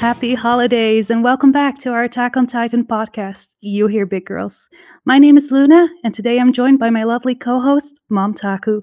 [0.00, 4.70] Happy holidays and welcome back to our Attack on Titan podcast, You Hear Big Girls.
[5.04, 8.80] My name is Luna, and today I'm joined by my lovely co host, Mom Taku.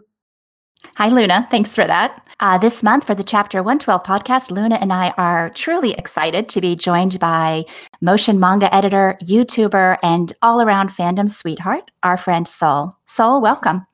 [0.98, 1.48] Hi, Luna.
[1.50, 2.24] Thanks for that.
[2.40, 6.62] Uh, this month for the Chapter 112 podcast, Luna and I are truly excited to
[6.62, 7.66] be joined by
[8.00, 12.96] motion manga editor, YouTuber, and all around fandom sweetheart, our friend Sol.
[13.08, 13.88] Sol, welcome.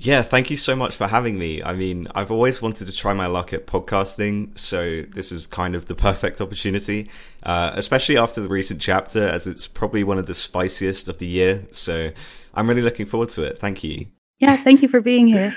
[0.00, 1.60] Yeah, thank you so much for having me.
[1.60, 5.74] I mean, I've always wanted to try my luck at podcasting, so this is kind
[5.74, 7.10] of the perfect opportunity,
[7.42, 11.26] uh, especially after the recent chapter, as it's probably one of the spiciest of the
[11.26, 11.64] year.
[11.72, 12.12] So
[12.54, 13.58] I'm really looking forward to it.
[13.58, 14.06] Thank you.
[14.38, 15.56] Yeah, thank you for being here.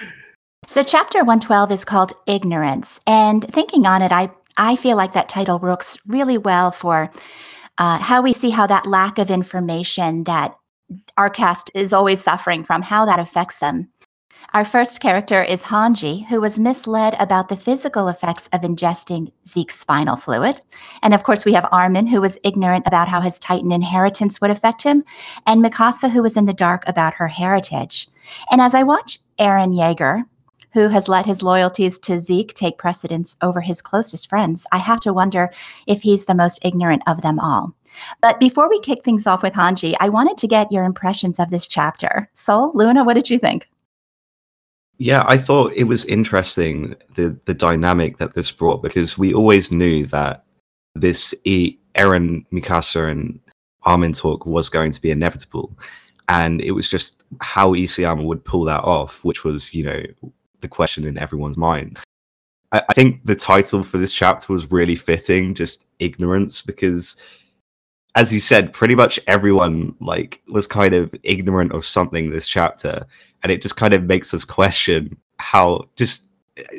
[0.68, 3.00] So, chapter 112 is called Ignorance.
[3.06, 7.12] And thinking on it, I, I feel like that title works really well for
[7.78, 10.56] uh, how we see how that lack of information that
[11.18, 13.90] our cast is always suffering from, how that affects them.
[14.54, 19.80] Our first character is Hanji, who was misled about the physical effects of ingesting Zeke's
[19.80, 20.60] spinal fluid.
[21.02, 24.52] And of course, we have Armin, who was ignorant about how his Titan inheritance would
[24.52, 25.06] affect him,
[25.48, 28.10] and Mikasa, who was in the dark about her heritage.
[28.52, 30.26] And as I watch Eren Yeager,
[30.74, 35.00] who has let his loyalties to Zeke take precedence over his closest friends, I have
[35.02, 35.50] to wonder
[35.88, 37.74] if he's the most ignorant of them all.
[38.20, 41.52] But before we kick things off with Hanji, I wanted to get your impressions of
[41.52, 42.30] this chapter.
[42.34, 43.70] Sol, Luna, what did you think?
[45.02, 49.72] Yeah, I thought it was interesting the the dynamic that this brought because we always
[49.72, 50.44] knew that
[50.94, 53.40] this e- Eren, Mikasa, and
[53.82, 55.76] Armin talk was going to be inevitable,
[56.30, 60.04] and it was just how Isayama would pull that off, which was you know
[60.60, 61.98] the question in everyone's mind.
[62.72, 67.18] I think the title for this chapter was really fitting, just ignorance, because
[68.16, 73.06] as you said, pretty much everyone like was kind of ignorant of something this chapter,
[73.44, 76.28] and it just kind of makes us question how just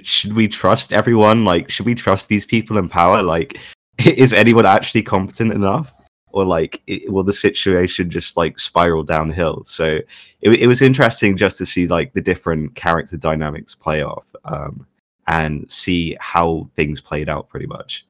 [0.03, 1.45] should we trust everyone?
[1.45, 3.23] Like, should we trust these people in power?
[3.23, 3.59] Like,
[3.99, 5.95] is anyone actually competent enough?
[6.29, 9.65] Or like, it, will the situation just like spiral downhill?
[9.65, 10.01] So
[10.41, 14.87] it, it was interesting just to see like the different character dynamics play off um,
[15.27, 18.07] and see how things played out pretty much.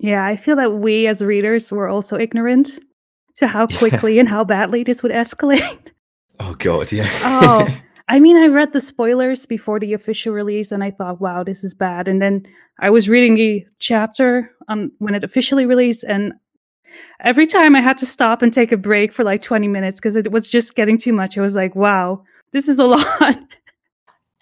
[0.00, 2.78] Yeah, I feel that we as readers were also ignorant
[3.36, 5.78] to how quickly and how badly this would escalate.
[6.42, 7.06] Oh god, yeah.
[7.22, 7.68] oh,
[8.08, 11.62] I mean, I read the spoilers before the official release, and I thought, "Wow, this
[11.62, 12.46] is bad." And then
[12.78, 16.32] I was reading the chapter on when it officially released, and
[17.22, 20.16] every time I had to stop and take a break for like twenty minutes because
[20.16, 21.36] it was just getting too much.
[21.36, 23.38] I was like, "Wow, this is a lot."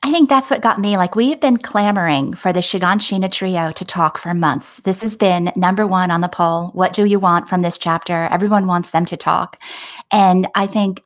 [0.04, 0.96] I think that's what got me.
[0.96, 4.76] Like, we've been clamoring for the Shiganshina trio to talk for months.
[4.78, 6.68] This has been number one on the poll.
[6.68, 8.28] What do you want from this chapter?
[8.30, 9.60] Everyone wants them to talk.
[10.12, 11.02] And I think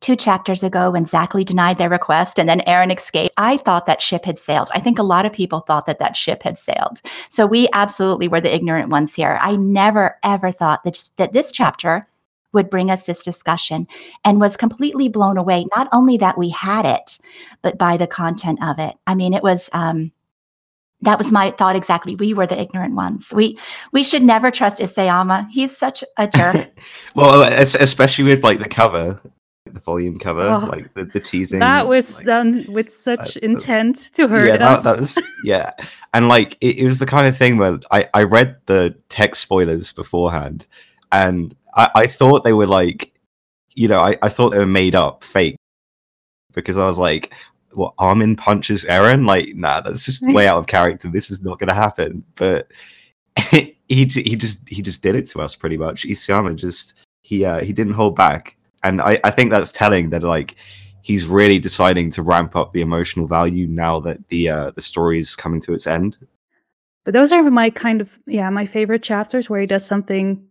[0.00, 4.02] two chapters ago, when Zackley denied their request and then Eren escaped, I thought that
[4.02, 4.68] ship had sailed.
[4.74, 7.00] I think a lot of people thought that that ship had sailed.
[7.30, 9.38] So we absolutely were the ignorant ones here.
[9.40, 12.06] I never, ever thought that, that this chapter
[12.54, 13.86] would bring us this discussion
[14.24, 15.66] and was completely blown away.
[15.76, 17.18] Not only that we had it,
[17.62, 18.94] but by the content of it.
[19.06, 19.68] I mean, it was.
[19.72, 20.12] Um,
[21.04, 22.16] that was my thought exactly.
[22.16, 23.32] We were the ignorant ones.
[23.32, 23.58] We
[23.92, 25.50] we should never trust Isayama.
[25.50, 26.70] He's such a jerk.
[27.14, 29.20] well, especially with like the cover,
[29.66, 31.60] the volume cover, oh, like the, the teasing.
[31.60, 34.82] That was like, done with such uh, intent to hurt yeah, us.
[34.82, 35.70] That, that was, yeah,
[36.12, 39.42] and like it, it was the kind of thing where I I read the text
[39.42, 40.66] spoilers beforehand,
[41.12, 43.12] and I, I thought they were like,
[43.74, 45.56] you know, I, I thought they were made up, fake,
[46.52, 47.32] because I was like,
[47.72, 49.26] what Armin punches Eren?
[49.26, 51.08] Like, nah, that's just way out of character.
[51.10, 52.24] This is not going to happen.
[52.36, 52.68] But
[53.50, 56.04] he he just he just did it to us pretty much.
[56.04, 60.22] Isayama just he uh, he didn't hold back, and I I think that's telling that
[60.22, 60.56] like
[61.02, 65.18] he's really deciding to ramp up the emotional value now that the uh, the story
[65.18, 66.16] is coming to its end.
[67.04, 70.46] But those are my kind of yeah my favorite chapters where he does something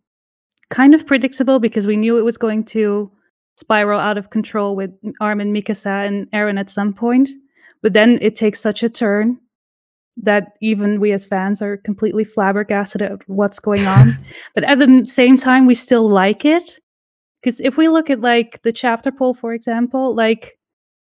[0.74, 3.12] kind of predictable because we knew it was going to
[3.56, 4.90] spiral out of control with
[5.22, 7.30] Armin, Mikasa, and Eren at some point.
[7.84, 9.38] But then it takes such a turn
[10.18, 14.14] that even we as fans are completely flabbergasted at what's going on.
[14.56, 16.80] but at the same time, we still like it.
[17.40, 20.58] Because if we look at like the chapter poll, for example, like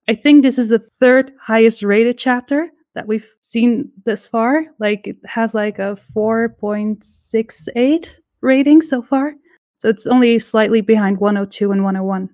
[0.09, 4.65] I think this is the third highest rated chapter that we've seen this far.
[4.79, 9.35] Like it has like a 4.68 rating so far.
[9.81, 12.30] So it's only slightly behind 102 and 101.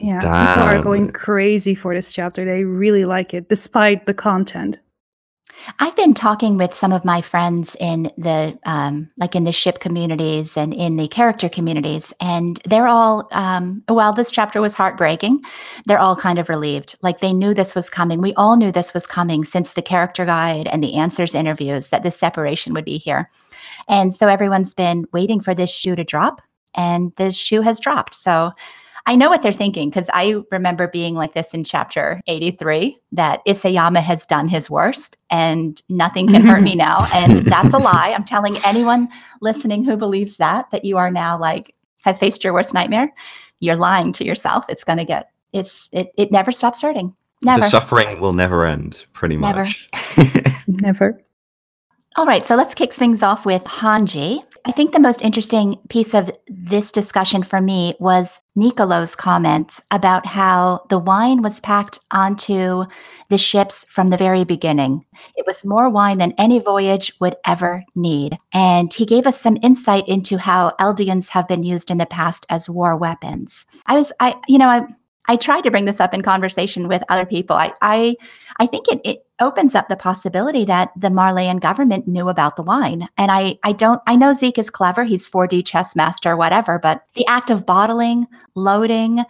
[0.00, 0.48] Yeah, Damn.
[0.48, 2.44] people are going crazy for this chapter.
[2.44, 4.80] They really like it, despite the content.
[5.78, 9.78] I've been talking with some of my friends in the um, like in the ship
[9.78, 15.42] communities and in the character communities, and they're all um, while this chapter was heartbreaking,
[15.86, 16.96] they're all kind of relieved.
[17.02, 18.20] Like they knew this was coming.
[18.20, 22.02] We all knew this was coming since the character guide and the answers interviews that
[22.02, 23.30] this separation would be here.
[23.88, 26.40] And so everyone's been waiting for this shoe to drop,
[26.74, 28.14] and the shoe has dropped.
[28.14, 28.52] So
[29.06, 33.44] I know what they're thinking because I remember being like this in chapter 83 that
[33.46, 37.06] Isayama has done his worst and nothing can hurt me now.
[37.12, 38.12] And that's a lie.
[38.14, 39.08] I'm telling anyone
[39.40, 43.12] listening who believes that, that you are now like, have faced your worst nightmare.
[43.60, 44.64] You're lying to yourself.
[44.68, 47.14] It's going to get, it's, it, it never stops hurting.
[47.42, 47.60] Never.
[47.60, 49.88] The suffering will never end, pretty much.
[49.96, 50.22] Never.
[50.22, 50.64] much.
[50.68, 51.22] Never.
[52.16, 54.42] All right, so let's kick things off with Hanji.
[54.64, 60.26] I think the most interesting piece of this discussion for me was Nicolo's comment about
[60.26, 62.84] how the wine was packed onto
[63.30, 65.04] the ships from the very beginning.
[65.36, 68.36] It was more wine than any voyage would ever need.
[68.52, 72.44] And he gave us some insight into how Eldians have been used in the past
[72.50, 73.66] as war weapons.
[73.86, 74.82] I was, I, you know, I,
[75.26, 77.54] I tried to bring this up in conversation with other people.
[77.54, 78.16] I, I,
[78.58, 82.62] I think it, it opens up the possibility that the Marleyan government knew about the
[82.62, 83.08] wine.
[83.16, 85.04] And I, I don't, I know Zeke is clever.
[85.04, 89.24] He's 4D chess master, whatever, but the act of bottling, loading,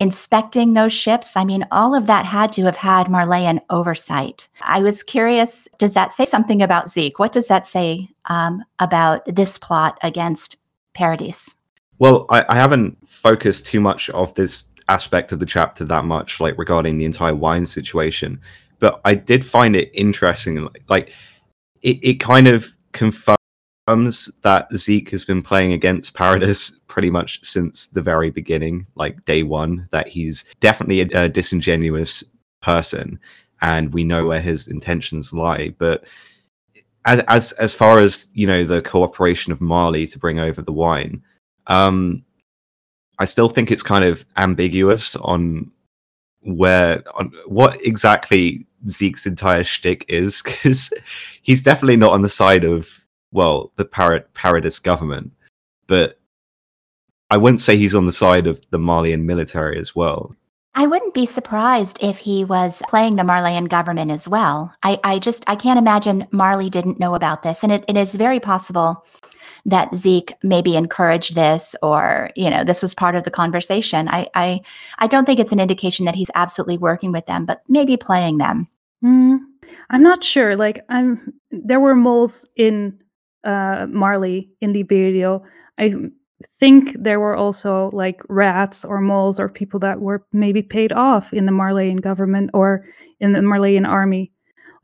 [0.00, 4.48] inspecting those ships, I mean, all of that had to have had Marleyan oversight.
[4.62, 7.18] I was curious, does that say something about Zeke?
[7.18, 10.56] What does that say um, about this plot against
[10.94, 11.54] Paradis?
[11.98, 16.40] Well, I, I haven't focused too much of this aspect of the chapter that much,
[16.40, 18.40] like regarding the entire wine situation.
[18.84, 21.12] But I did find it interesting, like, like
[21.80, 23.38] it, it kind of confirms
[24.42, 29.42] that Zeke has been playing against Paradis pretty much since the very beginning, like day
[29.42, 32.22] one, that he's definitely a, a disingenuous
[32.60, 33.18] person
[33.62, 35.70] and we know where his intentions lie.
[35.78, 36.04] But
[37.06, 40.74] as as as far as you know, the cooperation of Marley to bring over the
[40.74, 41.22] wine,
[41.68, 42.22] um,
[43.18, 45.70] I still think it's kind of ambiguous on
[46.44, 50.92] where on what exactly Zeke's entire shtick is because
[51.42, 55.32] he's definitely not on the side of well the Parad- Paradis government,
[55.86, 56.18] but
[57.30, 60.34] I wouldn't say he's on the side of the Marleyan military as well.
[60.76, 64.74] I wouldn't be surprised if he was playing the Marleyan government as well.
[64.82, 68.14] I, I just I can't imagine Marley didn't know about this, and it, it is
[68.14, 69.04] very possible
[69.66, 74.08] that Zeke maybe encouraged this, or you know, this was part of the conversation.
[74.08, 74.60] I I
[74.98, 78.38] I don't think it's an indication that he's absolutely working with them, but maybe playing
[78.38, 78.68] them.
[79.04, 79.38] Mm,
[79.90, 80.56] I'm not sure.
[80.56, 82.98] Like, I'm there were moles in
[83.44, 85.42] uh, Marley in the video.
[85.78, 85.94] I
[86.58, 91.32] think there were also like rats or moles or people that were maybe paid off
[91.32, 92.86] in the Marleyan government or
[93.20, 94.32] in the Marleyan army.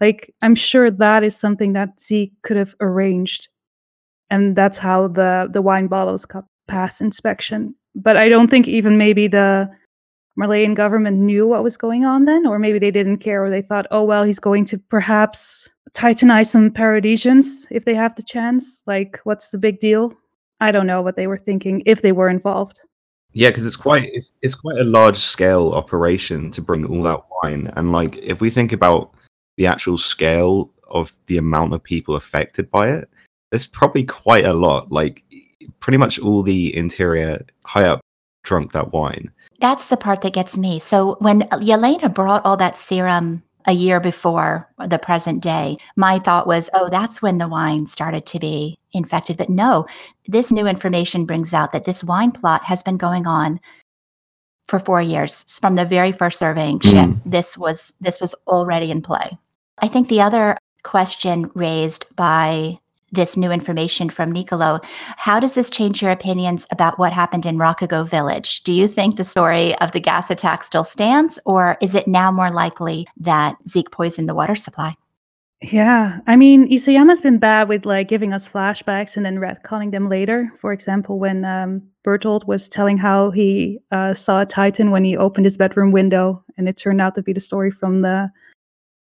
[0.01, 3.49] Like, I'm sure that is something that Zeke could have arranged,
[4.31, 7.75] and that's how the the wine bottles got past inspection.
[7.95, 9.71] But I don't think even maybe the
[10.41, 13.61] Marleyan government knew what was going on then, or maybe they didn't care, or they
[13.61, 18.83] thought, oh well, he's going to perhaps titanize some Paradisians if they have the chance.
[18.87, 20.15] Like, what's the big deal?
[20.61, 22.81] I don't know what they were thinking if they were involved.
[23.33, 27.21] Yeah, because it's quite it's it's quite a large scale operation to bring all that
[27.43, 29.13] wine, and like if we think about
[29.59, 33.11] the actual scale of the amount of people affected by it,
[33.51, 34.91] there's probably quite a lot.
[34.91, 35.23] Like
[35.81, 38.01] pretty much all the interior high up
[38.43, 39.31] drunk that wine.
[39.61, 40.79] That's the part that gets me.
[40.79, 46.47] So when Yelena brought all that serum a year before the present day, my thought
[46.47, 49.37] was, oh, that's when the wine started to be infected.
[49.37, 49.87] But no,
[50.27, 53.61] this new information brings out that this wine plot has been going on
[54.69, 57.09] for four years from the very first surveying ship.
[57.09, 57.21] Mm.
[57.27, 59.37] This was this was already in play.
[59.79, 62.79] I think the other question raised by
[63.13, 64.81] this new information from Nicolo.
[65.17, 68.63] How does this change your opinions about what happened in Ragako Village?
[68.63, 72.31] Do you think the story of the gas attack still stands, or is it now
[72.31, 74.97] more likely that Zeke poisoned the water supply?
[75.63, 80.09] Yeah, I mean, Isayama's been bad with like giving us flashbacks and then retconning them
[80.09, 80.51] later.
[80.59, 85.19] For example, when um, Bertolt was telling how he uh, saw a Titan when he
[85.19, 88.31] opened his bedroom window, and it turned out to be the story from the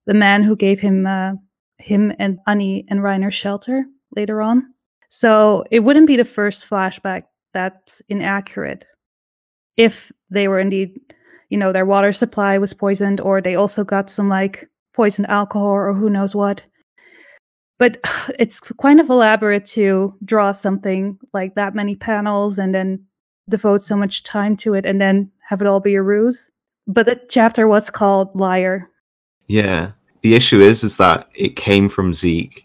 [0.05, 1.33] the man who gave him uh,
[1.77, 3.85] him and Annie and Reiner shelter
[4.15, 4.73] later on.
[5.09, 8.85] So it wouldn't be the first flashback that's inaccurate
[9.77, 10.99] if they were indeed,
[11.49, 15.67] you know, their water supply was poisoned or they also got some like poisoned alcohol
[15.67, 16.63] or who knows what.
[17.77, 17.97] But
[18.39, 23.05] it's kind of elaborate to draw something like that many panels and then
[23.49, 26.49] devote so much time to it and then have it all be a ruse.
[26.87, 28.89] But the chapter was called Liar.
[29.47, 29.91] Yeah.
[30.21, 32.64] The issue is is that it came from Zeke.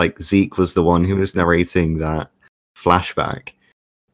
[0.00, 2.30] Like Zeke was the one who was narrating that
[2.74, 3.50] flashback.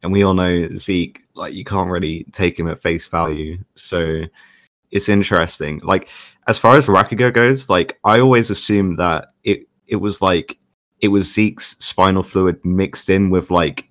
[0.03, 3.57] And we all know Zeke, like you can't really take him at face value.
[3.75, 4.23] So
[4.91, 5.79] it's interesting.
[5.85, 6.09] Like
[6.49, 10.57] as far as Ragako goes, like I always assumed that it it was like
[10.99, 13.87] it was Zeke's spinal fluid mixed in with like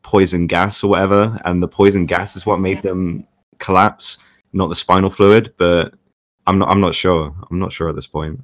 [0.00, 3.26] poison gas or whatever, and the poison gas is what made them
[3.58, 4.16] collapse,
[4.54, 5.52] not the spinal fluid.
[5.58, 5.92] But
[6.46, 6.70] I'm not.
[6.70, 7.34] I'm not sure.
[7.50, 8.40] I'm not sure at this point.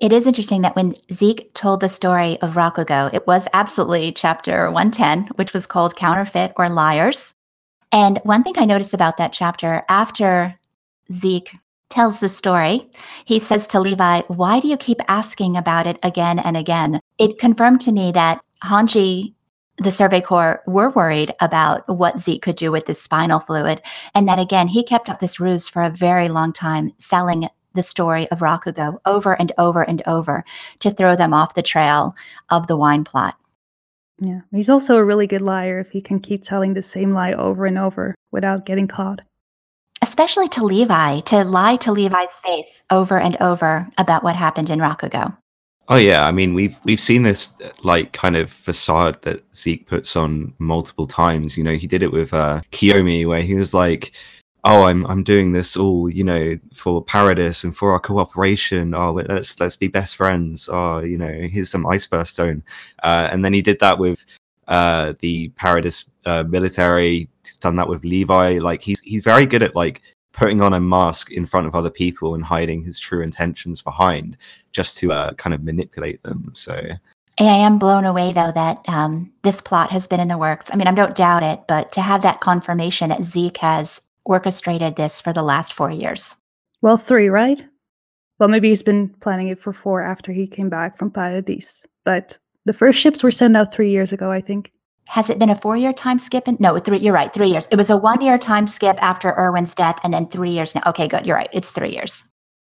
[0.00, 4.70] It is interesting that when Zeke told the story of Ragako, it was absolutely chapter
[4.70, 7.34] 110, which was called Counterfeit or Liars.
[7.92, 10.58] And one thing I noticed about that chapter, after
[11.12, 11.50] Zeke
[11.90, 12.88] tells the story,
[13.26, 17.00] he says to Levi, Why do you keep asking about it again and again?
[17.18, 19.34] It confirmed to me that Hanji,
[19.76, 23.82] the Survey Corps, were worried about what Zeke could do with this spinal fluid.
[24.14, 27.82] And that again, he kept up this ruse for a very long time, selling the
[27.82, 30.44] story of Ragako over and over and over
[30.80, 32.14] to throw them off the trail
[32.48, 33.36] of the wine plot.
[34.20, 34.40] Yeah.
[34.52, 37.66] He's also a really good liar if he can keep telling the same lie over
[37.66, 39.20] and over without getting caught.
[40.02, 44.78] Especially to Levi, to lie to Levi's face over and over about what happened in
[44.78, 45.36] Ragako.
[45.88, 50.14] Oh yeah, I mean we've we've seen this like kind of facade that Zeke puts
[50.14, 51.56] on multiple times.
[51.56, 54.12] You know, he did it with uh, Kiyomi, where he was like,
[54.64, 58.94] "Oh, I'm I'm doing this all, you know, for Paradis and for our cooperation.
[58.94, 60.68] Oh, let's let's be best friends.
[60.72, 62.62] Oh, you know, here's some ice burst stone."
[63.02, 64.24] Uh, and then he did that with
[64.68, 67.28] uh, the Paradis uh, military.
[67.44, 68.58] He's done that with Levi.
[68.58, 70.02] Like he's he's very good at like
[70.32, 74.36] putting on a mask in front of other people and hiding his true intentions behind
[74.72, 76.50] just to uh, kind of manipulate them.
[76.54, 76.80] So
[77.38, 80.70] I am blown away though that um, this plot has been in the works.
[80.72, 84.96] I mean, I don't doubt it, but to have that confirmation that Zeke has orchestrated
[84.96, 86.36] this for the last four years.
[86.82, 87.62] Well, three, right?
[88.38, 91.84] Well, maybe he's been planning it for four after he came back from Paradis.
[92.04, 94.72] But the first ships were sent out three years ago, I think.
[95.06, 96.46] Has it been a four year time skip?
[96.46, 97.66] In, no, three, you're right, three years.
[97.70, 100.82] It was a one year time skip after Erwin's death and then three years now.
[100.86, 101.26] Okay, good.
[101.26, 101.50] You're right.
[101.52, 102.24] It's three years.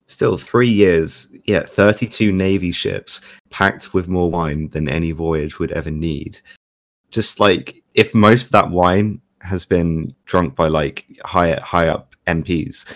[0.06, 5.72] Still three years, yeah, 32 Navy ships packed with more wine than any voyage would
[5.72, 6.38] ever need.
[7.10, 12.14] Just like if most of that wine has been drunk by like high high up
[12.26, 12.92] MPs,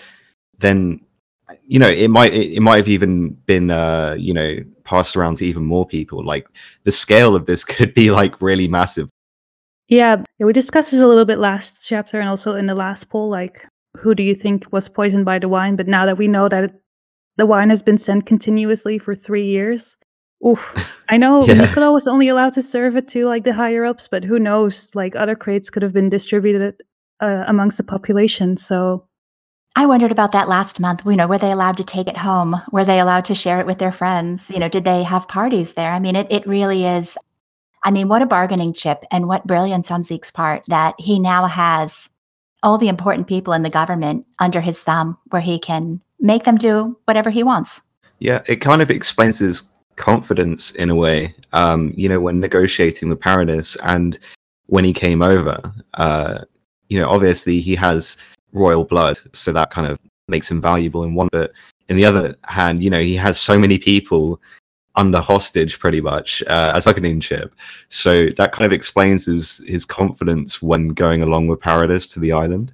[0.57, 0.99] then
[1.63, 5.37] you know it might it, it might have even been uh you know passed around
[5.37, 6.23] to even more people.
[6.25, 6.47] Like
[6.83, 9.09] the scale of this could be like really massive.
[9.87, 13.29] Yeah we discussed this a little bit last chapter and also in the last poll
[13.29, 13.65] like
[13.97, 15.75] who do you think was poisoned by the wine?
[15.75, 16.73] But now that we know that it,
[17.37, 19.97] the wine has been sent continuously for three years
[20.45, 21.03] Oof.
[21.09, 21.55] I know yeah.
[21.55, 24.93] Nicolo was only allowed to serve it to like the higher ups, but who knows?
[24.95, 26.81] Like other crates could have been distributed
[27.21, 28.57] uh, amongst the population.
[28.57, 29.05] So
[29.75, 31.01] I wondered about that last month.
[31.05, 32.61] You know, were they allowed to take it home?
[32.71, 34.49] Were they allowed to share it with their friends?
[34.49, 35.91] You know, did they have parties there?
[35.91, 37.17] I mean, it, it really is.
[37.83, 41.45] I mean, what a bargaining chip and what brilliance on Zeke's part that he now
[41.45, 42.09] has
[42.61, 46.57] all the important people in the government under his thumb where he can make them
[46.57, 47.81] do whatever he wants.
[48.19, 49.63] Yeah, it kind of explains his
[49.99, 51.35] confidence in a way.
[51.53, 54.17] Um, you know, when negotiating with Paradis and
[54.67, 55.59] when he came over,
[55.95, 56.39] uh,
[56.87, 58.17] you know, obviously he has
[58.53, 61.29] royal blood, so that kind of makes him valuable in one.
[61.31, 61.51] But
[61.89, 64.41] in the other hand, you know, he has so many people
[64.95, 67.53] under hostage pretty much uh, as like an in-ship.
[67.89, 72.31] So that kind of explains his his confidence when going along with Paradis to the
[72.31, 72.73] island.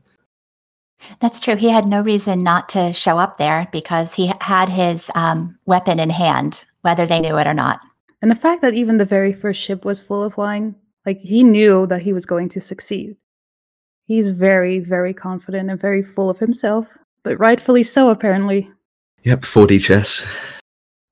[1.20, 1.56] That's true.
[1.56, 6.00] He had no reason not to show up there because he had his um, weapon
[6.00, 7.80] in hand, whether they knew it or not.
[8.22, 11.44] And the fact that even the very first ship was full of wine, like he
[11.44, 13.18] knew that he was going to succeed.
[14.06, 18.70] He's very, very confident and very full of himself, but rightfully so, apparently.
[19.24, 20.28] Yep, 4D chess.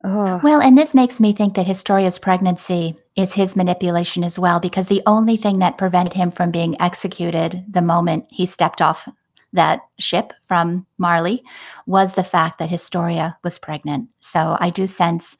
[0.03, 0.39] Oh.
[0.44, 4.88] Well, and this makes me think that Historia's pregnancy is his manipulation as well, because
[4.88, 9.10] the only thing that prevented him from being executed the moment he stepped off
[9.53, 11.44] that ship from Marley
[11.88, 14.10] was the fact that Historia was pregnant.
[14.20, 15.38] So I do sense,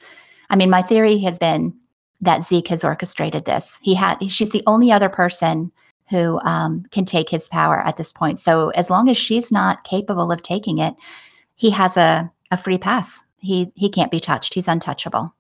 [0.54, 1.76] I mean, my theory has been
[2.22, 3.80] that Zeke has orchestrated this.
[3.82, 5.72] He had, she's the only other person
[6.12, 8.40] who um, can take his power at this point.
[8.40, 10.94] So as long as she's not capable of taking it,
[11.56, 13.24] he has a, a free pass.
[13.38, 14.54] He he can't be touched.
[14.54, 15.34] He's untouchable.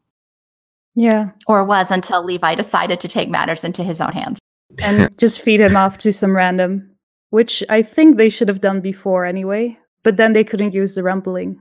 [0.95, 1.29] Yeah.
[1.45, 4.39] Or was until Levi decided to take matters into his own hands.
[4.79, 6.89] And just feed him off to some random,
[7.29, 9.77] which I think they should have done before anyway.
[10.01, 11.59] But then they couldn't use the rumbling.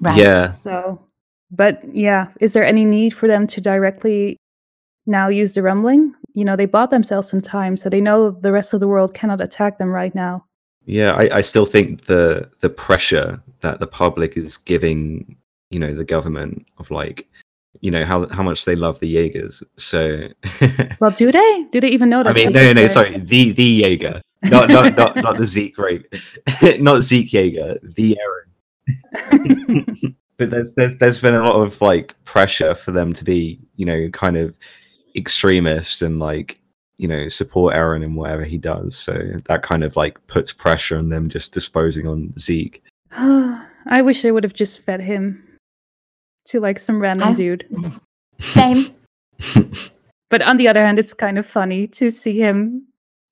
[0.00, 0.16] Right.
[0.16, 0.54] Yeah.
[0.54, 1.06] So
[1.52, 4.36] but yeah, is there any need for them to directly
[5.06, 6.14] now use the rumbling?
[6.34, 9.14] you know they bought themselves some time so they know the rest of the world
[9.14, 10.44] cannot attack them right now.
[10.84, 15.36] Yeah I, I, still think the the pressure that the public is giving
[15.70, 17.28] you know the government of like
[17.80, 20.28] you know how how much they love the jaegers so
[21.00, 21.66] well do they?
[21.70, 24.20] Do they even know that i mean no no, sorry the the jaeger.
[24.44, 26.02] Not not not, not the zeke right
[26.80, 32.74] not zeke jaeger the eren but there's there's there's been a lot of like pressure
[32.74, 34.58] for them to be you know kind of
[35.14, 36.60] extremist and like
[36.98, 38.96] you know support Eren in whatever he does.
[38.96, 39.14] So
[39.46, 42.82] that kind of like puts pressure on them just disposing on Zeke.
[43.12, 45.42] I wish they would have just fed him
[46.46, 47.66] to like some random I- dude.
[48.38, 48.86] Same.
[50.32, 52.86] But on the other hand, it's kind of funny to see him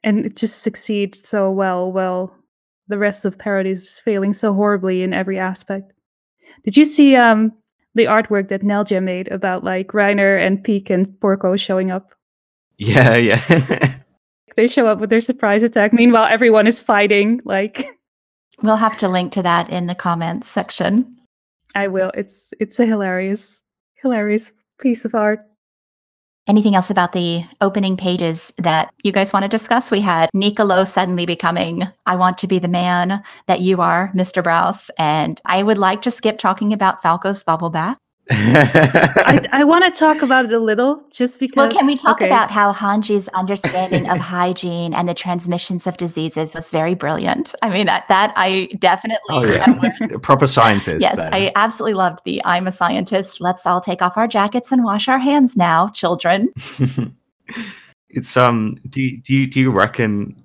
[0.04, 1.90] and just succeed so well.
[1.90, 2.30] Well,
[2.88, 5.94] the rest of Paradis is failing so horribly in every aspect.
[6.64, 7.52] Did you see um
[7.94, 12.14] the artwork that Nelja made about like Reiner and Pieck and Porco showing up?
[12.78, 13.96] yeah, yeah.
[14.56, 15.92] They show up with their surprise attack.
[15.92, 17.40] Meanwhile, everyone is fighting.
[17.44, 17.86] Like
[18.62, 21.16] We'll have to link to that in the comments section.
[21.74, 22.10] I will.
[22.14, 23.62] It's it's a hilarious,
[23.94, 25.40] hilarious piece of art.
[26.50, 29.92] Anything else about the opening pages that you guys want to discuss?
[29.92, 34.42] We had Nicolo suddenly becoming, I want to be the man that you are, Mr.
[34.42, 34.90] Braus.
[34.98, 37.98] And I would like to skip talking about Falco's bubble bath.
[38.30, 41.56] I, I want to talk about it a little, just because.
[41.56, 42.26] Well, can we talk okay.
[42.26, 47.54] about how Hanji's understanding of hygiene and the transmissions of diseases was very brilliant?
[47.62, 49.18] I mean, that, that I definitely.
[49.30, 51.00] oh yeah, proper scientist.
[51.00, 51.32] Yes, then.
[51.34, 53.40] I absolutely loved the I'm a scientist.
[53.40, 56.48] Let's all take off our jackets and wash our hands now, children.
[58.08, 58.76] it's um.
[58.88, 60.36] Do you, do you do you reckon?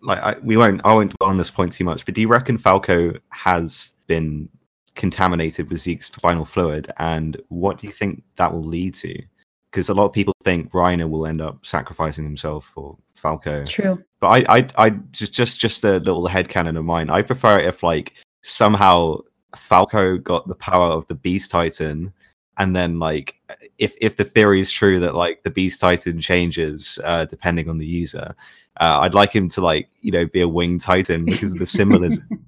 [0.00, 0.80] Like I, we won't.
[0.84, 2.04] I won't dwell on this point too much.
[2.04, 4.48] But do you reckon Falco has been
[4.94, 9.22] contaminated with Zeke's spinal fluid, and what do you think that will lead to?
[9.70, 13.64] Because a lot of people think Reiner will end up sacrificing himself for Falco.
[13.64, 14.02] True.
[14.20, 17.10] But I, I, I just, just, just a little headcanon of mine.
[17.10, 19.18] I prefer it if like somehow
[19.56, 22.12] Falco got the power of the Beast Titan,
[22.56, 23.36] and then like
[23.78, 27.78] if if the theory is true that like the Beast Titan changes uh, depending on
[27.78, 28.34] the user,
[28.80, 31.66] uh, I'd like him to like you know be a winged Titan because of the
[31.66, 32.28] symbolism.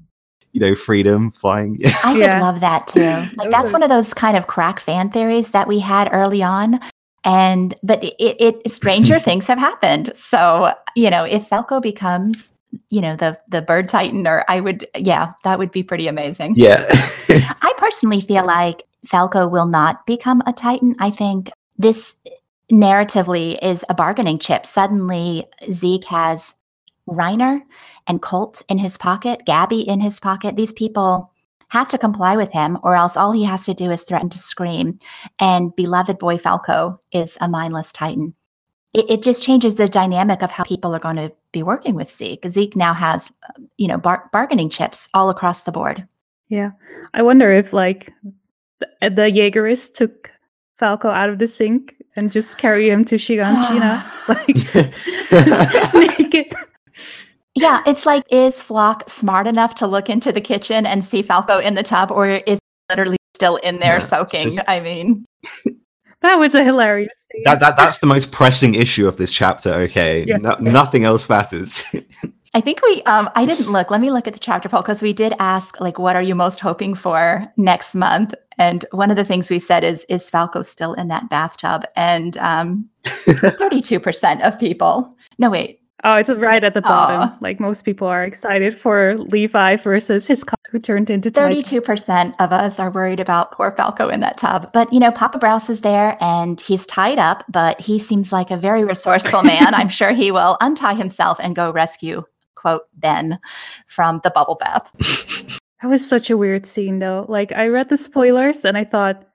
[0.56, 1.78] you know, freedom, flying.
[2.02, 2.40] I would Yeah.
[2.40, 3.00] love that too.
[3.36, 6.80] Like that's one of those kind of crack fan theories that we had early on.
[7.24, 10.12] And but it, it stranger things have happened.
[10.14, 12.50] So, you know, if Falco becomes,
[12.88, 16.54] you know, the the bird titan or I would yeah, that would be pretty amazing.
[16.56, 16.82] yeah.
[17.28, 20.96] I personally feel like Falco will not become a Titan.
[21.00, 22.14] I think this
[22.72, 24.64] narratively is a bargaining chip.
[24.64, 26.54] Suddenly, Zeke has
[27.08, 27.60] Reiner
[28.06, 30.56] and Colt in his pocket, Gabi in his pocket.
[30.56, 31.32] These people
[31.68, 34.38] have to comply with him, or else all he has to do is threaten to
[34.38, 34.98] scream.
[35.40, 38.34] And beloved boy Falco is a mindless Titan.
[38.94, 42.10] It, it just changes the dynamic of how people are going to be working with
[42.10, 42.46] Zeke.
[42.48, 46.06] Zeke now has, uh, you know, bar- bargaining chips all across the board.
[46.48, 46.70] Yeah.
[47.12, 48.12] I wonder if like
[48.78, 50.30] the, the Jaegerists took
[50.76, 54.04] Falco out of the sink and just carry him to Shiganshina.
[54.28, 54.46] like
[55.94, 56.54] make it
[57.56, 61.58] Yeah, it's like, is Floch smart enough to look into the kitchen and see Falco
[61.58, 62.58] in the tub, or is he
[62.90, 64.48] literally still in there Yeah, soaking?
[64.50, 65.24] just- I mean,
[66.22, 67.42] that was a hilarious scene.
[67.44, 69.72] that, that that's the most pressing issue of this chapter.
[69.72, 70.36] Okay, Yeah.
[70.36, 71.82] no, nothing else matters.
[72.54, 73.90] I think we, um, I didn't look.
[73.90, 76.34] Let me look at the chapter poll because we did ask, like, what are you
[76.34, 78.34] most hoping for next month?
[78.58, 81.84] And one of the things we said is, is Falco still in that bathtub?
[81.96, 87.36] And um, 32% of people, no, wait, Oh, it's right at the bottom.
[87.40, 92.52] Like most people are excited for Levi versus his cousin who turned into 32% of
[92.52, 94.70] us are worried about poor Falco in that tub.
[94.72, 98.52] But, you know, Papa Braus is there and he's tied up, but he seems like
[98.52, 99.74] a very resourceful man.
[99.74, 102.22] I'm sure he will untie himself and go rescue,
[102.54, 103.40] quote, Ben
[103.88, 105.60] from the bubble bath.
[105.82, 107.26] That was such a weird scene, though.
[107.28, 109.28] Like I read the spoilers and I thought,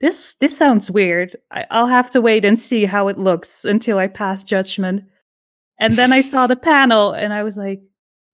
[0.00, 1.38] this this sounds weird.
[1.50, 5.04] I, I'll have to wait and see how it looks until I pass judgment.
[5.78, 7.82] And then I saw the panel and I was like,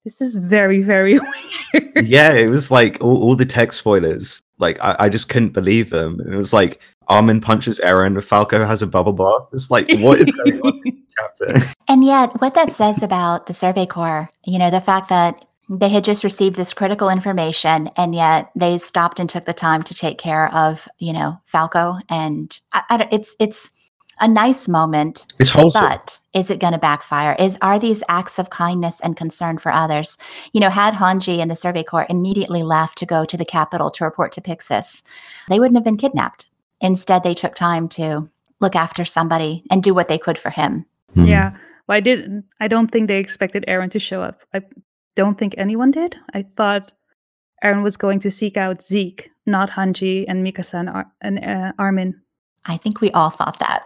[0.03, 1.19] this is very very
[1.73, 2.05] weird.
[2.07, 4.41] yeah, it was like all, all the tech spoilers.
[4.59, 6.19] Like I, I just couldn't believe them.
[6.21, 9.47] It was like Armin punches Eren, Falco has a bubble bath.
[9.51, 11.73] It's like what is going on in the chapter?
[11.89, 15.89] And yet, what that says about the Survey Corps, you know, the fact that they
[15.89, 19.93] had just received this critical information and yet they stopped and took the time to
[19.93, 21.99] take care of, you know, Falco.
[22.09, 23.69] And I, I don't, it's, it's,
[24.19, 25.85] a nice moment It's wholesome.
[25.85, 27.35] But is it going to backfire?
[27.39, 30.17] Is are these acts of kindness and concern for others?
[30.53, 33.91] You know, had Hanji and the Survey Corps immediately left to go to the capital
[33.91, 35.03] to report to Pixis,
[35.49, 36.47] they wouldn't have been kidnapped.
[36.81, 40.85] Instead, they took time to look after somebody and do what they could for him.
[41.13, 41.25] Hmm.
[41.25, 41.51] Yeah.
[41.87, 42.45] Well, I didn't.
[42.59, 44.41] I don't think they expected Eren to show up.
[44.53, 44.61] I
[45.15, 46.15] don't think anyone did.
[46.33, 46.91] I thought
[47.63, 51.71] Eren was going to seek out Zeke, not Hanji and Mikasa and, Ar- and uh,
[51.77, 52.21] Armin.
[52.65, 53.85] I think we all thought that.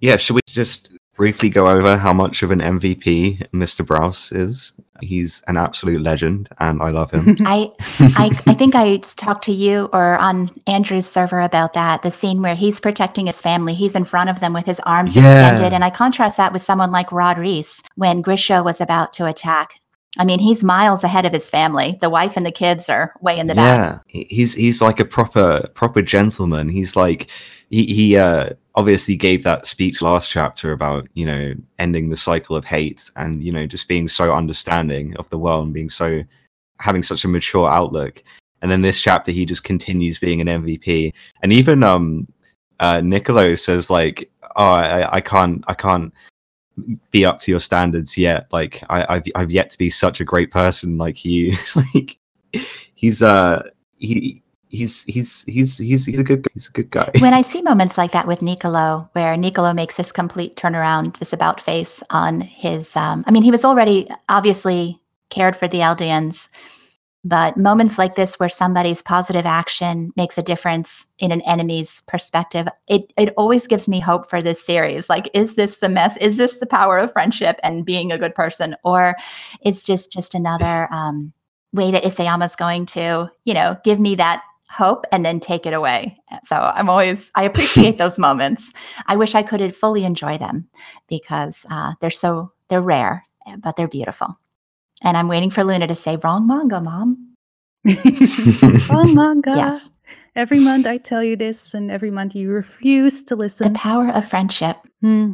[0.00, 3.84] Yeah, should we just briefly go over how much of an MVP Mr.
[3.84, 4.72] Braus is?
[5.02, 7.36] He's an absolute legend, and I love him.
[7.46, 7.70] I,
[8.16, 12.02] I, I think I talked to you or on Andrew's server about that.
[12.02, 15.16] The scene where he's protecting his family, he's in front of them with his arms
[15.16, 15.48] Yeah.
[15.52, 19.26] extended, and I contrast that with someone like Rod Reiss when Grisha was about to
[19.26, 19.70] attack.
[20.18, 21.96] I mean, he's miles ahead of his family.
[22.00, 24.02] The wife and the kids are way in the back.
[24.08, 26.68] yeah, he's he's like a proper proper gentleman.
[26.68, 27.28] He's like
[27.70, 32.56] he he uh, obviously gave that speech last chapter about you know ending the cycle
[32.56, 36.22] of hate and you know just being so understanding of the world and being so
[36.80, 38.22] having such a mature outlook.
[38.62, 41.14] And then this chapter, he just continues being an MVP.
[41.42, 42.26] And even um,
[42.78, 46.12] uh, Nicolo says like, "Oh, I, I can't, I can't."
[47.10, 50.24] be up to your standards yet like I, i've i've yet to be such a
[50.24, 52.16] great person like you like
[52.94, 57.34] he's uh he he's he's he's he's he's a good he's a good guy when
[57.34, 61.60] I see moments like that with Nicolo, where Nicolo makes this complete turnaround, this about
[61.60, 66.48] face on his, um, I mean, he was already obviously cared for the Eldians,
[67.24, 72.66] but moments like this where somebody's positive action makes a difference in an enemy's perspective,
[72.88, 75.10] it, it always gives me hope for this series.
[75.10, 76.16] Like, is this the mess?
[76.16, 78.74] Is this the power of friendship and being a good person?
[78.84, 79.16] Or
[79.64, 81.32] is just just another um,
[81.72, 85.72] way that Isayama's going to, you know, give me that hope and then take it
[85.72, 86.16] away.
[86.44, 88.72] So I'm always I appreciate those moments.
[89.06, 90.68] I wish I could fully enjoy them
[91.08, 93.24] because uh, they're so they're rare,
[93.58, 94.38] but they're beautiful.
[95.02, 97.26] And I'm waiting for Luna to say wrong manga, mom.
[98.90, 99.52] Wrong manga.
[99.56, 99.88] Yes,
[100.36, 103.72] Every month I tell you this, and every month you refuse to listen.
[103.72, 104.76] the power of friendship.
[105.00, 105.32] Hmm.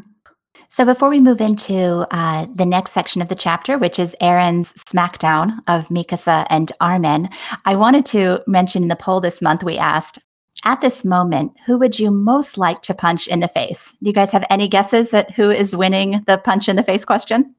[0.68, 4.72] So before we move into uh, the next section of the chapter, which is Eren's
[4.74, 7.28] smackdown of Mikasa and Armin,
[7.64, 10.18] I wanted to mention in the poll this month we asked,
[10.64, 13.92] at this moment, who would you most like to punch in the face?
[14.02, 17.04] Do you guys have any guesses at who is winning the punch in the face
[17.04, 17.54] question?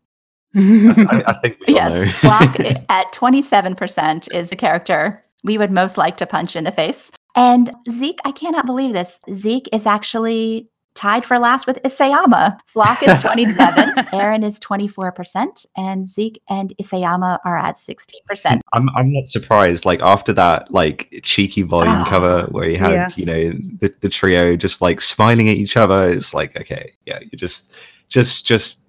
[0.55, 2.01] I, I think we all know.
[2.01, 6.71] Yes, Floch at 27% is the character we would most like to punch in the
[6.71, 7.11] face.
[7.35, 9.19] And Zeke, I cannot believe this.
[9.31, 12.57] Zeke is actually tied for last with Isayama.
[12.75, 18.59] Floch is 27, Eren is 24%, and Zeke and Isayama are at 16%.
[18.73, 19.85] I'm I'm not surprised.
[19.85, 22.05] Like after that, like cheeky volume Ah.
[22.09, 23.09] cover where you had, Yeah.
[23.15, 26.09] you know, the, the trio just like smiling at each other.
[26.09, 27.73] It's like, okay, yeah, you're just
[28.09, 28.79] just just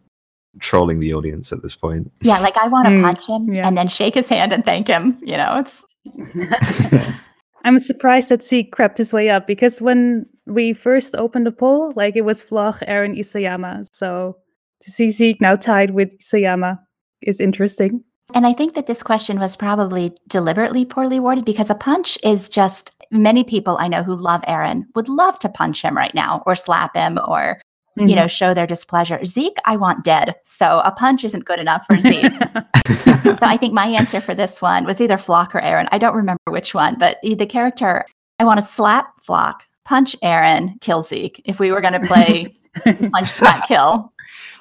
[0.61, 2.11] trolling the audience at this point.
[2.23, 3.67] Yeah, like I want to Mm, punch him yeah.
[3.69, 5.19] and then shake his hand and thank him.
[5.23, 5.85] You know, it's
[7.65, 11.93] I'm surprised that Zeke crept his way up because when we first opened the poll,
[11.97, 13.87] like it was Floch, Eren, Isayama.
[13.93, 14.37] So
[14.81, 16.79] to see Zeke now tied with Isayama
[17.23, 18.03] is interesting.
[18.35, 22.49] And I think that this question was probably deliberately poorly worded because a punch is
[22.49, 26.43] just many people I know who love Eren would love to punch him right now
[26.47, 27.61] or slap him or,
[28.07, 29.25] you know, show their displeasure.
[29.25, 30.35] Zeke, I want dead.
[30.45, 32.25] So a punch isn't good enough for Zeke.
[32.25, 33.35] Mm-hmm.
[33.35, 35.89] so I think my answer for this one was either Floch or Eren.
[35.93, 38.05] I don't remember which one, but the the character
[38.39, 41.41] I want to slap Floch, punch Eren, kill Zeke.
[41.45, 44.13] If we were going to play punch, slap, kill.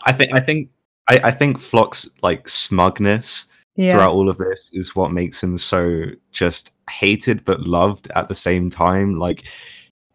[0.05, 0.69] I think I think
[1.09, 3.91] I, I think Floch's like smugness yeah.
[3.91, 8.35] throughout all of this is what makes him so just hated but loved at the
[8.35, 9.19] same time.
[9.19, 9.45] Like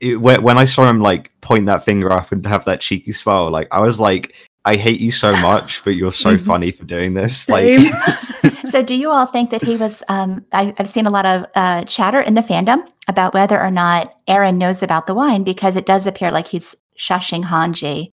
[0.03, 3.12] it, when, when I saw him like point that finger up and have that cheeky
[3.12, 4.35] smile, like I was like,
[4.65, 6.41] I hate you so much, but you're so Mhm.
[6.41, 7.49] funny for doing this.
[7.49, 7.79] Like,
[8.67, 10.03] So, do you all think that he was?
[10.09, 13.71] Um, I, I've seen a lot of uh, chatter in the fandom about whether or
[13.71, 18.11] not Eren knows about the wine because it does appear like he's shushing Hanji.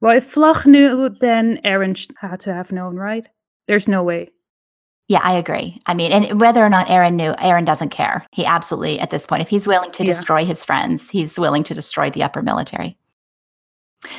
[0.00, 3.26] well, if Floch knew, then Eren had to have known, right?
[3.68, 4.30] There's no way.
[5.12, 5.78] Yeah, I agree.
[5.84, 8.24] I mean, and whether or not Eren knew, Eren doesn't care.
[8.32, 10.06] He absolutely, at this point, if he's willing to Yeah.
[10.06, 12.96] destroy his friends, he's willing to destroy the upper military.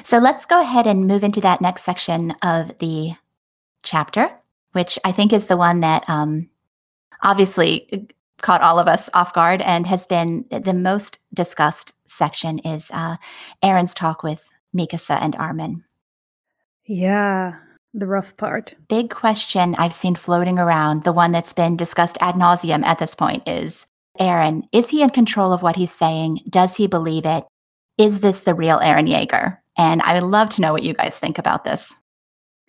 [0.04, 3.14] So let's go ahead and move into that next section of the
[3.82, 4.30] chapter,
[4.74, 6.48] which I think is the one that um,
[7.24, 8.08] obviously
[8.44, 13.16] caught all of us off guard and has been the most discussed section is uh,
[13.64, 14.44] Eren's talk with
[14.78, 15.86] Mikasa and Armin.
[16.86, 17.56] Yeah,
[17.94, 18.74] the rough part.
[18.90, 23.16] big question I've seen floating around, the one that's been discussed ad nauseum at this
[23.16, 23.86] point, is
[24.20, 26.40] Eren, is he in control of what he's saying?
[26.50, 27.46] Does he believe it?
[27.98, 29.58] Is this the real Eren Yeager?
[29.78, 31.96] And I would love to know what you guys think about this.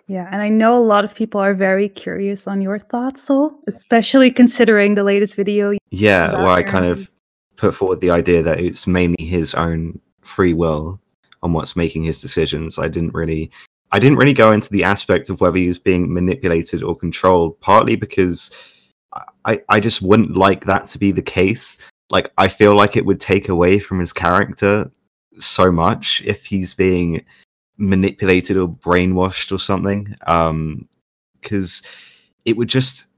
[0.07, 3.59] Yeah, and I know a lot of people are very curious on your thoughts, Sol,
[3.67, 5.73] especially considering the latest video.
[5.91, 7.11] yeah, about where I kind of
[7.57, 11.01] put forward the idea that it's mainly his own free will
[11.43, 12.79] on what's making his decisions.
[12.79, 13.51] I didn't really
[13.95, 17.61] I didn't really go into the aspect of whether he was being manipulated or controlled,
[17.61, 18.51] partly because
[19.45, 21.79] I, I just wouldn't like that to be the case.
[22.11, 24.91] Like I feel like it would take away from his character
[25.39, 27.25] so much if he's being
[27.79, 30.13] manipulated or brainwashed or something.
[30.27, 30.89] Um
[31.41, 31.85] because
[32.45, 33.11] it would just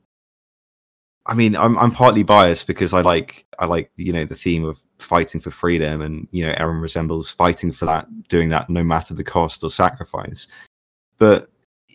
[1.24, 4.64] I mean, I'm I'm partly biased because I like I like you know the theme
[4.64, 8.84] of fighting for freedom, and you know Eren resembles fighting for that, doing that no
[8.84, 10.46] matter the cost or sacrifice.
[11.18, 11.48] But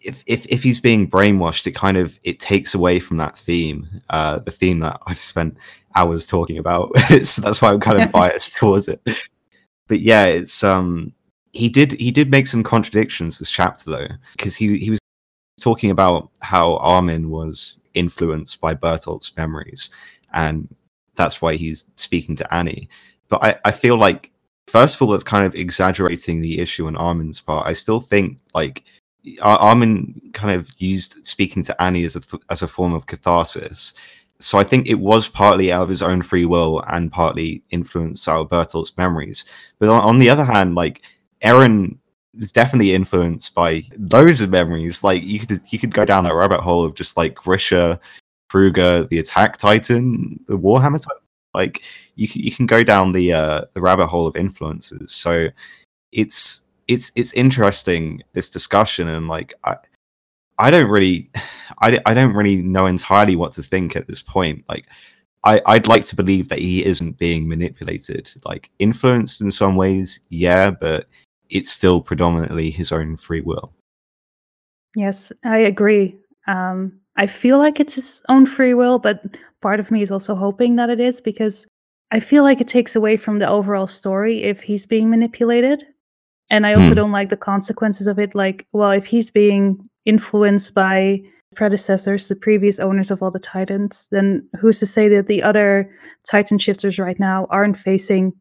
[0.04, 3.88] if if if he's being brainwashed, it kind of it takes away from that theme,
[4.10, 5.58] uh, the theme that I've spent
[5.96, 6.98] hours talking about.
[7.22, 9.02] so that's why I'm kind of biased towards it.
[9.88, 11.14] But yeah, it's um
[11.54, 15.00] he did he did make some contradictions this chapter though because he he was
[15.60, 19.92] talking about how Armin was influenced by Bertolt's memories,
[20.34, 20.74] and
[21.16, 22.90] that's why he's speaking to Annie.
[23.28, 24.32] But I, I feel like,
[24.68, 27.68] first of all, that's kind of exaggerating the issue on Armin's part.
[27.68, 28.84] I still think like
[29.42, 33.94] Armin kind of used speaking to Annie as a th- as a form of catharsis.
[34.40, 38.28] So I think it was partly out of his own free will and partly influenced
[38.28, 39.46] of memories.
[39.78, 41.04] But on, on the other hand, like
[41.44, 41.98] Eren
[42.38, 45.04] is definitely influenced by loads of memories.
[45.04, 48.00] Like you could you could go down that rabbit hole of just like Grisha,
[48.50, 51.28] Kruger, the Attack Titan, the Warhammer Titan.
[51.54, 51.84] Like
[52.16, 55.12] you can you can go down the uh, the rabbit hole of influences.
[55.12, 55.50] So
[56.12, 59.78] it's it's it's interesting this discussion and like I
[60.60, 61.30] I don't really
[61.80, 64.64] I, I don't really know entirely what to think at this point.
[64.70, 64.86] Like
[65.44, 70.20] I, I'd like to believe that he isn't being manipulated, like influenced in some ways,
[70.30, 71.08] yeah, but
[71.50, 73.74] it's still predominantly his own free will.
[74.96, 76.16] Yes, I agree.
[76.46, 79.24] Um, I feel like it's his own free will, but
[79.62, 81.68] part of me is also hoping that it is because
[82.12, 85.86] I feel like it takes away from the overall story if he's being manipulated.
[86.52, 86.96] And I also Hmm.
[86.96, 88.36] don't like the consequences of it.
[88.36, 91.22] Like, well, if he's being influenced by
[91.56, 95.90] predecessors, the previous owners of all the Titans, then who's to say that the other
[96.30, 98.34] Titan shifters right now aren't facing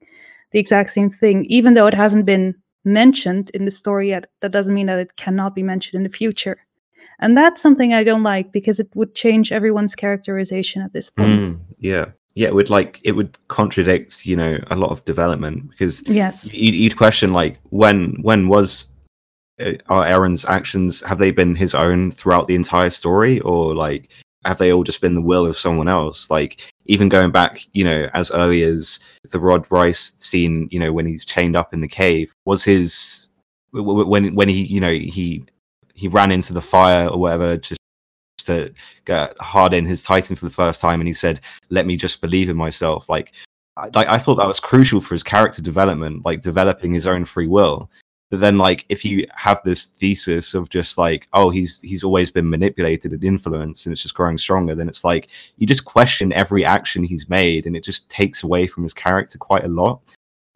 [0.52, 4.26] the exact same thing, even though it hasn't been mentioned in the story yet?
[4.40, 6.56] That doesn't mean that it cannot be mentioned in the future.
[7.20, 11.40] And that's something I don't like because it would change everyone's characterization at this point.
[11.40, 12.48] Mm, yeah, yeah.
[12.48, 16.52] It would like it would contradict you know a lot of development because Yes.
[16.52, 18.88] you'd, you'd question like when when was
[19.60, 24.10] uh, are Eren's actions have they been his own throughout the entire story or like
[24.44, 27.84] have they all just been the will of someone else like even going back you
[27.84, 31.80] know as early as the Rod Reiss scene you know when he's chained up in
[31.80, 33.30] the cave was his
[33.72, 35.44] when when he you know he
[35.94, 37.79] he ran into the fire or whatever just to
[39.04, 42.20] get hard in his titan for the first time and he said let me just
[42.20, 43.08] believe in myself.
[43.08, 43.32] Like
[43.76, 47.46] I, I thought that was crucial for his character development like developing his own free
[47.46, 47.90] will.
[48.30, 52.30] But then like if you have this thesis of just like oh he's he's always
[52.30, 56.32] been manipulated and influenced and it's just growing stronger then it's like you just question
[56.32, 60.00] every action he's made and it just takes away from his character quite a lot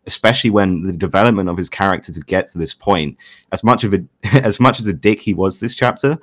[0.07, 3.17] especially when the development of his character to get to this point
[3.53, 4.05] as much of a
[4.45, 6.17] as much as a dick he was this chapter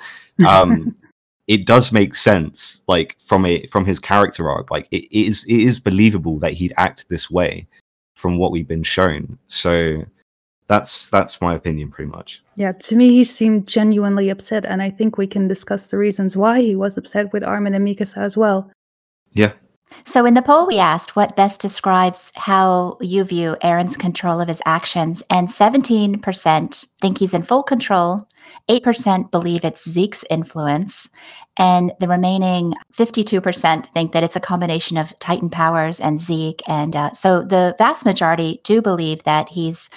[0.47, 0.95] um
[1.47, 4.71] it does make sense like from a from his character arc.
[4.71, 7.67] Like it, it is it is believable that he'd act this way
[8.15, 9.38] from what we've been shown.
[9.47, 10.06] So
[10.67, 12.41] that's that's my opinion pretty much.
[12.56, 16.38] Yeah, to me, he seemed genuinely upset, and I think we can discuss the reasons
[16.38, 18.71] why he was upset with Armin and Mikasa as well.
[19.34, 19.54] yeah.
[20.06, 24.47] So in the poll, we asked what best describes how you view Eren's control of
[24.47, 28.25] his actions, and 17% think he's in full control,
[28.69, 31.09] 8% believe it's Zeke's influence,
[31.57, 36.61] and the remaining 52% think that it's a combination of Titan powers and Zeke.
[36.67, 39.89] And uh, so the vast majority do believe that he's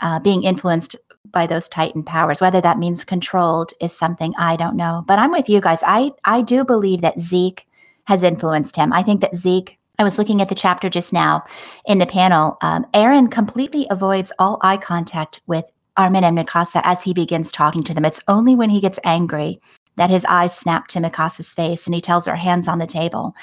[0.00, 0.96] uh, being influenced
[1.30, 2.40] by those Titan powers.
[2.40, 5.04] Whether that means controlled is something I don't know.
[5.06, 5.80] But I'm with you guys.
[5.86, 7.66] I I do believe that Zeke
[8.04, 8.92] has influenced him.
[8.92, 9.78] I think that Zeke.
[9.98, 11.44] I was looking at the chapter just now
[11.86, 12.56] in the panel.
[12.62, 17.82] Um, Eren completely avoids all eye contact with Armin and Mikasa as he begins talking
[17.84, 18.04] to them.
[18.04, 19.60] It's only when he gets angry
[19.96, 23.34] that his eyes snap to Mikasa's face and he tells her hands on the table.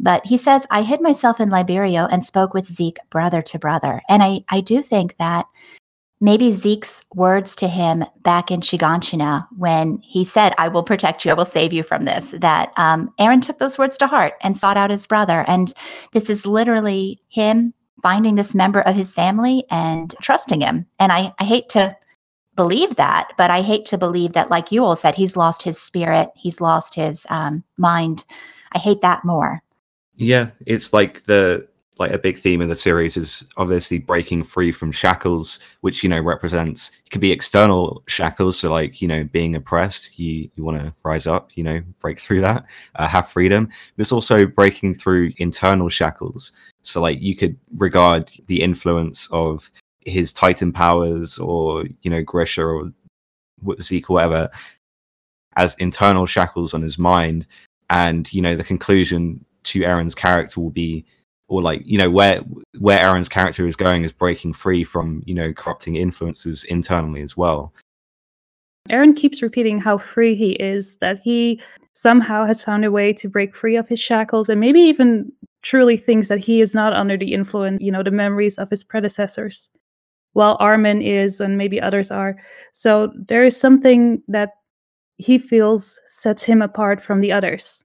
[0.00, 4.02] But he says, I hid myself in Liberio and spoke with Zeke brother to brother.
[4.08, 5.46] And I, I do think that
[6.20, 11.30] maybe Zeke's words to him back in Shiganshina when he said, I will protect you,
[11.30, 14.56] I will save you from this, that um, Eren took those words to heart and
[14.56, 15.44] sought out his brother.
[15.46, 15.72] And
[16.12, 17.74] this is literally him
[18.04, 20.86] finding this member of his family and trusting him.
[21.00, 21.96] And I, I hate to
[22.54, 25.80] believe that, but I hate to believe that, like you all said, he's lost his
[25.80, 28.24] spirit, he's lost his um, mind.
[28.72, 29.60] I hate that more.
[30.16, 31.66] yeah it's like the
[31.98, 36.08] like a big theme in the series is obviously breaking free from shackles which you
[36.08, 40.64] know represents it could be external shackles so like you know being oppressed you you
[40.64, 42.64] want to rise up you know break through that
[42.96, 46.52] uh, have freedom but it's also breaking through internal shackles
[46.84, 49.70] so like you could regard the influence of
[50.06, 52.92] his titan powers or you know grisha or
[53.80, 54.50] zeke or whatever
[55.56, 57.46] as internal shackles on his mind.
[57.90, 61.04] And, you know, the conclusion to Eren's character will be
[61.48, 62.40] or like you know where
[62.78, 67.36] where Eren's character is going is breaking free from you know corrupting influences internally as
[67.36, 67.72] well.
[68.90, 71.60] Eren keeps repeating how free he is, that he
[71.92, 75.30] somehow has found a way to break free of his shackles, and maybe even
[75.64, 78.84] truly thinks that he is not under the influence, you know, the memories of his
[78.84, 79.70] predecessors,
[80.34, 82.36] while Armin is, and maybe others are.
[82.72, 84.50] So there is something that
[85.16, 87.84] he feels sets him apart from the others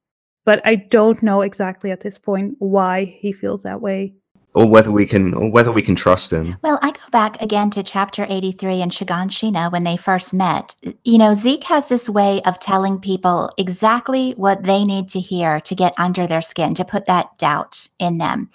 [0.50, 4.16] but I don't know exactly at this point why he feels that way.
[4.56, 6.58] Or whether we can, or whether we can trust him.
[6.64, 10.76] Well, I go back again to chapter 83 in Shiganshina when they first met.
[11.04, 15.60] You know, Zeke has this way of telling people exactly what they need to hear
[15.62, 18.50] to get under their skin, to put that doubt in them.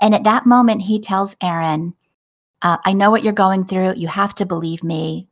[0.00, 1.94] And at that moment, he tells Eren,
[2.62, 3.94] uh, I know what you're going through.
[3.94, 5.28] You have to believe me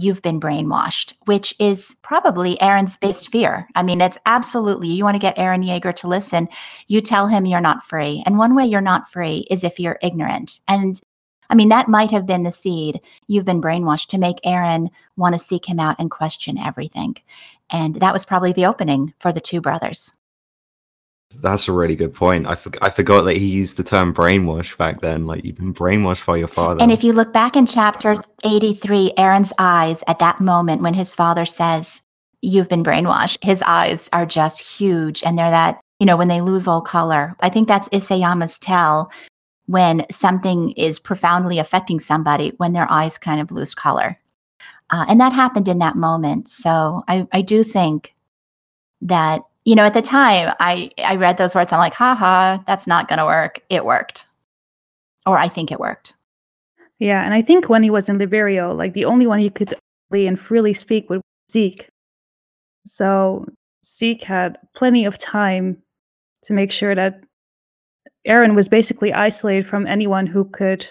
[0.00, 3.68] you've been brainwashed, which is probably Eren's biggest fear.
[3.74, 6.48] I mean, it's absolutely, you want to get Eren Yeager to listen,
[6.86, 8.22] you tell him you're not free.
[8.24, 10.60] And one way you're not free is if you're ignorant.
[10.68, 11.00] And
[11.50, 13.00] I mean, that might have been the seed.
[13.26, 17.16] You've been brainwashed to make Eren want to seek him out and question everything.
[17.70, 20.12] And that was probably the opening for the two brothers.
[21.36, 22.46] That's a really good point.
[22.46, 25.26] I, for- I forgot that he used the term brainwash back then.
[25.26, 26.80] Like, you've been brainwashed by your father.
[26.80, 31.14] And if you look back in chapter 83, Eren's eyes at that moment when his
[31.14, 32.02] father says,
[32.40, 35.24] You've been brainwashed, his eyes are just huge.
[35.24, 37.34] And they're that, you know, when they lose all color.
[37.40, 39.10] I think that's Isayama's tell
[39.66, 44.16] when something is profoundly affecting somebody when their eyes kind of lose color.
[44.90, 46.48] Uh, and that happened in that moment.
[46.48, 48.14] So I, I do think
[49.02, 52.86] that you know, at the time I I read those words, I'm like, haha, that's
[52.86, 53.60] not gonna work.
[53.68, 54.26] It worked.
[55.26, 56.14] Or I think it worked.
[56.98, 59.74] Yeah, and I think when he was in Liberio, like the only one he could
[60.10, 61.20] and freely speak with
[61.52, 61.90] Zeke.
[62.86, 63.44] So
[63.84, 65.82] Zeke had plenty of time
[66.44, 67.22] to make sure that
[68.26, 70.90] Eren was basically isolated from anyone who could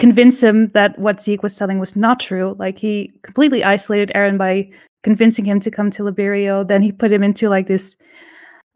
[0.00, 2.56] convince him that what Zeke was telling was not true.
[2.58, 4.70] Like he completely isolated Eren by
[5.02, 6.66] convincing him to come to Liberio.
[6.66, 7.96] Then he put him into like this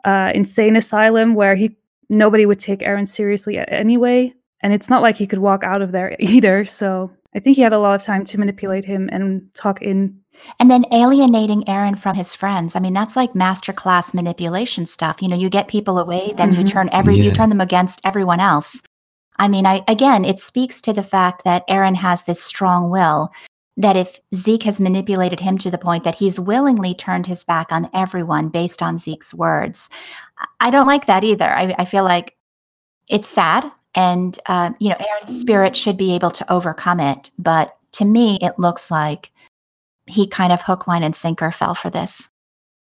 [0.04, 1.76] uh, insane asylum where he
[2.10, 4.32] nobody would take Eren seriously anyway.
[4.60, 6.64] And it's not like he could walk out of there either.
[6.64, 10.20] So I think he had a lot of time to manipulate him and talk in.
[10.60, 12.76] And then alienating Eren from his friends.
[12.76, 15.22] I mean, that's like masterclass manipulation stuff.
[15.22, 16.60] You know, you get people away, then mm-hmm.
[16.60, 17.24] you turn every yeah.
[17.24, 18.82] you turn them against everyone else.
[19.38, 23.30] I mean, I again, it speaks to the fact that Eren has this strong will
[23.76, 27.72] that if Zeke has manipulated him to the point that he's willingly turned his back
[27.72, 29.88] on everyone based on Zeke's words,
[30.60, 31.50] I don't like that either.
[31.50, 32.36] I, I feel like
[33.08, 37.30] it's sad, and uh, you know, Eren's spirit should be able to overcome it.
[37.38, 39.30] But to me, it looks like
[40.06, 42.28] he kind of hook, line, and sinker fell for this.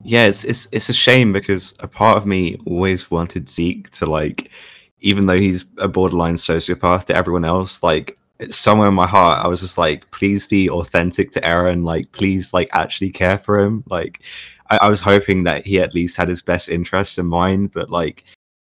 [0.03, 4.07] Yeah, it's it's it's a shame because a part of me always wanted Zeke to
[4.07, 4.51] like,
[5.00, 8.18] even though he's a borderline sociopath to everyone else, like
[8.50, 12.52] somewhere in my heart, I was just like, please be authentic to Eren, Like, please,
[12.52, 13.82] like, actually care for him.
[13.88, 14.22] Like,
[14.70, 17.72] I, I was hoping that he at least had his best interests in mind.
[17.72, 18.24] But like,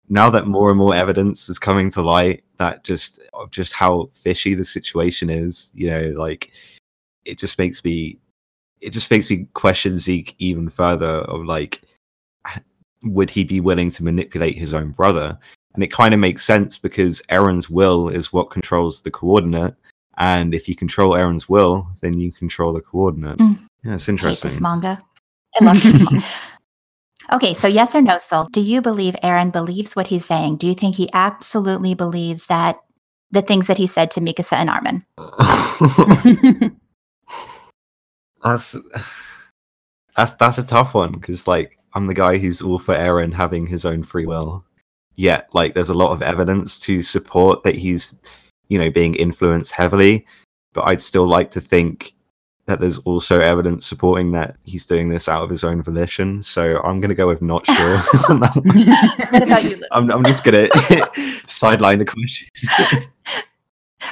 [0.09, 4.09] now that more and more evidence is coming to light, that just of just how
[4.13, 6.51] fishy the situation is, you know, like,
[7.25, 8.19] it just makes me,
[8.81, 11.07] it just makes me question Zeke even further.
[11.07, 11.81] Of like,
[13.03, 15.39] would he be willing to manipulate his own brother?
[15.75, 19.75] And it kind of makes sense because Eren's will is what controls the coordinate.
[20.17, 23.37] And if you control Eren's will, then you control the coordinate.
[23.37, 23.59] Mm.
[23.83, 24.49] Yeah, it's interesting.
[24.49, 24.97] this manga.
[25.59, 26.25] I love this manga.
[27.31, 28.47] Okay, so yes or no, Sol?
[28.51, 30.57] Do you believe Eren believes what he's saying?
[30.57, 32.79] Do you think he absolutely believes that
[33.31, 35.05] the things that he said to Mikasa and Armin?
[38.43, 38.77] that's
[40.15, 43.65] that's that's a tough one because like I'm the guy who's all for Eren having
[43.65, 44.63] his own free will,
[45.15, 48.17] yet like there's a lot of evidence to support that he's
[48.67, 50.25] you know being influenced heavily
[50.73, 52.13] but i'd still like to think
[52.67, 56.81] that there's also evidence supporting that he's doing this out of his own volition so
[56.83, 61.09] i'm going to go with not sure what about you I'm, I'm just going to
[61.47, 62.47] sideline the question.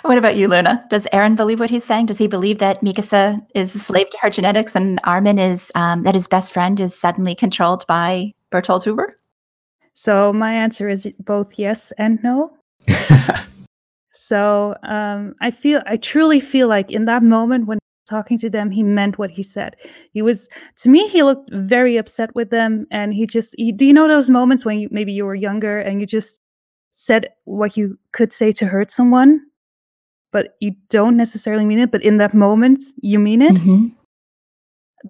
[0.01, 0.83] What about you luna?
[0.89, 2.07] Does eren believe what he's saying?
[2.07, 6.03] Does he believe that mikasa is a slave to her genetics and armin is um,
[6.03, 9.13] that his best friend is suddenly controlled by bertolt hoover
[10.03, 12.51] so my answer is both yes and no.
[14.11, 17.79] so um, I feel, I truly feel like in that moment when
[18.09, 19.77] talking to them, he meant what he said.
[20.11, 20.49] He was,
[20.81, 24.09] to me, he looked very upset with them, and he just, he, do you know
[24.09, 26.41] those moments when you maybe you were younger and you just
[26.91, 29.39] said what you could say to hurt someone,
[30.33, 33.53] but you don't necessarily mean it, but in that moment you mean it.
[33.53, 33.85] Mm-hmm.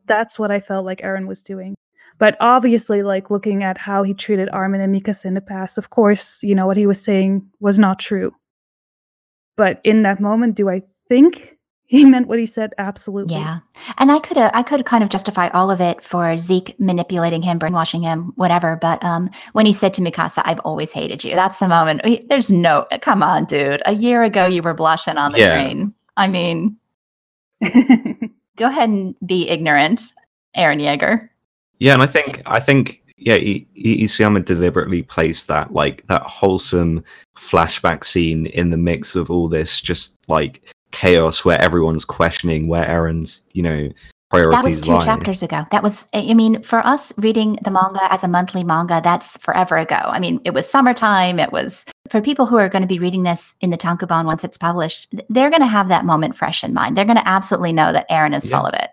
[0.05, 1.73] that's what I felt like Eren was doing.
[2.19, 5.89] But obviously, like looking at how he treated Armin and Mikasa in the past, of
[5.89, 8.33] course, you know, what he was saying was not true.
[9.57, 12.71] But in that moment, do I think he meant what he said?
[12.77, 13.35] Absolutely.
[13.35, 13.59] Yeah.
[13.99, 17.59] And I could I could kind of justify all of it for Zeke manipulating him,
[17.59, 18.77] brainwashing him, whatever.
[18.81, 22.01] But um, when he said to Mikasa, "I've always hated you," that's the moment.
[22.29, 23.81] There's no, come on, dude.
[23.85, 25.53] A year ago, you were blushing on the Yeah.
[25.53, 25.93] train.
[26.17, 26.77] I mean,
[28.55, 30.13] go ahead and be ignorant,
[30.57, 31.29] Eren Yeager.
[31.83, 36.21] Yeah, and I think I think yeah, I- I- Isayama deliberately placed that like that
[36.21, 37.03] wholesome
[37.37, 40.61] flashback scene in the mix of all this just like
[40.91, 43.89] chaos where everyone's questioning where Eren's you know
[44.31, 45.65] That was two chapters ago.
[45.71, 49.77] That was, I mean, for us reading the manga as a monthly manga, that's forever
[49.77, 49.99] ago.
[50.05, 51.37] I mean, it was summertime.
[51.37, 54.43] It was for people who are going to be reading this in the Tankobon once
[54.43, 56.97] it's published, they're going to have that moment fresh in mind.
[56.97, 58.57] They're going to absolutely know that Eren is Yeah.
[58.57, 58.89] full of it.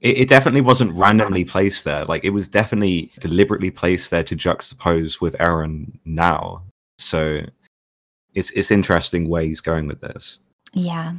[0.00, 2.04] It, it definitely wasn't randomly placed there.
[2.04, 6.62] Like it was definitely deliberately placed there to juxtapose with Eren now.
[6.98, 7.40] So
[8.34, 10.40] it's it's interesting where he's going with this.
[10.72, 11.14] Yeah.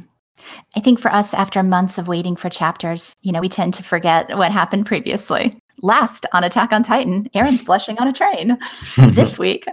[0.74, 3.82] I think for us, after months of waiting for chapters, you know, we tend to
[3.82, 5.56] forget what happened previously.
[5.82, 8.58] Last on Attack on Titan, Eren's blushing on a train.
[9.10, 9.66] this week.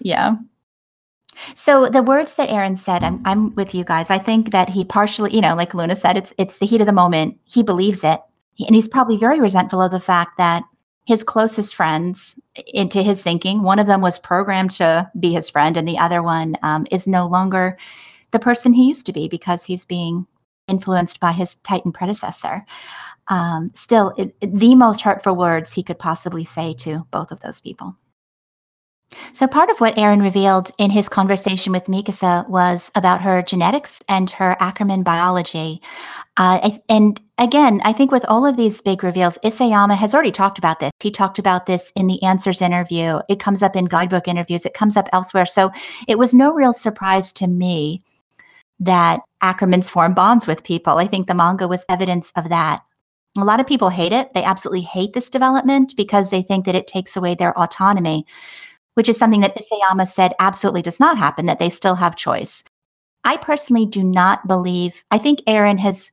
[0.00, 0.36] Yeah.
[1.54, 4.10] So the words that Eren said, I'm I'm with you guys.
[4.10, 6.86] I think that he partially, you know, like Luna said, it's it's the heat of
[6.86, 7.38] the moment.
[7.44, 8.20] He believes it.
[8.58, 10.64] And he's probably very resentful of the fact that
[11.06, 12.38] his closest friends,
[12.74, 16.22] into his thinking, one of them was programmed to be his friend, and the other
[16.22, 17.78] one um, is no longer
[18.32, 20.26] the person he used to be because he's being
[20.68, 22.64] influenced by his Titan predecessor.
[23.28, 27.60] Um, still, it, the most hurtful words he could possibly say to both of those
[27.60, 27.96] people.
[29.32, 34.02] So, part of what Eren revealed in his conversation with Mikasa was about her genetics
[34.08, 35.82] and her Ackerman biology.
[36.36, 40.58] Uh, and again, I think with all of these big reveals, Isayama has already talked
[40.58, 40.92] about this.
[41.00, 43.18] He talked about this in the Answers interview.
[43.28, 45.46] It comes up in guidebook interviews, it comes up elsewhere.
[45.46, 45.72] So,
[46.06, 48.02] it was no real surprise to me
[48.78, 50.98] that Ackermans form bonds with people.
[50.98, 52.82] I think the manga was evidence of that.
[53.36, 54.32] A lot of people hate it.
[54.34, 58.26] They absolutely hate this development because they think that it takes away their autonomy,
[58.94, 62.62] which is something that Isayama said absolutely does not happen, that they still have choice.
[63.24, 66.10] I personally do not believe, I think Eren has,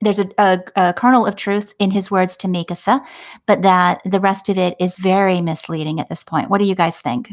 [0.00, 3.04] there's a, a, a kernel of truth in his words to Mikasa,
[3.46, 6.50] but that the rest of it is very misleading at this point.
[6.50, 7.30] What do you guys think?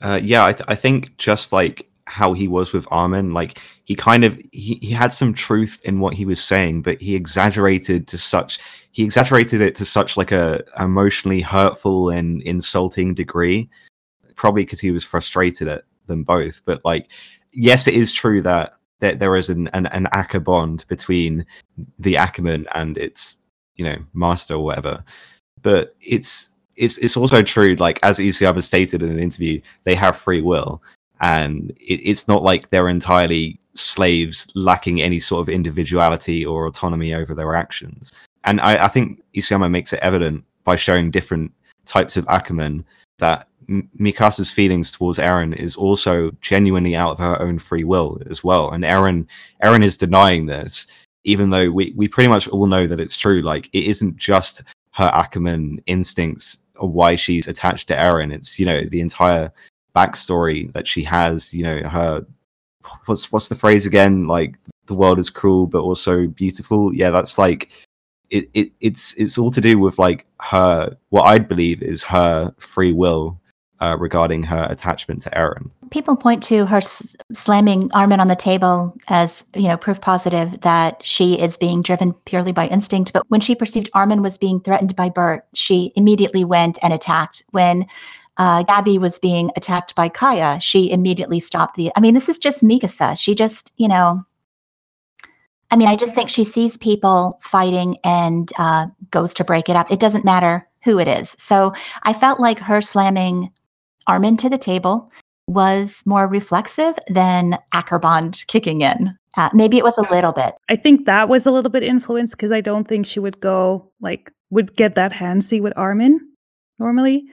[0.00, 3.94] Uh, yeah, I, th- I think just like how he was with Armin, like he
[3.94, 8.08] kind of he, he had some truth in what he was saying, but he exaggerated
[8.08, 8.58] to such
[8.92, 13.68] he exaggerated it to such like a emotionally hurtful and insulting degree.
[14.38, 16.62] Probably because he was frustrated at them both.
[16.64, 17.10] But like,
[17.52, 21.44] yes, it is true that that there is an an, an Acker bond between
[21.98, 23.42] the Ackerman and its
[23.74, 25.04] you know master or whatever.
[25.60, 30.16] But it's it's it's also true, like as Isayama stated in an interview, they have
[30.16, 30.80] free will,
[31.20, 37.12] and it, it's not like they're entirely slaves lacking any sort of individuality or autonomy
[37.12, 38.12] over their actions.
[38.44, 41.52] And I, I think Isayama makes it evident by showing different
[41.86, 42.84] types of Ackerman
[43.18, 48.42] that Mikasa's feelings towards Eren is also genuinely out of her own free will as
[48.42, 48.70] well.
[48.70, 49.26] And Eren,
[49.62, 50.86] Eren is denying this,
[51.24, 53.42] even though we, we pretty much all know that it's true.
[53.42, 54.62] Like it isn't just
[54.92, 58.32] her Ackerman instincts of why she's attached to Eren.
[58.32, 59.52] It's you know the entire
[59.94, 61.52] backstory that she has.
[61.52, 62.26] You know her
[63.04, 64.26] what's what's the phrase again?
[64.26, 64.56] Like
[64.86, 66.94] the world is cruel but also beautiful.
[66.94, 67.70] Yeah, that's like
[68.30, 72.54] it, it it's it's all to do with like her what I'd believe is her
[72.58, 73.38] free will
[73.80, 75.70] uh, regarding her attachment to Eren.
[75.90, 80.60] People point to her s- slamming Armin on the table as, you know, proof positive
[80.60, 83.12] that she is being driven purely by instinct.
[83.12, 87.42] But when she perceived Armin was being threatened by Bert, she immediately went and attacked.
[87.50, 87.86] When
[88.36, 91.90] uh, Gabi was being attacked by Kaya, she immediately stopped the.
[91.96, 93.18] I mean, this is just Mikasa.
[93.18, 94.22] She just, you know,
[95.70, 99.76] I mean, I just think she sees people fighting and uh, goes to break it
[99.76, 99.90] up.
[99.90, 101.34] It doesn't matter who it is.
[101.38, 101.74] So
[102.04, 103.50] I felt like her slamming
[104.08, 105.10] Armin to the table
[105.46, 109.16] was more reflexive than Ackerbond kicking in.
[109.36, 110.54] Uh, maybe it was a little bit.
[110.68, 113.90] I think that was a little bit influenced because I don't think she would go
[114.00, 116.20] like would get that handsy with Armin
[116.78, 117.24] normally.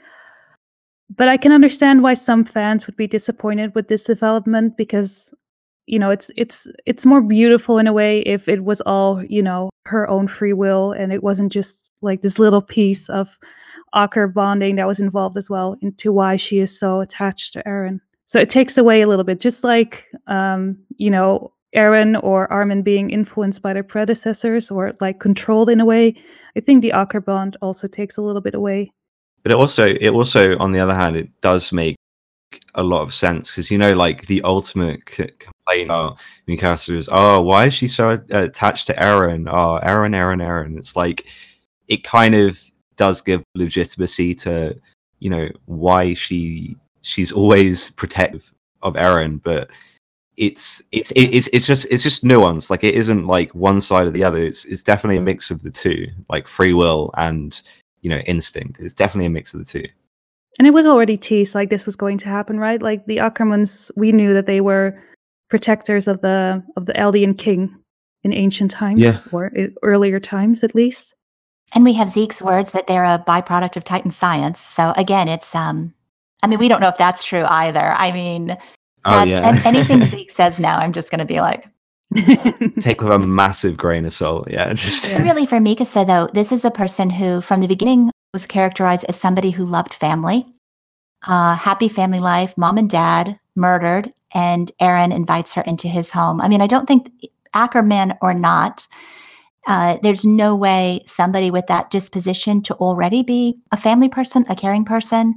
[1.16, 5.34] But I can understand why some fans would be disappointed with this development because
[5.88, 9.42] you know it's it's it's more beautiful in a way if it was all you
[9.42, 13.38] know her own free will and it wasn't just like this little piece of
[13.96, 18.00] Acker bonding that was involved as well into why she is so attached to Eren.
[18.26, 22.82] So it takes away a little bit, just like um, you know Eren or Armin
[22.82, 26.16] being influenced by their predecessors or like controlled in a way.
[26.56, 28.92] I think the Acker bond also takes a little bit away.
[29.44, 31.98] But it also, it also, on the other hand, it does make
[32.74, 37.10] a lot of sense because you know, like the ultimate c- complaint about Mikasa is,
[37.12, 39.48] oh, why is she so attached to Eren?
[39.48, 40.78] Oh, Eren, Eren, Eren.
[40.78, 41.26] It's like
[41.88, 42.60] it kind of
[42.98, 44.80] does give legitimacy to
[45.20, 49.70] you know why she she's always protective of Eren, but
[50.38, 52.70] it's it's it's it's just it's just nuance.
[52.70, 54.44] Like it isn't like one side or the other.
[54.44, 57.62] It's it's definitely a mix of the two, like free will and
[58.02, 58.80] you know instinct.
[58.80, 59.88] It's definitely a mix of the two.
[60.58, 62.82] And it was already teased like this was going to happen, right?
[62.82, 64.98] Like the Ackermans, we knew that they were
[65.50, 67.76] protectors of the of the Eldian king
[68.24, 69.18] in ancient times Yeah.
[69.32, 71.14] or eh, earlier times at least.
[71.76, 74.60] And we have Zeke's words that they're a byproduct of Titan science.
[74.60, 75.94] So again, it's um
[76.42, 77.94] I mean, we don't know if that's true either.
[77.94, 78.58] I mean,
[79.06, 81.68] Oh yeah, an- anything Zeke says now, I'm just gonna be like,
[82.80, 84.50] take with a massive grain of salt.
[84.50, 85.22] Yeah, just Yeah.
[85.22, 89.16] Really, for Mikasa, though, this is a person who, from the beginning, was characterized as
[89.16, 90.46] somebody who loved family,
[91.28, 96.42] uh, happy family life, mom and dad murdered, and Eren invites her into his home.
[96.42, 97.12] I mean, I don't think
[97.54, 98.88] Ackerman or not,
[99.68, 104.56] uh, there's no way somebody with that disposition to already be a family person, a
[104.56, 105.36] caring person,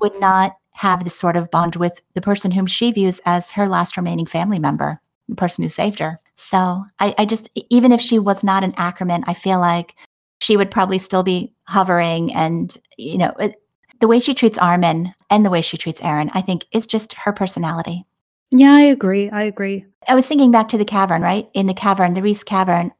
[0.00, 3.66] would not have this sort of bond with the person whom she views as her
[3.66, 6.18] last remaining family member, the person who saved her.
[6.36, 9.94] So I, I just, even if she was not an Ackerman, I feel like
[10.40, 12.32] she would probably still be hovering.
[12.32, 13.60] And, you know, it,
[14.00, 17.12] the way she treats Armin and the way she treats Eren, I think is just
[17.14, 18.04] her personality.
[18.52, 19.28] yeah, I agree.
[19.30, 19.84] I agree.
[20.06, 21.48] I was thinking back to the cavern, right?
[21.54, 22.92] In the cavern, the Reiss cavern,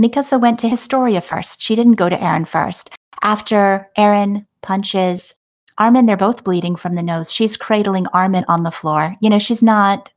[0.00, 1.60] Mikasa went to Historia first.
[1.60, 2.90] She didn't go to Eren first.
[3.22, 5.34] After Eren punches
[5.78, 7.30] Armin, they're both bleeding from the nose.
[7.32, 9.16] She's cradling Armin on the floor.
[9.20, 10.10] You know, she's not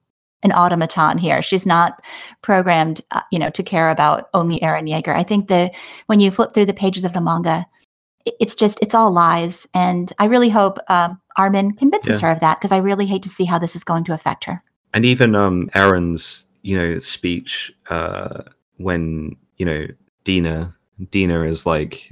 [0.44, 1.42] an automaton here.
[1.42, 2.02] She's not
[2.42, 5.16] programmed, uh, you know, to care about only Eren Yeager.
[5.16, 5.72] I think the
[6.08, 7.66] when you flip through the pages of the manga,
[8.26, 9.68] it's just it's all lies.
[9.74, 12.28] And I really hope um, Armin convinces Yeah.
[12.28, 14.46] her of that because I really hate to see how this is going to affect
[14.46, 14.62] her.
[14.94, 18.44] and even um Eren's you know speech uh
[18.78, 19.88] when you know
[20.26, 20.76] Dina
[21.10, 22.12] Dina is like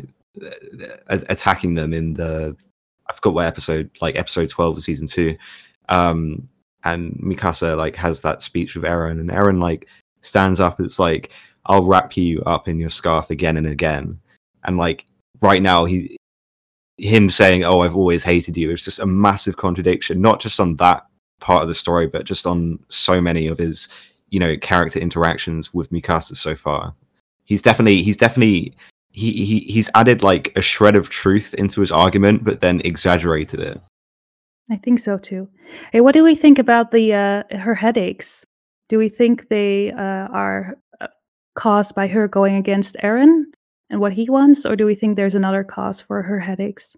[1.10, 2.56] attacking them in the
[3.10, 5.36] I forgot what episode like episode 12 of season 2
[5.90, 6.48] um
[6.86, 9.90] and Mikasa like has that speech with Eren and Eren like
[10.22, 11.34] stands up it's like
[11.66, 14.18] I'll wrap you up in your scarf again and again
[14.64, 15.06] and like
[15.42, 16.16] right now he
[17.00, 20.78] him saying oh I've always hated you is just a massive contradiction not just on
[20.78, 21.04] that
[21.42, 23.90] part of the story, but just on so many of his,
[24.30, 26.96] you know, character interactions with Mikasa so far.
[27.46, 28.74] He's definitely he's definitely
[29.12, 33.60] he, he he's added like a shred of truth into his argument, but then exaggerated
[33.60, 33.82] it.
[34.70, 35.50] I think so too.
[35.92, 38.46] Hey, what do we think about the uh, her headaches?
[38.90, 41.08] Do we think they uh, are uh,
[41.56, 43.44] caused by her going against Eren
[43.90, 46.96] and what he wants, or do we think there's another cause for her headaches?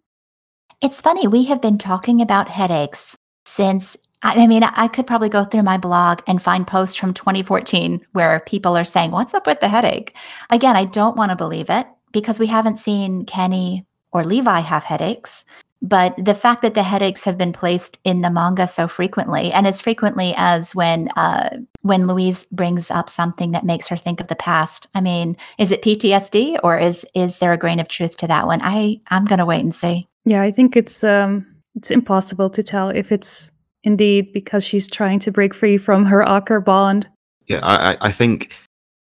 [0.81, 3.15] It's funny, we have been talking about headaches
[3.45, 3.97] since.
[4.24, 8.39] I mean, I could probably go through my blog and find posts from 2014 where
[8.41, 10.15] people are saying, What's up with the headache?
[10.49, 14.84] Again, I don't want to believe it because we haven't seen Kenny or Levi have
[14.84, 15.43] headaches.
[15.82, 19.67] But the fact that the headaches have been placed in the manga so frequently, and
[19.67, 24.30] as frequently as when uh, when Louise brings up something that makes her think of
[24.30, 28.15] the past, I mean, is it PTSD or is is there a grain of truth
[28.17, 28.61] to that one?
[28.63, 30.07] I I'm gonna wait and see.
[30.24, 31.45] Yeah, I think it's um,
[31.76, 33.51] it's impossible to tell if it's
[33.84, 37.07] indeed because she's trying to break free from her Acker bond.
[37.47, 38.57] Yeah, I I, think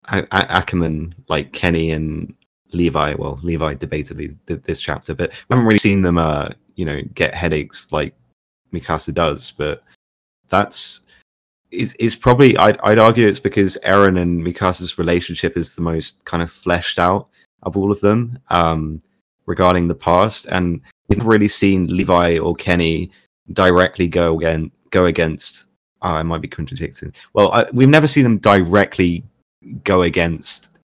[0.06, 2.34] Ackerman, like Kenny and
[2.72, 7.02] Levi, well, Levi debated this chapter, but we haven't really seen them, uh, you know,
[7.14, 8.14] get headaches like
[8.72, 9.50] Mikasa does.
[9.50, 9.82] But
[10.48, 11.00] that's
[11.70, 16.24] is is probably I'd I'd argue it's because Eren and Mikasa's relationship is the most
[16.24, 17.28] kind of fleshed out
[17.62, 19.00] of all of them um,
[19.46, 23.10] regarding the past, and we've really seen Levi or Kenny
[23.52, 25.68] directly go again go against.
[26.02, 27.12] Oh, I might be contradicting.
[27.32, 29.24] Well, I, we've never seen them directly
[29.82, 30.78] go against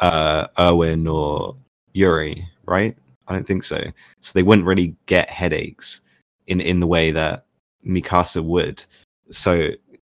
[0.00, 1.54] uh, Erwin or
[1.92, 2.96] Uri, right?
[3.28, 3.82] I don't think so.
[4.20, 6.02] So they wouldn't really get headaches
[6.46, 7.44] in in the way that
[7.86, 8.84] Mikasa would.
[9.30, 9.70] So,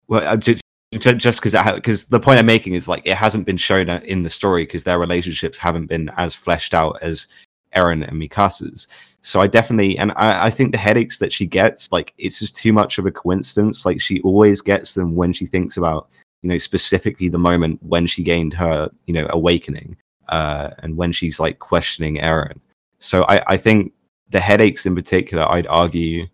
[0.08, 0.60] well, ju-
[0.98, 4.24] ju- just because because the point I'm making is like it hasn't been shown in
[4.24, 7.28] the story because their relationships haven't been as fleshed out as
[7.76, 8.88] Eren and Mikasa's.
[9.22, 12.56] So I definitely, and I, I think the headaches that she gets, like it's just
[12.56, 13.86] too much of a coincidence.
[13.86, 16.08] Like she always gets them when she thinks about,
[16.42, 19.98] you know, specifically the moment when she gained her, you know, awakening,
[20.30, 22.60] uh, and when she's like questioning Eren.
[23.00, 23.94] So I, I think
[24.30, 26.28] the headaches in particular, I'd argue,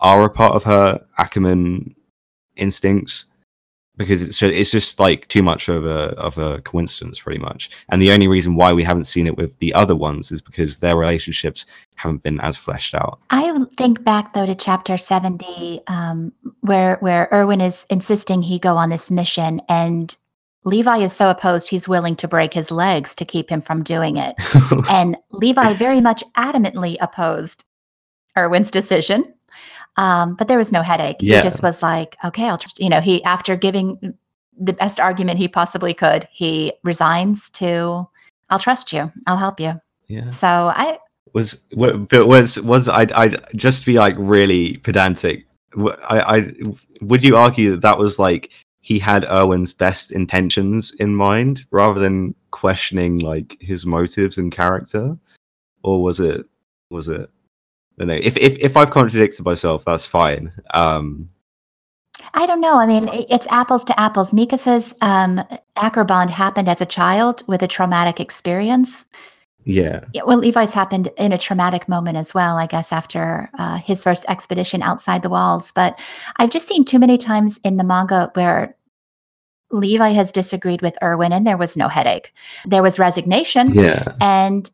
[0.00, 1.94] are a part of her Ackerman
[2.56, 3.26] instincts.
[3.96, 7.70] Because it's ju- it's just like too much of a of a coincidence, pretty much.
[7.90, 10.78] And the only reason why we haven't seen it with the other ones is because
[10.78, 11.66] their relationships
[11.96, 13.18] haven't been as fleshed out.
[13.30, 18.76] I think back though to chapter 70, um, where where Erwin is insisting he go
[18.76, 20.16] on this mission and
[20.64, 24.16] Levi is so opposed he's willing to break his legs to keep him from doing
[24.16, 24.36] it.
[24.90, 27.64] and Levi very much adamantly opposed
[28.38, 29.34] Erwin's decision.
[29.96, 31.16] Um, but there was no headache.
[31.20, 31.36] Yeah.
[31.36, 34.14] He just was like, okay, I'll you know, he, after giving
[34.58, 38.08] the best argument he possibly could, he resigns to,
[38.50, 39.80] I'll trust you, I'll help you.
[40.08, 40.30] yeah.
[40.30, 40.98] So I,
[41.32, 45.46] was wa- but was was I I just be like really pedantic.
[46.10, 46.52] I, I
[47.00, 48.50] would you argue that that was like
[48.82, 55.16] he had Erwin's best intentions in mind rather than questioning like his motives and character,
[55.82, 56.46] or was it
[56.90, 57.30] was it?
[58.02, 58.20] Don't know.
[58.20, 60.52] If if if I've contradicted myself, that's fine.
[60.74, 61.28] Um,
[62.34, 62.80] I don't know.
[62.80, 64.32] I mean, it's apples to apples.
[64.32, 65.40] Mikasa's um,
[65.76, 69.04] Ackerbond happened as a child with a traumatic experience.
[69.64, 73.76] yeah, Yeah, well, Levi's happened in a traumatic moment as well, I guess, after uh,
[73.76, 75.70] his first expedition outside the walls.
[75.70, 75.96] But
[76.38, 78.74] I've just seen too many times in the manga where
[79.70, 82.32] Levi has disagreed with Erwin and there was no headache.
[82.66, 83.74] There was resignation.
[83.74, 84.68] yeah, And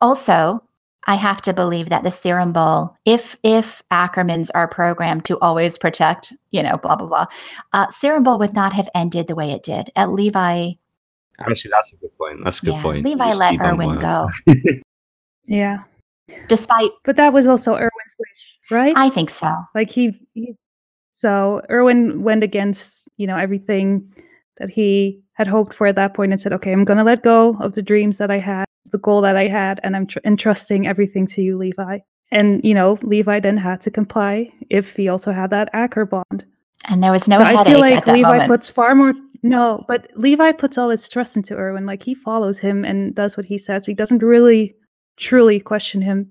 [0.00, 0.63] also,
[1.06, 5.76] I have to believe that the serum bowl, if if Ackermans are programmed to always
[5.76, 7.26] protect, you know, blah blah blah,
[7.72, 9.90] uh, serum bowl would not have ended the way it did.
[9.96, 10.72] At Levi,
[11.40, 12.40] actually, that's a good point.
[12.44, 13.04] That's a good yeah, point.
[13.04, 14.28] Levi Just let keep on Erwin go,
[15.46, 15.78] Yeah.
[16.48, 16.90] despite.
[17.04, 18.94] But that was also Erwin's wish, right?
[18.96, 19.54] I think so.
[19.74, 20.54] like he, he
[21.12, 24.12] so Erwin went against, you know, everything
[24.58, 27.22] that he had hoped for at that point and said, "Okay, I'm going to let
[27.22, 30.18] go of the dreams that I had, the goal that I had, and I'm tr-
[30.24, 31.98] entrusting everything to you, Levi."
[32.30, 36.44] And you know, Levi then had to comply if he also had that Acker bond.
[36.88, 38.48] And there was no so headache I feel like Levi moment.
[38.50, 41.84] puts far more no, but Levi puts all his trust into Erwin.
[41.86, 43.84] Like he follows him and does what he says.
[43.86, 44.74] He doesn't really
[45.16, 46.30] truly question him.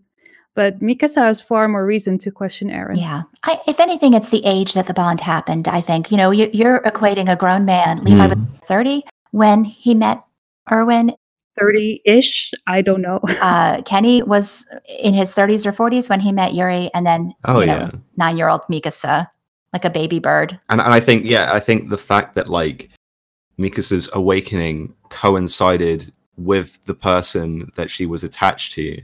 [0.56, 2.96] But Mikasa has far more reason to question Eren.
[2.98, 3.24] yeah.
[3.44, 5.68] I, if anything, it's the age that the bond happened.
[5.68, 8.04] I think you know you, you're equating a grown man.
[8.04, 8.44] Levi was Hmm.
[8.66, 10.24] thirty when he met
[10.72, 11.14] Erwin.
[11.60, 12.52] 30-ish.
[12.68, 13.20] I don't know.
[13.44, 17.60] Uh, Kenny was in his 30s or 40s when he met Uri, and then Oh
[17.60, 17.92] you know, yeah.
[18.16, 19.28] nine-year-old Mikasa,
[19.74, 20.58] like a baby bird.
[20.70, 22.90] and, and I think yeah, I think the fact that like
[23.60, 29.02] Mikasa's awakening coincided with the person that she was attached to,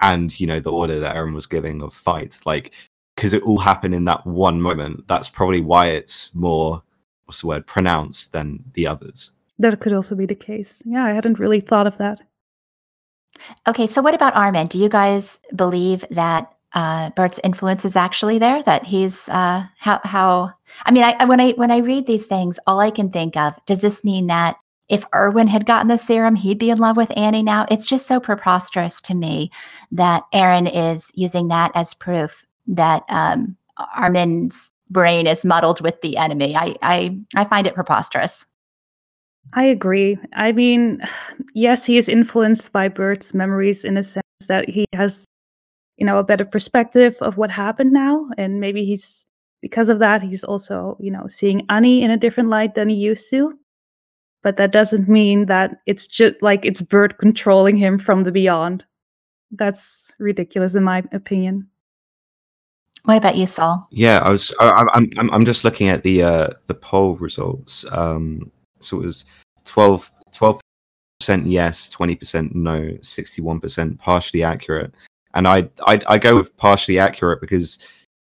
[0.00, 2.72] and you know the order that Eren was giving of fights, like
[3.16, 5.06] because it all happened in that one moment.
[5.08, 6.82] That's probably why it's more
[7.24, 9.32] what's the word pronounced than the others.
[9.58, 10.82] That could also be the case.
[10.84, 12.20] Yeah, I hadn't really thought of that.
[13.66, 14.68] Okay, so what about Armin?
[14.68, 18.62] Do you guys believe that uh, Bert's influence is actually there?
[18.62, 20.52] That he's uh, how how?
[20.86, 23.58] I mean, I, when I when I read these things, all I can think of
[23.66, 24.56] does this mean that
[24.88, 27.66] if Erwin had gotten the serum, he'd be in love with Annie now?
[27.70, 29.50] It's just so preposterous to me
[29.92, 33.56] that Eren is using that as proof that um,
[33.96, 36.56] Armin's brain is muddled with the enemy.
[36.56, 38.46] I I I find it preposterous.
[39.52, 40.18] I agree.
[40.32, 41.00] I mean,
[41.54, 45.24] yes, he is influenced by Bert's memories in a sense that he has,
[45.96, 48.28] you know, a better perspective of what happened now.
[48.38, 49.24] And maybe he's,
[49.62, 52.96] because of that, he's also, you know, seeing Annie in a different light than he
[52.96, 53.58] used to.
[54.42, 58.84] But that doesn't mean that it's just like it's Bert controlling him from the beyond.
[59.52, 61.66] That's ridiculous, in my opinion.
[63.04, 63.86] What about you, Saul?
[63.90, 64.52] Yeah, I was.
[64.60, 65.10] I, I- I'm.
[65.16, 65.30] I'm.
[65.30, 67.84] I'm just looking at the uh the poll results.
[67.90, 68.50] Um,
[68.84, 69.24] so it was
[69.64, 70.10] 12
[71.24, 74.92] percent yes, twenty percent no, sixty one percent partially accurate.
[75.34, 77.78] And I I I go with partially accurate because,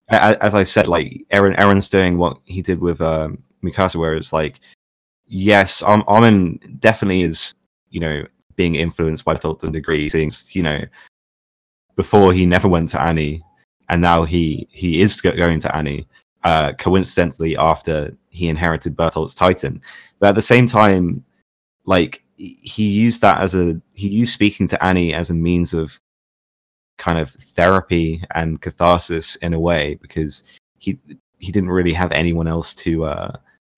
[0.09, 4.33] as I said, like Eren Eren's doing what he did with um, Mikasa, where it's
[4.33, 4.59] like,
[5.27, 7.55] yes, Arm- Armin definitely is,
[7.89, 8.23] you know,
[8.55, 10.09] being influenced by to degree.
[10.09, 10.81] Things, you know,
[11.95, 13.43] before he never went to Annie,
[13.89, 16.07] and now he he is going to Annie.
[16.43, 19.81] Uh, coincidentally, after he inherited Bertolt's Titan,
[20.19, 21.23] but at the same time,
[21.85, 25.99] like he used that as a he used speaking to Annie as a means of
[26.97, 30.43] kind of therapy and catharsis in a way because
[30.79, 30.99] he
[31.39, 33.31] he didn't really have anyone else to uh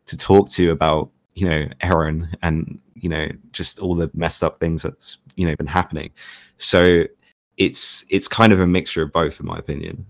[0.05, 4.57] to talk to about you know Eren and you know just all the messed up
[4.57, 6.11] things that's you know been happening.
[6.57, 7.05] So
[7.57, 10.05] it's it's kind of a mixture of both in my opinion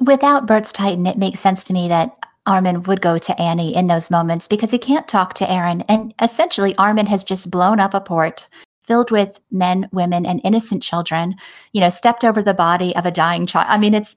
[0.00, 2.16] Without Bert's Titan, it makes sense to me that
[2.46, 5.84] Armin would go to Annie in those moments because he can't talk to Eren.
[5.88, 8.48] And essentially, Armin has just blown up a port
[8.86, 11.36] filled with men, women, and innocent children,
[11.72, 13.66] you know, stepped over the body of a dying child.
[13.70, 14.14] I mean, it's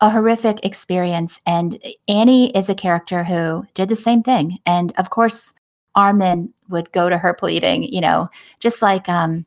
[0.00, 1.40] a horrific experience.
[1.46, 4.58] And Annie is a character who did the same thing.
[4.66, 5.52] And of course,
[5.94, 9.44] Armin would go to her pleading, you know, just like um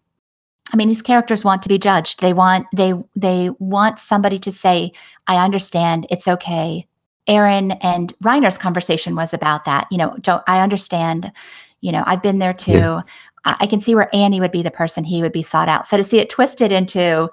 [0.72, 2.22] I mean, these characters want to be judged.
[2.22, 4.92] They want they they want somebody to say,
[5.28, 6.08] "I understand.
[6.10, 6.88] It's okay."
[7.28, 9.88] Eren and Reiner's conversation was about that.
[9.92, 11.32] You know, don't I understand?
[11.82, 12.72] You know, I've been there too.
[12.72, 13.02] Yeah.
[13.46, 15.88] I, I, can see where Annie would be the person he would be sought out.
[15.88, 17.30] So to see it twisted into,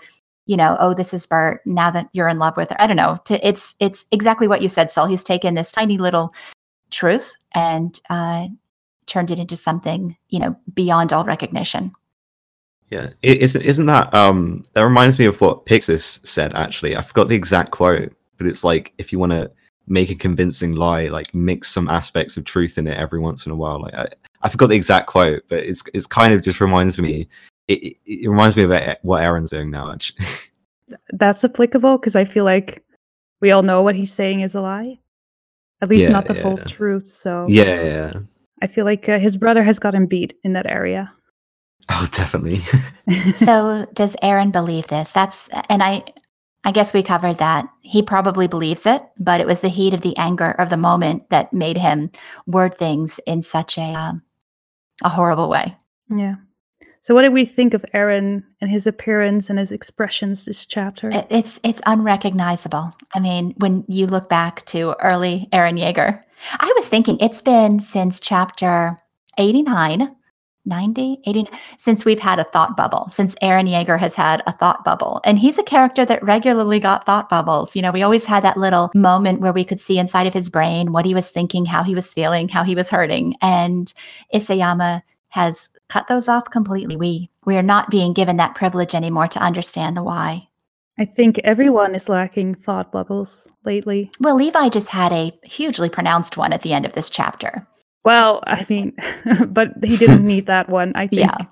[0.47, 1.61] you know, oh, this is Bert.
[1.67, 3.19] Now that you're in love with her, I don't know.
[3.27, 5.07] To, it's it's exactly what you said, Saul.
[5.07, 6.35] He's taken this tiny little
[6.91, 8.49] truth and uh,
[9.07, 11.93] turned it into something, you know, beyond all recognition.
[12.91, 16.97] Yeah, is isn't isn't that um that reminds me of what Pixis said actually.
[16.97, 19.51] I forgot the exact quote, but it's like if you want to
[19.87, 23.53] make a convincing lie, like mix some aspects of truth in it every once in
[23.53, 23.81] a while.
[23.81, 24.09] Like I,
[24.43, 27.29] I forgot the exact quote, but it's it's kind of just reminds me.
[27.69, 28.71] It, it, it reminds me of
[29.03, 29.93] what Eren's doing now.
[29.93, 30.27] Actually,
[31.11, 32.85] that's applicable because I feel like
[33.41, 34.99] we all know what he's saying is a lie,
[35.81, 36.43] at least yeah, not the yeah.
[36.43, 37.07] full truth.
[37.07, 38.13] So yeah, yeah.
[38.63, 41.13] I feel like uh, his brother has gotten beat in that area.
[41.89, 42.61] Oh, definitely.
[43.37, 45.11] so does Eren believe this?
[45.13, 46.05] That's and I
[46.65, 47.69] I guess we covered that.
[47.81, 51.31] He probably believes it, but it was the heat of the anger of the moment
[51.31, 52.11] that made him
[52.47, 54.23] word things in such a um,
[55.03, 55.77] a horrible way.
[56.15, 56.37] Yeah.
[57.03, 61.11] So what did we think of Eren and his appearance and his expressions this chapter?
[61.31, 62.93] It's it's unrecognizable.
[63.15, 66.21] I mean, when you look back to early Eren Yeager,
[66.59, 68.99] I was thinking it's been since chapter
[69.39, 70.15] 89
[70.71, 71.47] 90, 80,
[71.77, 75.21] since we've had a thought bubble, since Eren Yeager has had a thought bubble.
[75.25, 77.77] And he's a character that regularly got thought bubbles.
[77.77, 80.49] You know, we always had that little moment where we could see inside of his
[80.49, 83.35] brain what he was thinking, how he was feeling, how he was hurting.
[83.43, 83.93] And
[84.33, 86.97] Isayama has cut those off completely.
[86.97, 90.49] We we are not being given that privilege anymore to understand the why.
[90.99, 94.11] I think everyone is lacking thought bubbles lately.
[94.21, 97.67] Well, Levi just had a hugely pronounced one at the end of this chapter.
[98.05, 98.97] Well, I mean,
[99.49, 100.93] but he didn't need that one.
[100.95, 101.21] I think.
[101.23, 101.47] Yeah.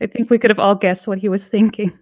[0.00, 1.92] I think we could have all guessed what he was thinking.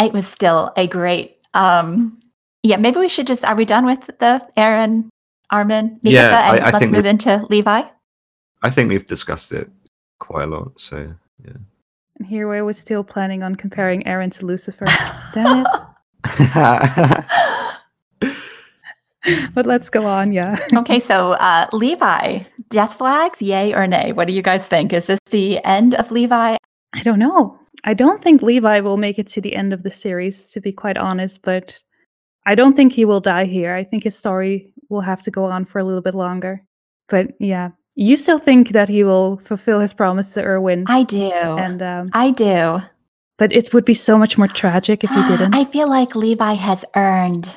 [0.00, 1.36] It was still a great.
[1.54, 2.18] um
[2.62, 3.44] Yeah, maybe we should just.
[3.44, 5.08] Are we done with the Eren,
[5.50, 7.82] Armin, Mikasa, yeah, and I, I let's move into Levi?
[8.62, 9.70] I think we've discussed it
[10.18, 10.80] quite a lot.
[10.80, 11.56] So yeah.
[12.18, 14.86] And here I was still planning on comparing Eren to Lucifer.
[15.34, 17.24] Damn it.
[19.54, 20.32] but let's go on.
[20.32, 20.58] Yeah.
[20.74, 20.98] okay.
[20.98, 24.12] So, uh, Levi, death flags, yay or nay?
[24.12, 24.92] What do you guys think?
[24.92, 26.56] Is this the end of Levi?
[26.94, 27.58] I don't know.
[27.84, 30.72] I don't think Levi will make it to the end of the series, to be
[30.72, 31.80] quite honest, but
[32.44, 33.74] I don't think he will die here.
[33.74, 36.62] I think his story will have to go on for a little bit longer.
[37.08, 40.84] But yeah, you still think that he will fulfill his promise to Erwin.
[40.86, 41.30] I do.
[41.30, 42.82] And um, I do.
[43.38, 45.54] But it would be so much more tragic if he didn't.
[45.54, 47.56] I feel like Levi has earned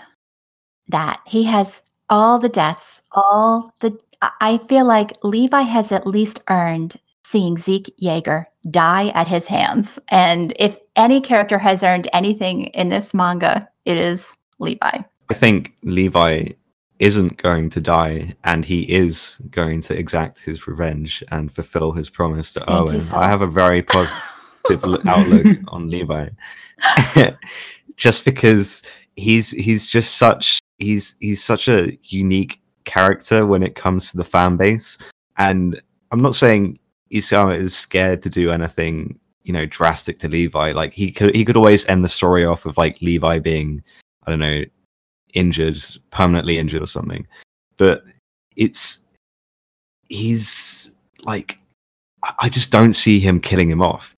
[0.87, 1.21] that.
[1.25, 3.97] He has all the deaths, all the.
[4.21, 9.99] I feel like Levi has at least earned seeing Zeke Yeager die at his hands.
[10.09, 14.99] And if any character has earned anything in this manga, it is Levi.
[15.29, 16.49] I think Levi
[16.99, 22.09] isn't going to die and he is going to exact his revenge and fulfill his
[22.09, 23.05] promise to Thank Owen.
[23.13, 26.29] I have a very positive outlook on Levi.
[27.95, 28.83] just because
[29.15, 34.23] he's he's just such he's he's such a unique character when it comes to the
[34.23, 34.97] fan base.
[35.37, 36.79] And I'm not saying
[37.11, 40.71] Isayama is scared to do anything, you know, drastic to Levi.
[40.71, 43.83] Like he could he could always end the story off with like Levi being,
[44.25, 44.63] I don't know,
[45.33, 45.77] injured,
[46.11, 47.27] permanently injured or something.
[47.77, 48.03] But
[48.55, 49.05] it's
[50.09, 51.59] he's like
[52.39, 54.13] I just don't see him killing him off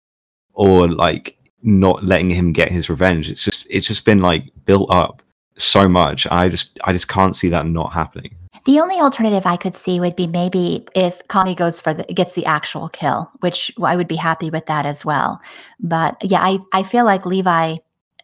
[0.53, 3.29] or like not letting him get his revenge.
[3.29, 5.21] It's just it's just been like built up
[5.57, 6.27] so much.
[6.27, 8.35] I just I just can't see that not happening.
[8.65, 12.33] The only alternative I could see would be maybe if Connie goes for the gets
[12.33, 15.41] the actual kill, which I would be happy with that as well.
[15.79, 17.77] But yeah, I, I feel like Levi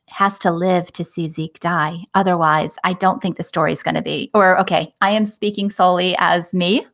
[0.09, 2.05] has to live to see Zeke die.
[2.13, 4.29] Otherwise, I don't think the story is going to be.
[4.33, 6.85] Or okay, I am speaking solely as me,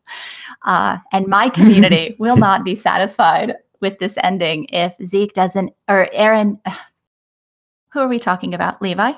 [0.65, 6.07] uh, and my community will not be satisfied with this ending if Zeke doesn't or
[6.15, 6.59] Eren.
[7.89, 8.81] Who are we talking about?
[8.81, 9.13] Levi.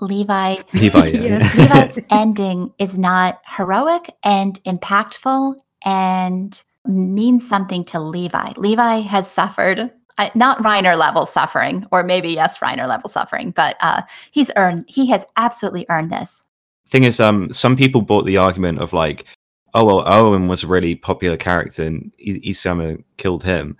[0.00, 0.56] Levi.
[0.74, 1.06] Levi.
[1.06, 1.38] Yeah.
[1.56, 8.52] Levi's ending is not heroic and impactful and means something to Levi.
[8.56, 13.76] Levi has suffered I, not Reiner level suffering, or maybe yes, Reiner level suffering, but
[13.80, 14.86] uh, he's earned.
[14.88, 16.44] He has absolutely earned this.
[16.88, 19.26] Thing is, um, some people bought the argument of like,
[19.74, 23.76] oh well, Erwin was a really popular character, and Isayama killed him,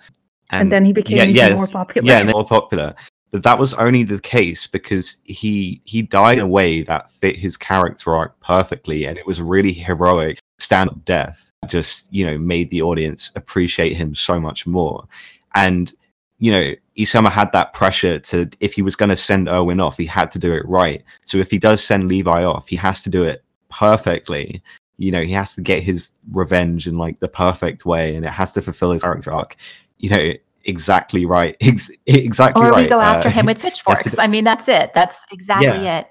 [0.50, 2.06] and, and then he became yeah, yeah, more popular.
[2.06, 2.94] Yeah, and more popular.
[3.36, 7.36] But that was only the case because he he died in a way that fit
[7.36, 11.52] his character arc perfectly, and it was really heroic stand up death.
[11.66, 15.06] Just you know made the audience appreciate him so much more,
[15.54, 15.92] and
[16.38, 19.98] you know Isayama had that pressure to if he was going to send Erwin off,
[19.98, 21.04] he had to do it right.
[21.24, 24.62] So if he does send Levi off, he has to do it perfectly.
[24.96, 28.30] You know, he has to get his revenge in like the perfect way, and it
[28.30, 29.56] has to fulfill his character arc.
[29.98, 30.32] You know,
[30.66, 31.56] exactly right.
[31.60, 32.84] Ex- exactly or right.
[32.84, 34.18] we go after Uh, him with pitchforks.
[34.18, 34.92] I mean, that's it.
[34.94, 35.98] That's exactly Yeah.
[36.00, 36.06] it.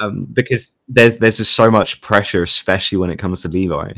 [0.00, 3.92] um, because there's there's just so much pressure, especially when it comes to Levi,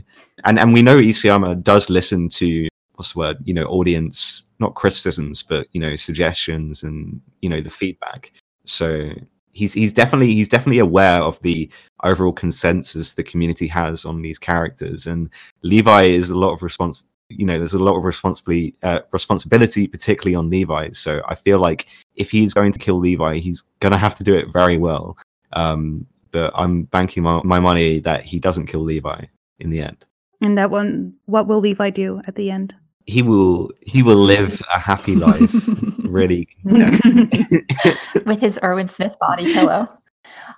[0.44, 4.74] and and we know Isayama does listen to what's the word, you know, audience not
[4.74, 8.32] criticisms, but you know, suggestions and you know the feedback.
[8.64, 9.10] So
[9.52, 11.70] he's he's definitely he's definitely aware of the
[12.04, 15.28] overall consensus the community has on these characters, and
[15.62, 17.06] Levi is a lot of response.
[17.36, 20.90] You know, there's a lot of responsibility, uh, responsibility, particularly on Levi.
[20.92, 24.24] So I feel like if he's going to kill Levi, he's going to have to
[24.24, 25.16] do it very well.
[25.52, 29.24] Um, but I'm banking my, my money that he doesn't kill Levi
[29.58, 30.04] in the end.
[30.42, 32.74] And that one, what will Levi do at the end?
[33.06, 35.52] He will he will live a happy life.
[35.98, 39.86] really, With his Erwin Smith body pillow.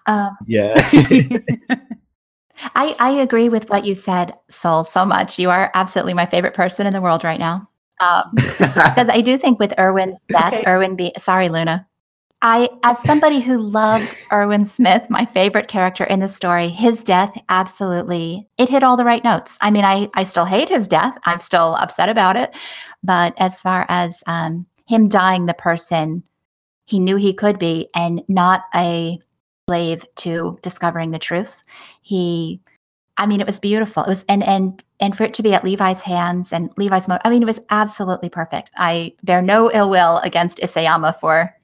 [0.07, 0.87] Um, yeah.
[2.75, 5.39] I, I agree with what you said, Sol, so much.
[5.39, 7.69] You are absolutely my favorite person in the world right now.
[8.01, 11.87] Um, because I do think with Erwin's death, Erwin be sorry, Luna.
[12.43, 17.35] I, as somebody who loved Erwin Smith, my favorite character in the story, his death
[17.49, 19.57] absolutely it hit all the right notes.
[19.63, 21.17] I mean, I I still hate his death.
[21.25, 22.51] I'm still upset about it.
[23.03, 26.23] But as far as um, him dying the person
[26.87, 29.19] he knew he could be, and not a
[29.69, 31.63] slave to discovering the truth,
[32.03, 32.61] he
[33.17, 34.03] I mean, it was beautiful.
[34.03, 37.31] It was and and and for it to be at Levi's hands and Levi's I
[37.31, 38.71] mean, it was absolutely perfect.
[38.77, 41.55] I bear no ill will against Isayama for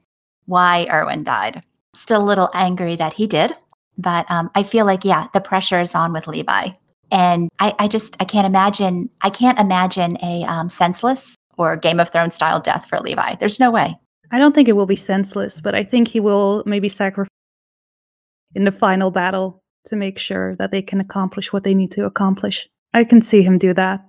[0.45, 1.61] why Erwin died.
[1.93, 3.53] Still a little angry that he did,
[3.97, 6.69] but um, I feel like yeah, the pressure is on with Levi,
[7.11, 11.99] and I, I just I can't imagine I can't imagine a um, senseless or Game
[11.99, 13.35] of Thrones style death for Levi.
[13.35, 13.97] There's no way.
[14.31, 17.27] I don't think it will be senseless, but I think he will maybe sacrifice
[18.55, 22.05] in the final battle to make sure that they can accomplish what they need to
[22.05, 22.67] accomplish.
[22.93, 24.05] I can see him do that.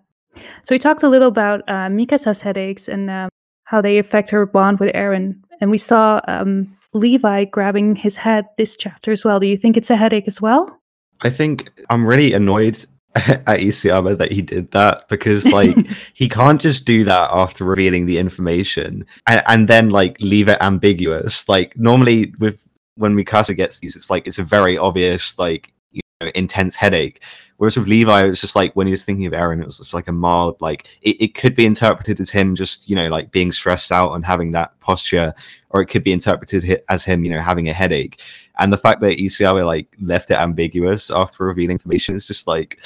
[0.62, 3.28] So we talked a little about uh, Mikasa's headaches and um,
[3.64, 8.46] how they affect her bond with Eren, and we saw um, Levi grabbing his head
[8.58, 9.40] this chapter as well.
[9.40, 10.80] Do you think it's a headache as well?
[11.22, 12.84] I think I'm really annoyed
[13.14, 15.76] at Isayama that he did that because like
[16.14, 20.58] he can't just do that after revealing the information and, and then like leave it
[20.60, 21.48] ambiguous.
[21.48, 22.58] Like normally with
[23.02, 27.20] when Mikasa gets these, it's like it's a very obvious like you know, intense headache.
[27.56, 29.78] Whereas with Levi, it was just like when he was thinking of Eren, it was
[29.78, 33.08] just like a mild like it, it could be interpreted as him just you know
[33.08, 35.34] like being stressed out and having that posture,
[35.70, 38.20] or it could be interpreted as him you know having a headache.
[38.60, 42.80] And the fact that Isayama like left it ambiguous after revealing information is just like,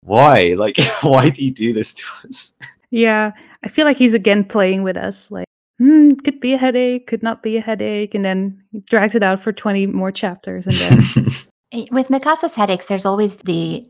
[0.00, 0.54] why?
[0.56, 2.54] Like, why do you do this to us?
[2.90, 3.32] Yeah,
[3.62, 5.30] I feel like he's again playing with us.
[5.30, 5.46] Like,
[5.84, 9.40] hmm, could be a headache, could not be a headache, and then drags it out
[9.40, 11.26] for twenty more chapters, and then
[11.72, 13.86] Eh, With Mikasa's headaches, there's always the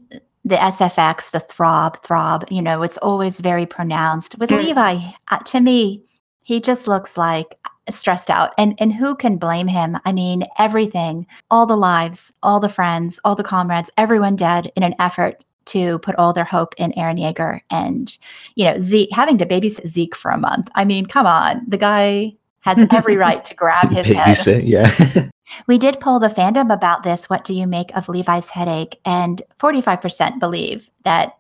[0.47, 2.45] the SFX, the throb, throb.
[2.51, 4.37] You know, it's always very pronounced.
[4.39, 4.65] With Mm.
[4.65, 4.99] Levi,
[5.31, 6.05] uh, to me,
[6.43, 7.57] he just looks like
[7.91, 8.53] stressed out.
[8.59, 9.99] And and who can blame him?
[10.05, 14.83] I mean, everything, all the lives, all the friends, all the comrades, everyone dead in
[14.83, 18.17] an effort to put all their hope in Eren Yeager and
[18.55, 20.69] you know Zeke having to babysit Zeke for a month.
[20.75, 24.65] I mean, come on, the guy has every right to grab his head.
[24.65, 25.29] Yeah.
[25.67, 27.29] We did poll the fandom about this.
[27.29, 28.99] What do you make of Levi's headache?
[29.05, 31.37] And 45% believe that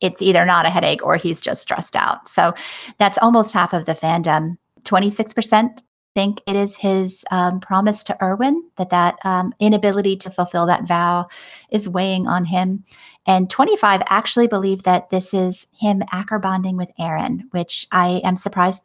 [0.00, 2.28] it's either not a headache or he's just stressed out.
[2.28, 2.54] So
[2.98, 4.56] that's almost half of the fandom.
[4.84, 5.82] 26%
[6.14, 10.86] think it is his um, promise to Erwin that that um, inability to fulfill that
[10.86, 11.26] vow
[11.70, 12.84] is weighing on him.
[13.26, 18.36] And 25 actually believe that this is him Acker bonding with Eren, which I am
[18.36, 18.84] surprised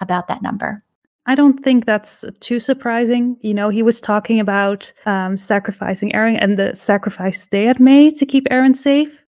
[0.00, 0.80] about that number.
[1.24, 3.36] I don't think that's too surprising.
[3.40, 8.16] You know, he was talking about um, sacrificing Eren and the sacrifice they had made
[8.16, 9.24] to keep Eren safe.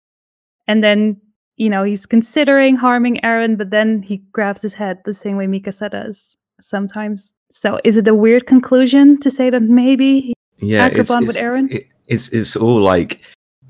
[0.69, 1.21] And then,
[1.57, 5.47] you know, he's considering harming Eren, but then he grabs his head the same way
[5.47, 7.33] Mikasa does sometimes.
[7.51, 11.27] So is it a weird conclusion to say that maybe he yeah, Acker it's, bond
[11.27, 11.71] with Eren?
[11.71, 13.21] it- it's it's all like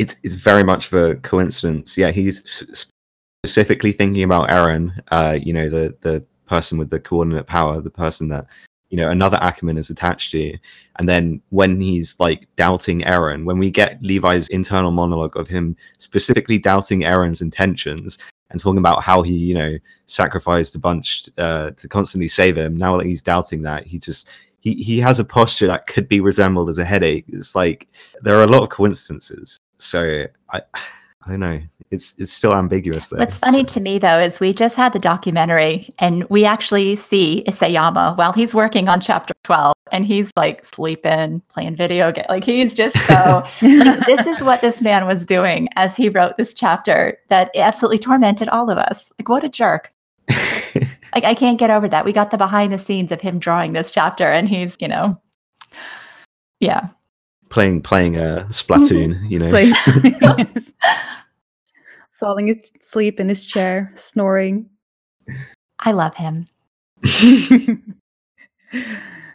[0.01, 1.99] it's it's very much of a coincidence.
[1.99, 2.65] Yeah, he's
[3.45, 4.99] specifically thinking about Eren.
[5.09, 8.47] Uh, you know, the the person with the coordinate power, the person that
[8.89, 10.57] you know another Ackerman is attached to.
[10.99, 15.77] And then when he's like doubting Eren, when we get Levi's internal monologue of him
[15.99, 18.19] specifically doubting Eren's intentions
[18.51, 19.77] and talking about how he, you know,
[20.07, 22.75] sacrificed a bunch uh, to constantly save him.
[22.75, 24.31] Now that he's doubting that, he just
[24.61, 27.27] he, he has a posture that could be resembled as a headache.
[27.29, 27.87] It's like
[28.23, 29.61] there are a lot of coincidences.
[29.81, 30.61] So I
[31.23, 31.61] I don't know.
[31.91, 33.19] It's it's still ambiguous there.
[33.19, 33.75] What's funny so.
[33.75, 38.33] to me though is we just had the documentary and we actually see Isayama while
[38.33, 42.25] he's working on chapter 12 and he's like sleeping, playing video game.
[42.29, 46.37] Like he's just so like, this is what this man was doing as he wrote
[46.37, 49.13] this chapter that absolutely tormented all of us.
[49.19, 49.93] Like what a jerk.
[50.29, 52.05] like I can't get over that.
[52.05, 55.21] We got the behind the scenes of him drawing this chapter and he's, you know,
[56.61, 56.89] yeah.
[57.51, 60.53] Playing playing a Splatoon, you know.
[62.13, 64.69] Falling asleep in his chair, snoring.
[65.81, 66.47] I love him.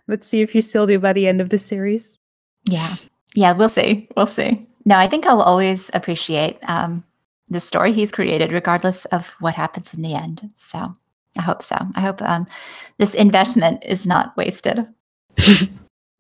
[0.08, 2.20] Let's see if you still do by the end of the series.
[2.66, 2.96] Yeah.
[3.34, 4.08] Yeah, we'll see.
[4.16, 4.68] We'll see.
[4.86, 7.04] No, I think I'll always appreciate um,
[7.50, 10.52] the story he's created, regardless of what happens in the end.
[10.54, 10.94] So
[11.38, 11.78] I hope so.
[11.96, 12.46] I hope um,
[13.00, 14.86] this investment is not wasted.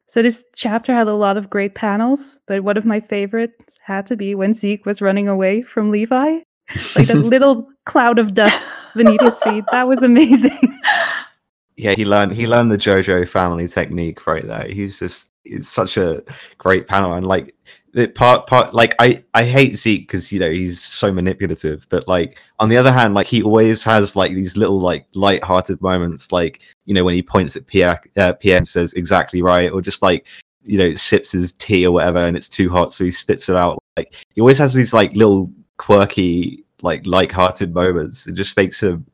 [0.07, 4.05] So this chapter had a lot of great panels, but one of my favorites had
[4.07, 6.39] to be when Zeke was running away from Levi.
[6.95, 9.63] Like that little cloud of dust beneath his feet.
[9.71, 10.79] That was amazing.
[11.77, 14.67] yeah, he learned he learned the JoJo family technique right there.
[14.67, 16.23] He's just it's such a
[16.57, 17.53] great panel and like
[17.95, 22.05] the part part like I I hate Zeke because you know he's so manipulative, but
[22.09, 26.33] like on the other hand, like he always has like these little like light-hearted moments,
[26.33, 29.81] like you know when he points at Pierre uh, Pierre and says exactly right, or
[29.81, 30.27] just like
[30.61, 33.55] you know sips his tea or whatever and it's too hot so he spits it
[33.55, 33.81] out.
[33.95, 38.27] Like he always has these like little quirky like light-hearted moments.
[38.27, 39.05] It just makes him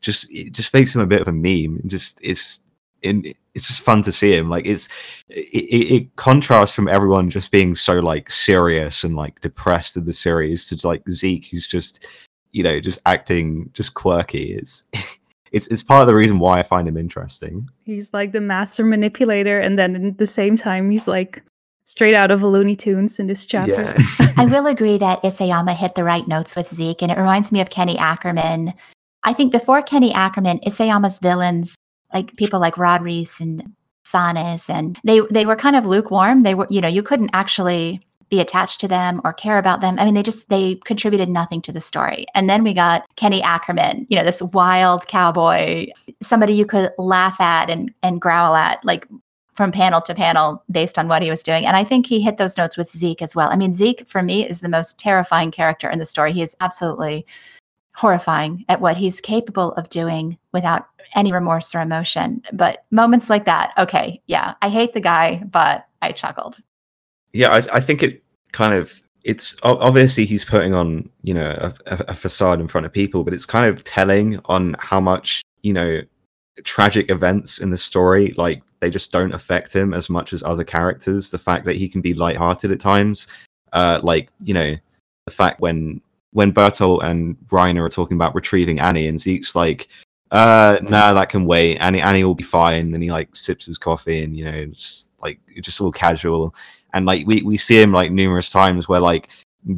[0.00, 1.78] just it just makes him a bit of a meme.
[1.84, 2.60] It just it's
[3.02, 4.88] in it's just fun to see him like it's
[5.28, 10.04] it, it, it contrasts from everyone just being so like serious and like depressed in
[10.04, 12.06] the series to like zeke who's just
[12.52, 14.86] you know just acting just quirky it's
[15.52, 18.84] it's it's part of the reason why i find him interesting He's like the master
[18.84, 21.42] manipulator, and then at the same time, he's like
[21.86, 23.92] straight out of Looney Tunes in this chapter.
[24.40, 27.60] I will agree that Isayama hit the right notes with Zeke, and it reminds me
[27.60, 28.72] of Kenny Ackerman.
[29.24, 31.74] I think before Kenny Ackerman, Isayama's villains,
[32.12, 36.42] like people like Rod Reiss and Sannes, and they they were kind of lukewarm.
[36.42, 38.00] They were, you know, you couldn't actually
[38.30, 39.98] be attached to them or care about them.
[39.98, 42.26] I mean, they just they contributed nothing to the story.
[42.34, 45.88] And then we got Kenny Ackerman, you know, this wild cowboy,
[46.22, 49.06] somebody you could laugh at and and growl at, like
[49.54, 51.66] from panel to panel based on what he was doing.
[51.66, 53.50] And I think he hit those notes with Zeke as well.
[53.50, 56.32] I mean, Zeke for me is the most terrifying character in the story.
[56.32, 57.26] He is absolutely
[58.00, 62.42] horrifying at what he's capable of doing without any remorse or emotion.
[62.50, 66.58] But moments like that, okay, yeah, I hate the guy, but I chuckled.
[67.34, 68.22] yeah I, I think it
[68.52, 71.74] kind of it's obviously he's putting on you know a,
[72.08, 75.74] a, facade in front of people but it's kind of telling on how much you
[75.74, 76.00] know
[76.64, 80.64] tragic events in the story like they just don't affect him as much as other
[80.64, 83.28] characters the fact that he can be lighthearted at times
[83.74, 84.74] uh like you know
[85.26, 86.00] the fact when
[86.32, 89.88] when Bertolt and Reiner are talking about retrieving Annie and Zeke's like
[90.30, 91.76] uh nah that can wait.
[91.78, 92.90] Annie Annie will be fine.
[92.92, 96.54] Then he like sips his coffee and you know just like just all casual.
[96.92, 99.30] And like we, we see him like numerous times where like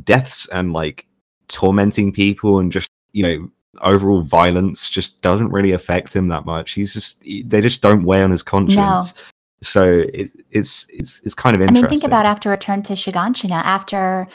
[0.04, 1.06] deaths and like
[1.48, 3.50] tormenting people and just you know
[3.80, 6.72] overall violence just doesn't really affect him that much.
[6.72, 9.14] He's just he- they just don't weigh on his conscience.
[9.62, 11.84] So it, it's it's it's kind of interesting.
[11.84, 14.28] I mean, think about after Return to Shiganshina, after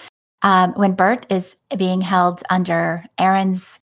[0.43, 3.79] um, when Bert is being held under Eren's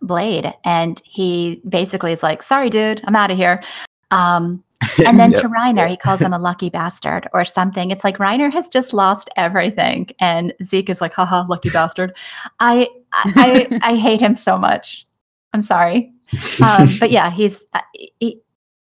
[0.00, 3.62] blade, and he basically is like, "Sorry, dude, I'm out of here."
[4.10, 4.62] Um,
[5.06, 5.42] and then Yep.
[5.42, 7.90] to Reiner, he calls him a lucky bastard or something.
[7.92, 12.16] It's like Reiner has just lost everything, and Zeke is like, "Haha, lucky bastard."
[12.60, 15.06] I I I, I hate him so much.
[15.52, 16.10] I'm sorry,
[16.62, 17.80] um, but yeah, he's uh,
[18.18, 18.40] he,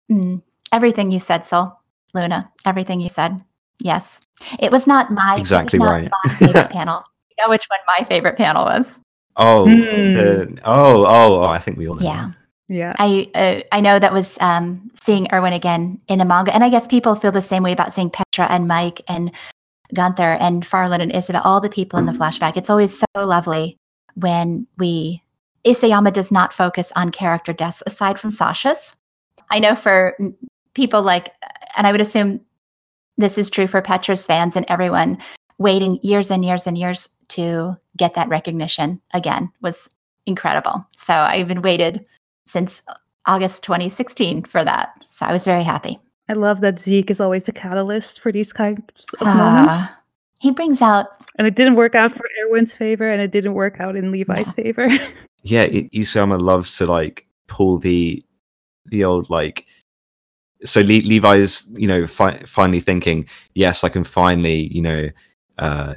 [0.09, 0.41] mm,
[0.71, 1.79] everything you said, Sol
[2.13, 2.49] Luna.
[2.65, 3.43] Everything you said.
[3.83, 4.19] Yes,
[4.59, 6.09] it was not my Exactly not right.
[6.23, 7.03] My favorite panel.
[7.29, 8.99] You know which one my favorite panel was?
[9.37, 10.13] oh Hmm.
[10.13, 12.31] the, oh oh oh i think we all know Yeah.
[12.67, 12.93] Yeah.
[12.99, 16.69] I uh, I know that was um, seeing Erwin again in a manga, and I
[16.69, 19.31] guess people feel the same way about seeing Petra and Mike and
[19.93, 22.55] Gunther and Furlan and Isabel, all the people in the flashback.
[22.55, 23.75] It's always so lovely
[24.15, 25.21] when we
[25.65, 28.95] Isayama does not focus on character deaths aside from Sasha's.
[29.49, 30.17] I know for
[30.73, 31.33] people like,
[31.75, 32.39] and I would assume
[33.23, 35.17] this is true for Petra's fans and everyone
[35.57, 39.87] waiting years and years and years to get that recognition again was
[40.25, 40.85] incredible.
[40.97, 42.07] So I even waited
[42.45, 42.81] since
[43.25, 44.89] August 2016 for that.
[45.09, 45.99] So I was very happy.
[46.29, 48.81] I love that Zeke is always the catalyst for these kinds
[49.19, 49.73] of moments.
[49.75, 49.97] Ah,
[50.39, 51.07] he brings out
[51.37, 54.51] And it didn't work out for Erwin's favor, and it didn't work out in Levi's
[54.53, 54.87] favor.
[55.43, 58.23] yeah I- Isama loves to like pull the
[58.85, 59.65] the old like
[60.63, 65.09] so Le- Levi's, you know, fi- finally thinking, yes, I can finally, you know,
[65.57, 65.95] uh,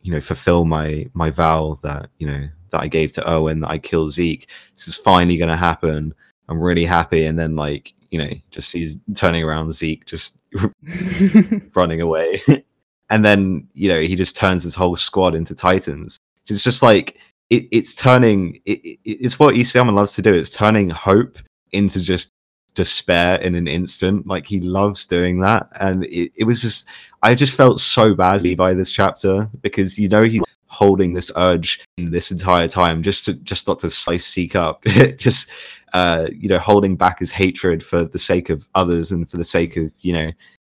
[0.00, 3.70] you know, fulfill my my vow that you know that I gave to Erwin that
[3.70, 4.48] I kill Zeke.
[4.74, 6.14] This is finally going to happen.
[6.48, 7.24] I'm really happy.
[7.24, 10.42] And then like you know, just he's turning around Zeke just
[11.74, 12.42] running away,
[13.10, 16.18] and then you know he just turns his whole squad into Titans.
[16.48, 17.18] It's just like
[17.50, 18.60] it, it's turning.
[18.66, 20.34] It, it, it's what Isayama loves to do.
[20.34, 21.38] It's turning hope
[21.72, 22.31] into just
[22.74, 24.26] despair in an instant.
[24.26, 26.88] Like he loves doing that, and it, it was just
[27.22, 30.42] I just felt so badly by this chapter because you know he
[30.72, 34.82] holding this urge this entire time just to just not to slice Zeke up
[35.18, 35.50] just
[35.92, 39.44] uh you know holding back his hatred for the sake of others and for the
[39.44, 40.30] sake of you know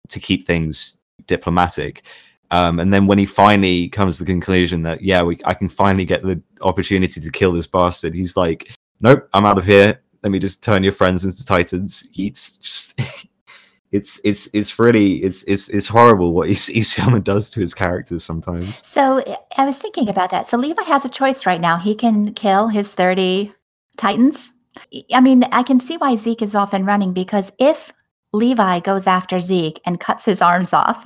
[0.09, 0.97] to keep things
[1.27, 2.01] diplomatic
[2.49, 5.69] um and then when he finally comes to the conclusion that yeah we i can
[5.69, 8.71] finally get the opportunity to kill this bastard he's like
[9.01, 13.01] nope i'm out of here let me just turn your friends into titans it's just
[13.91, 18.85] it's it's it's really it's it's it's horrible what Isayama does to his characters sometimes.
[18.87, 19.21] So
[19.57, 20.47] I was thinking about that.
[20.47, 21.77] So Levi has a choice right now.
[21.77, 23.53] He can kill his 30
[23.97, 24.53] Titans.
[25.13, 27.91] I mean, I can see why Zeke is off and running because if
[28.33, 31.05] Levi goes after Zeke and cuts his arms off,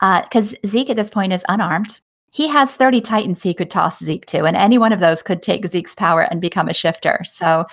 [0.00, 2.00] uh, because Zeke at this point is unarmed,
[2.36, 5.40] he has 30 Titans he could toss Zeke to, and any one of those could
[5.40, 7.22] take Zeke's power and become a shifter.
[7.24, 7.64] So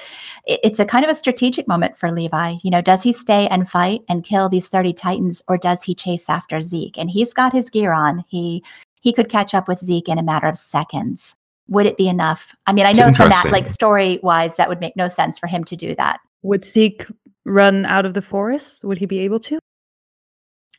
[0.45, 2.55] it's a kind of a strategic moment for Levi.
[2.63, 5.93] You know, does he stay and fight and kill these 30 Titans, or does he
[5.93, 6.97] chase after Zeke?
[6.97, 8.23] And he's got his gear on.
[8.29, 8.63] He
[9.01, 11.35] he could catch up with Zeke in a matter of seconds.
[11.67, 12.55] Would it be enough?
[12.65, 15.47] I mean, I know from that, like story wise, that would make no sense for
[15.47, 16.21] him to do that.
[16.41, 17.05] Would Zeke
[17.43, 18.85] run out of the forest?
[18.85, 19.59] Would he be able to?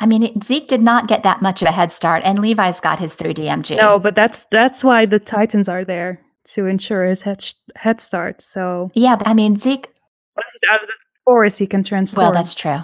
[0.01, 2.81] I mean, it, Zeke did not get that much of a head start, and Levi's
[2.81, 3.77] got his 3DMG.
[3.77, 6.21] No, but that's that's why the Titans are there
[6.53, 7.45] to ensure his head
[7.77, 8.43] head start.
[8.43, 9.89] So Yeah, but I mean, Zeke
[10.37, 12.25] once he's out of the forest, he can transform.
[12.25, 12.81] Well, that's true.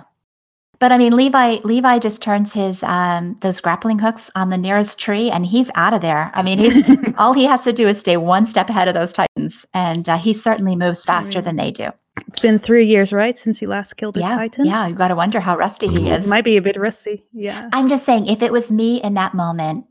[0.80, 4.98] But I mean, Levi Levi just turns his um those grappling hooks on the nearest
[4.98, 6.30] tree, and he's out of there.
[6.34, 9.12] I mean, he's all he has to do is stay one step ahead of those
[9.12, 11.90] titans, and uh, he certainly moves faster than they do.
[12.26, 14.64] it's been three years, right, since he last killed a yeah, Titan.
[14.64, 14.86] yeah.
[14.86, 16.24] You got to wonder how rusty he is.
[16.24, 17.24] He might be a bit rusty.
[17.32, 17.68] Yeah.
[17.72, 19.84] I'm just saying, if it was me in that moment,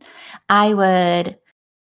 [0.49, 1.37] I would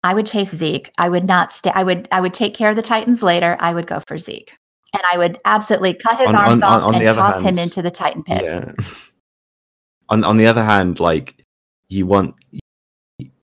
[0.03, 0.91] I would chase Zeke.
[0.97, 1.71] I would not stay.
[1.73, 3.55] I would I would take care of the titans later.
[3.61, 4.51] I would go for Zeke,
[4.93, 7.19] and I would absolutely cut his On- arms on- on- off on and the other
[7.19, 8.41] toss him into the titan pit.
[8.43, 8.71] Yeah.
[10.09, 11.43] on on the other hand, like
[11.89, 12.35] you want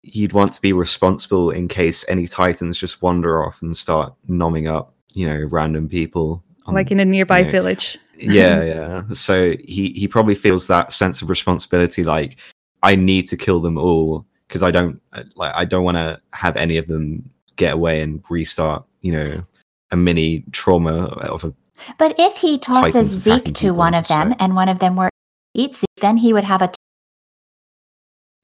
[0.03, 4.67] you'd want to be responsible in case any titans just wander off and start nomming
[4.67, 6.43] up, you know, random people.
[6.65, 7.97] on- like in a nearby you know, village.
[8.17, 9.03] yeah, yeah.
[9.13, 12.03] So he he probably feels that sense of responsibility.
[12.03, 12.37] Like
[12.83, 15.01] I need to kill them all because I don't
[15.35, 18.83] like I don't want to have any of them get away and restart.
[19.01, 19.43] You know,
[19.91, 21.53] a mini trauma of a
[21.97, 25.09] But if he tosses Zeke to one of them so- and one of them were
[25.53, 26.71] eat Zeke, then he would have a.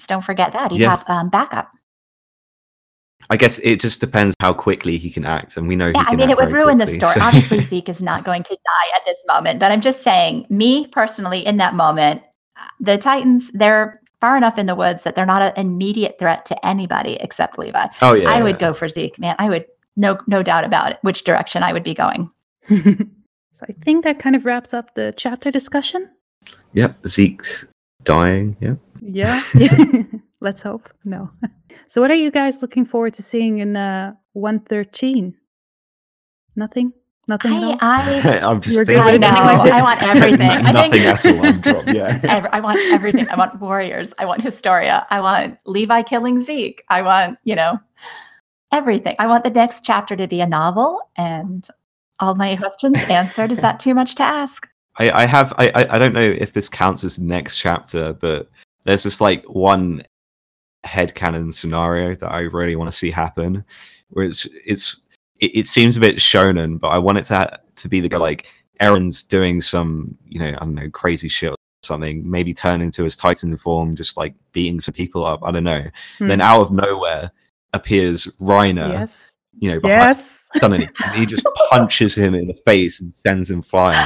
[0.08, 0.92] Don't forget that he'd Yeah.
[0.92, 1.70] have um, backup.
[3.30, 5.88] I guess it just depends how quickly he can act, and we know.
[5.88, 7.14] Yeah, I mean, it would ruin the story.
[7.14, 10.46] so- Obviously, Zeke is not going to die at this moment, but I'm just saying,
[10.50, 12.22] me personally, in that moment,
[12.80, 16.66] the Titans, they're far enough in the woods that they're not an immediate threat to
[16.66, 17.88] anybody except Levi.
[18.02, 18.68] oh yeah, I would yeah.
[18.70, 19.36] go for Zeke, man.
[19.40, 19.66] I would,
[19.98, 22.32] no, no doubt about it, which direction I would be going.
[22.70, 26.10] so I think that kind of wraps up the chapter discussion.
[26.74, 27.44] Yep, Zeke
[28.04, 28.56] dying.
[28.62, 28.76] Yeah.
[29.02, 29.42] Yeah.
[30.40, 30.90] Let's hope.
[31.04, 31.30] No.
[31.88, 35.36] So what are you guys looking forward to seeing in uh 113?
[36.56, 36.94] Nothing?
[37.28, 37.78] Nothing at all?
[37.82, 39.04] I, I, I'm just You're thinking.
[39.06, 39.28] I know.
[39.28, 40.42] I want everything.
[40.50, 41.46] I Nothing think- at all.
[41.46, 41.90] I'm dropped.
[41.90, 42.20] Yeah.
[42.24, 43.28] Ev- I want everything.
[43.30, 44.14] I want warriors.
[44.18, 45.06] I want Historia.
[45.10, 46.84] I want Levi killing Zeke.
[46.88, 47.80] I want, you know,
[48.78, 49.16] everything.
[49.20, 51.68] I want the next chapter to be a novel and
[52.20, 53.52] all my questions answered.
[53.52, 54.68] Is that too much to ask?
[55.00, 55.54] I, I have.
[55.58, 55.98] I, I.
[55.98, 58.50] Don't know if this counts as next chapter, but
[58.86, 60.04] there's just like one
[60.84, 63.64] head headcanon scenario that I really want to see happen,
[64.10, 65.00] where it's it's
[65.40, 68.18] it, it seems a bit shonen, but I want it to ha- to be the
[68.18, 68.48] like
[68.82, 73.04] Eren's doing some you know I don't know crazy shit or something, maybe turning to
[73.04, 75.42] his Titan form, just like beating some people up.
[75.44, 75.86] I don't know.
[76.20, 76.42] Then Hmm.
[76.42, 77.32] out of nowhere
[77.74, 79.36] appears Reiner, Yes.
[79.60, 80.50] you know, behind Yes.
[80.60, 84.06] suddenly and he just punches him in the face and sends him flying.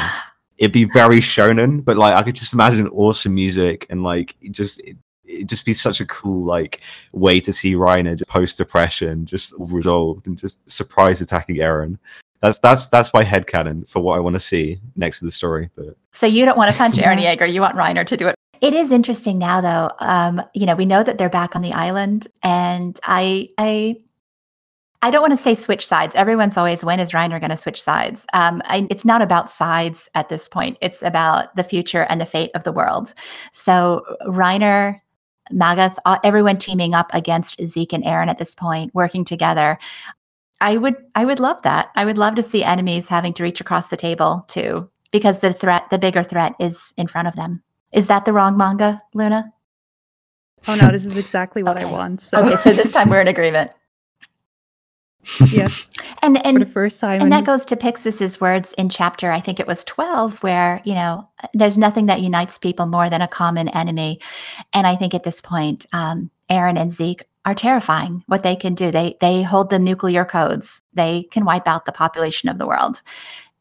[0.57, 4.51] It'd be very shonen, but like I could just imagine awesome music and like it
[4.51, 6.81] just it, it'd just be such a cool like
[7.13, 11.97] way to see Reiner post depression just resolved and just surprise attacking Eren.
[12.41, 15.69] That's that's that's my headcanon for what I want to see next to the story.
[15.75, 17.35] But So you don't want to punch Eren Yeah.
[17.35, 17.51] Yeager.
[17.51, 18.35] You want Reiner to do it.
[18.61, 19.91] It is interesting now, though.
[19.99, 23.95] Um, you know, we know that they're back on the island, and I, I,
[25.01, 26.13] I don't want to say switch sides.
[26.13, 28.27] Everyone's always, when is Reiner going to switch sides?
[28.33, 30.77] Um, I, it's not about sides at this point.
[30.79, 33.15] It's about the future and the fate of the world.
[33.51, 35.01] So Reiner,
[35.51, 39.79] Magath, everyone teaming up against Zeke and Eren at this point, working together.
[40.61, 41.89] I would, I would love that.
[41.95, 45.51] I would love to see enemies having to reach across the table too, because the
[45.51, 47.63] threat, the bigger threat, is in front of them.
[47.91, 49.53] Is that the wrong manga, Luna?
[50.67, 51.85] Oh no, this is exactly what Okay.
[51.87, 52.21] I want.
[52.21, 53.71] So Okay, so this time we're in agreement.
[55.51, 55.89] yes,
[56.23, 57.21] And for the and first time.
[57.21, 60.95] and that goes to Pixis's words in chapter, I think it was 12, where, you
[60.95, 64.19] know, there's nothing that unites people more than a common enemy.
[64.73, 68.73] And I think at this point, um, Eren and Zeke are terrifying what they can
[68.75, 68.91] do.
[68.91, 70.81] They they hold the nuclear codes.
[70.93, 73.01] They can wipe out the population of the world.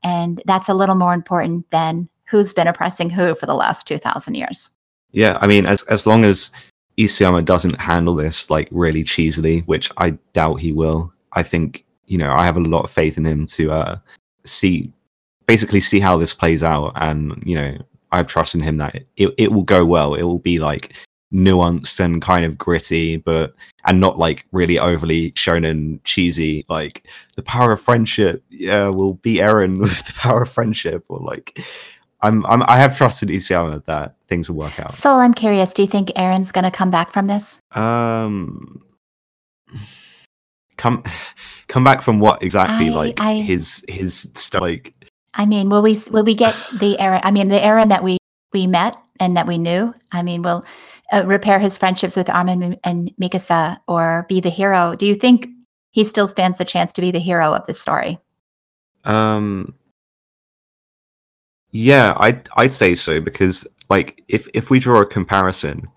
[0.02, 4.34] And that's a little more important than who's been oppressing who for the last 2000
[4.34, 4.70] years.
[5.12, 6.52] Yeah, I mean, as as long as
[6.98, 12.16] Isayama doesn't handle this like really cheesily, which I doubt he will, I think you
[12.16, 13.98] know I have a lot of faith in him to uh,
[14.44, 14.92] see,
[15.46, 17.76] basically see how this plays out, and you know
[18.12, 20.14] I have trust in him that it it will go well.
[20.14, 20.94] It will be like
[21.32, 23.54] nuanced and kind of gritty, but
[23.86, 26.64] and not like really overly shonen cheesy.
[26.68, 31.18] Like the power of friendship, yeah, will beat Eren with the power of friendship, or
[31.18, 31.58] like.
[32.22, 34.92] I'm, I'm I have trusted Isayama that things will work out.
[34.92, 37.60] So I'm curious, do you think Eren's going to come back from this?
[37.72, 38.82] Um,
[40.76, 41.02] come,
[41.68, 42.88] come back from what exactly?
[42.88, 44.60] I- like I- his his stuff.
[44.60, 44.94] Like
[45.34, 47.20] I mean, will we will we get the Eren?
[47.22, 48.18] I mean, the Eren that we
[48.52, 49.94] we met and that we knew.
[50.12, 50.64] I mean, will
[51.12, 54.94] uh, repair his friendships with Armin and Mikasa or be the hero?
[54.96, 55.46] Do you think
[55.92, 58.18] he still stands the chance to be the hero of this story?
[59.04, 59.74] um,
[61.72, 65.88] yeah, I'd I'd say so because like if if we draw a comparison,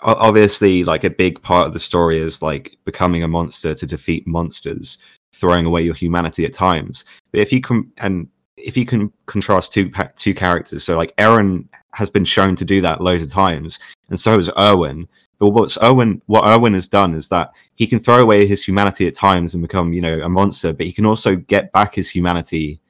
[0.00, 4.26] obviously like a big part of the story is like becoming a monster to defeat
[4.26, 4.98] monsters,
[5.34, 7.04] throwing away your humanity at times.
[7.32, 11.66] But if you can and if you can contrast two two characters, so like Eren
[11.92, 13.78] has been shown to do that loads of times,
[14.08, 15.06] and so has Erwin.
[15.38, 16.20] But what's Erwin?
[16.26, 19.62] What Erwin has done is that he can throw away his humanity at times and
[19.62, 20.72] become, you know, a monster.
[20.72, 22.80] But he can also get back his humanity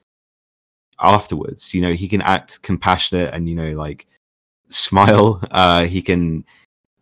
[1.01, 1.75] afterwards.
[1.75, 4.07] You know, he can act compassionate and you know, like
[4.69, 5.43] smile.
[5.51, 6.45] Uh, he can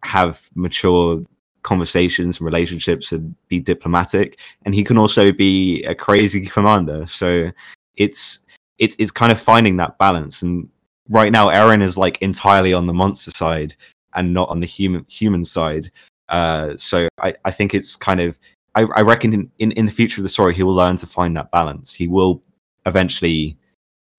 [0.02, 1.22] have mature
[1.62, 4.38] conversations and relationships and be diplomatic.
[4.64, 7.06] And he can also be a crazy commander.
[7.06, 7.50] So
[7.96, 8.40] it's
[8.78, 10.42] it's it's kind of finding that balance.
[10.42, 10.68] And
[11.08, 13.74] right now, Eren is like entirely on the monster side
[14.14, 15.90] and not on the human human side.
[16.28, 18.38] Uh, so I, I think it's kind of
[18.76, 21.06] I, I reckon in, in, in the future of the story he will learn to
[21.06, 21.94] find that balance.
[21.94, 22.42] He will
[22.84, 23.56] eventually,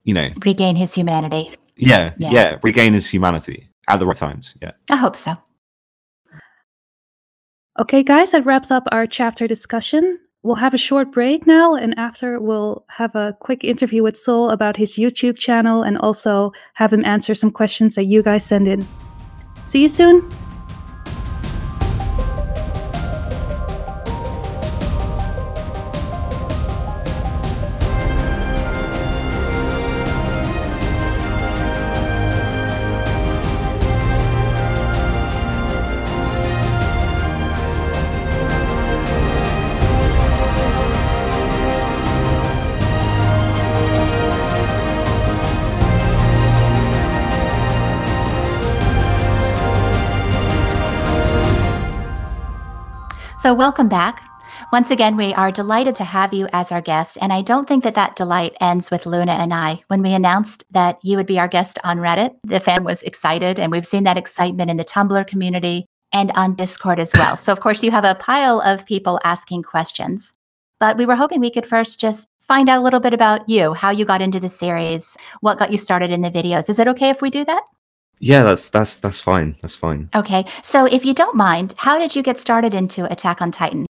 [0.08, 1.52] you know, Regain his humanity.
[1.76, 2.32] yeah, Yeah.
[2.32, 4.56] yeah, regain his humanity at the right times.
[4.62, 4.72] Yeah.
[4.90, 5.34] I hope so.
[7.80, 10.18] Okay, guys, that wraps up our chapter discussion.
[10.44, 14.50] We'll have a short break now, and after, we'll have a quick interview with Soul
[14.50, 18.68] about his YouTube channel and also have him answer some questions that you guys send
[18.68, 18.88] in.
[19.66, 20.24] See you soon.
[53.48, 54.30] So, welcome back.
[54.74, 57.18] Once again, we are delighted to have you as our guest.
[57.22, 59.82] And I don't think that that delight ends with Luna and I.
[59.88, 63.58] When we announced that you would be our guest on Reddit, the fan was excited.
[63.58, 67.38] And we've seen that excitement in the Tumblr community and on Discord as well.
[67.38, 70.34] so, of course, you have a pile of people asking questions.
[70.82, 73.74] But we were hoping we could first just find out a little bit about you,
[73.74, 76.70] how you got into the series, what got you started in the videos.
[76.70, 77.64] Is it okay if we do that?
[78.20, 79.56] Yeah, that's that's that's fine.
[79.62, 80.10] That's fine.
[80.16, 80.46] Okay.
[80.64, 83.86] So, if you don't mind, how did you get started into Attack on Titan?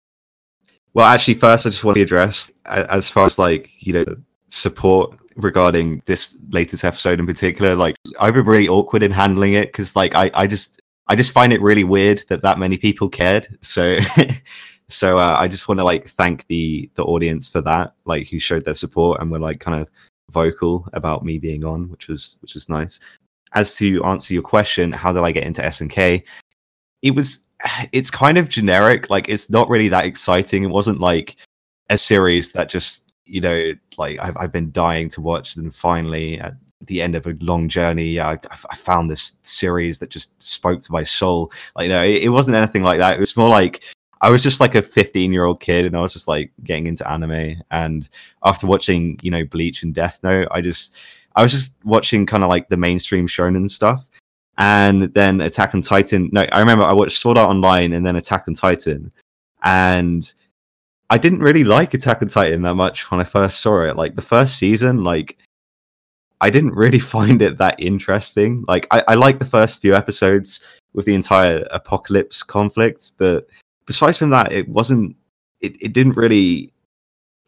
[0.93, 4.05] Well, actually, first I just want to address as far as like you know
[4.47, 7.75] support regarding this latest episode in particular.
[7.75, 11.31] Like I've been really awkward in handling it because like I I just I just
[11.31, 13.47] find it really weird that that many people cared.
[13.61, 13.99] So
[14.89, 18.39] so uh, I just want to like thank the the audience for that, like who
[18.39, 19.89] showed their support and were like kind of
[20.31, 22.99] vocal about me being on, which was which was nice.
[23.53, 26.23] As to answer your question, how did I get into SNK?
[27.01, 27.43] It was
[27.91, 29.09] it's kind of generic.
[29.09, 30.63] Like it's not really that exciting.
[30.63, 31.37] It wasn't like
[31.89, 35.55] a series that just you know like I've I've been dying to watch.
[35.55, 38.33] And finally, at the end of a long journey, I,
[38.69, 41.51] I found this series that just spoke to my soul.
[41.75, 43.15] Like you know, it, it wasn't anything like that.
[43.15, 43.83] It was more like
[44.21, 46.87] I was just like a 15 year old kid and I was just like getting
[46.87, 47.61] into anime.
[47.71, 48.07] And
[48.43, 50.97] after watching, you know, Bleach and Death Note, I just,
[51.37, 54.09] I was just watching kind of like the mainstream shonen stuff.
[54.57, 56.29] And then Attack on Titan.
[56.33, 59.11] No, I remember I watched Sword Art Online and then Attack on Titan.
[59.61, 60.33] And
[61.11, 63.95] I didn't really like Attack on Titan that much when I first saw it.
[63.95, 65.37] Like the first season, like
[66.41, 68.65] I didn't really find it that interesting.
[68.67, 70.59] Like I, I like the first few episodes
[70.93, 73.47] with the entire apocalypse conflict, but
[73.85, 75.15] besides from that, it wasn't.
[75.59, 76.73] It, it didn't really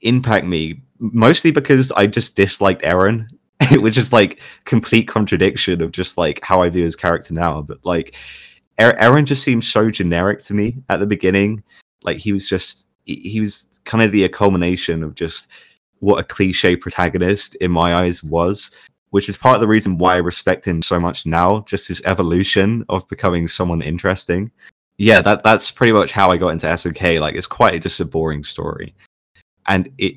[0.02, 0.82] impact me.
[1.00, 3.28] Mostly because I just disliked Eren,
[3.74, 7.62] which is like complete contradiction of just like how I view his character now.
[7.62, 8.16] But like
[8.78, 11.64] Eren just seemed so generic to me at the beginning.
[12.04, 15.50] Like he was just he was kind of the culmination of just
[16.00, 18.72] what a cliche protagonist in my eyes was
[19.12, 22.02] which is part of the reason why I respect him so much now, just his
[22.06, 24.52] evolution of becoming someone interesting.
[24.98, 27.20] Yeah, that that's pretty much how I got into SNK.
[27.20, 28.94] Like it's quite just a boring story.
[29.68, 30.16] And it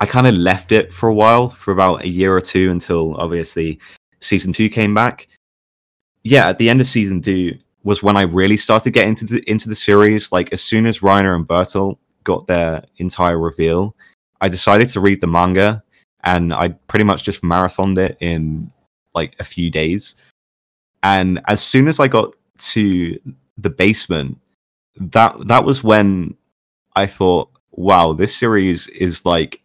[0.00, 3.14] I kind of left it for a while, for about a year or two until
[3.16, 3.78] obviously
[4.20, 5.28] season two came back.
[6.24, 9.50] Yeah, at the end of season two was when I really started getting into the
[9.50, 10.30] into the series.
[10.32, 13.96] Like as soon as Reiner and Bertolt got their entire reveal,
[14.40, 15.82] I decided to read the manga
[16.24, 18.70] and I pretty much just marathoned it in
[19.14, 20.30] like a few days.
[21.02, 23.18] And as soon as I got to
[23.56, 24.38] the basement,
[24.96, 26.36] that that was when
[26.96, 29.60] I thought, wow, this series is like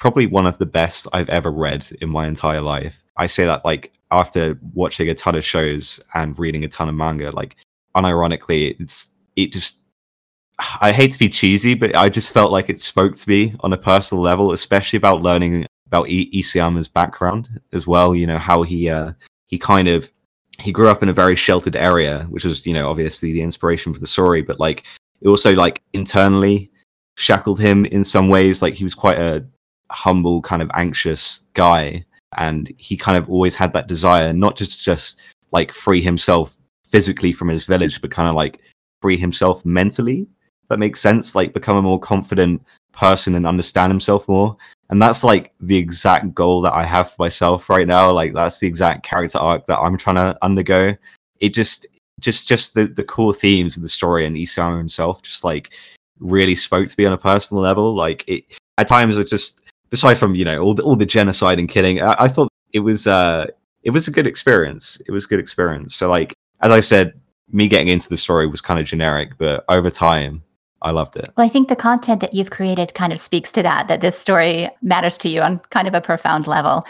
[0.00, 3.04] probably one of the best I've ever read in my entire life.
[3.16, 6.94] I say that like after watching a ton of shows and reading a ton of
[6.94, 7.56] manga, like
[7.94, 9.78] unironically, it's it just
[10.80, 13.72] I hate to be cheesy, but I just felt like it spoke to me on
[13.72, 18.14] a personal level, especially about learning about I- Isayama's background as well.
[18.14, 19.12] You know how he uh,
[19.46, 20.10] he kind of
[20.58, 23.92] he grew up in a very sheltered area, which was you know obviously the inspiration
[23.92, 24.86] for the story, but like
[25.20, 26.70] it also like internally
[27.18, 28.62] shackled him in some ways.
[28.62, 29.44] Like he was quite a
[29.90, 32.04] humble, kind of anxious guy,
[32.38, 35.20] and he kind of always had that desire not just just
[35.52, 38.60] like free himself physically from his village, but kind of like
[39.02, 40.26] free himself mentally.
[40.68, 41.34] That makes sense.
[41.34, 42.62] Like become a more confident
[42.92, 44.56] person and understand himself more
[44.90, 48.60] and that's like the exact goal that i have for myself right now like that's
[48.60, 50.94] the exact character arc that i'm trying to undergo
[51.40, 51.86] it just
[52.18, 55.70] just just the the core themes of the story and isayama himself just like
[56.18, 58.44] really spoke to me on a personal level like it
[58.76, 59.59] at times it just
[59.92, 62.80] aside from you know all the all the genocide and killing I, I thought it
[62.80, 63.46] was uh
[63.82, 67.14] it was a good experience it was a good experience so like as i said
[67.52, 70.42] me getting into the story was kind of generic but over time
[70.82, 71.30] I loved it.
[71.36, 74.18] Well, I think the content that you've created kind of speaks to that, that this
[74.18, 76.84] story matters to you on kind of a profound level.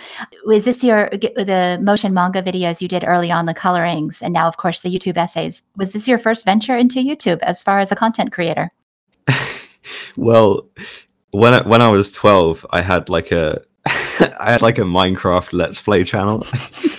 [0.46, 4.46] Was this your, the motion manga videos you did early on, the colorings, and now,
[4.46, 5.62] of course, the YouTube essays?
[5.76, 8.70] Was this your first venture into YouTube as far as a content creator?
[10.16, 10.68] well,
[11.32, 15.52] when I, when I was 12, I had like a, I had like a Minecraft
[15.52, 16.46] Let's Play channel.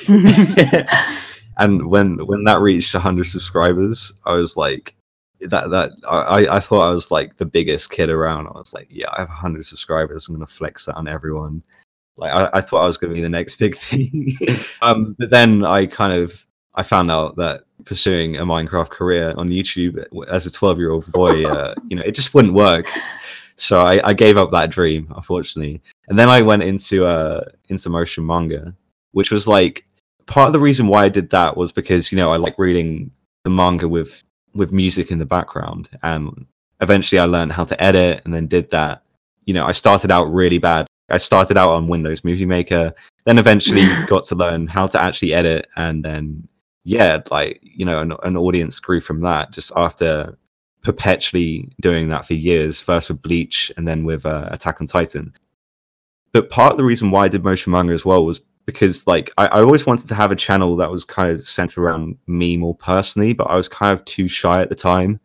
[1.57, 4.95] and when when that reached 100 subscribers, I was like,
[5.41, 8.47] that that I, I thought I was like the biggest kid around.
[8.47, 10.27] I was like, yeah, I have 100 subscribers.
[10.27, 11.63] I'm gonna flex that on everyone.
[12.17, 14.35] Like I, I thought I was gonna be the next big thing.
[14.81, 16.43] um, but then I kind of
[16.75, 21.11] I found out that pursuing a Minecraft career on YouTube as a 12 year old
[21.11, 22.85] boy, uh, you know, it just wouldn't work.
[23.55, 25.81] So I, I, gave up that dream, unfortunately.
[26.07, 28.75] And then I went into uh into motion manga,
[29.11, 29.85] which was like
[30.25, 33.11] part of the reason why I did that was because you know I like reading
[33.43, 34.23] the manga with
[34.53, 35.89] with music in the background.
[36.03, 36.45] And
[36.81, 39.03] eventually I learned how to edit and then did that.
[39.45, 40.87] You know, I started out really bad.
[41.09, 42.93] I started out on Windows Movie Maker,
[43.25, 45.67] then eventually got to learn how to actually edit.
[45.75, 46.47] And then,
[46.83, 50.37] yeah, like, you know, an, an audience grew from that just after
[50.83, 55.33] perpetually doing that for years, first with Bleach and then with uh, Attack on Titan.
[56.31, 59.31] But part of the reason why I did motion manga as well was because like
[59.37, 62.57] I, I, always wanted to have a channel that was kind of centered around me
[62.57, 65.19] more personally, but I was kind of too shy at the time.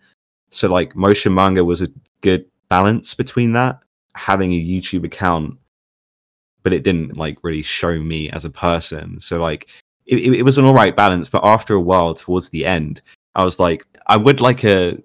[0.51, 1.89] So like motion manga was a
[2.23, 3.81] good balance between that,
[4.15, 5.59] having a YouTube account,
[6.63, 9.21] but it didn't like really show me as a person.
[9.21, 9.69] So like
[10.07, 13.01] it, it was an all right balance, but after a while, towards the end,
[13.35, 15.03] I was like, I would like a.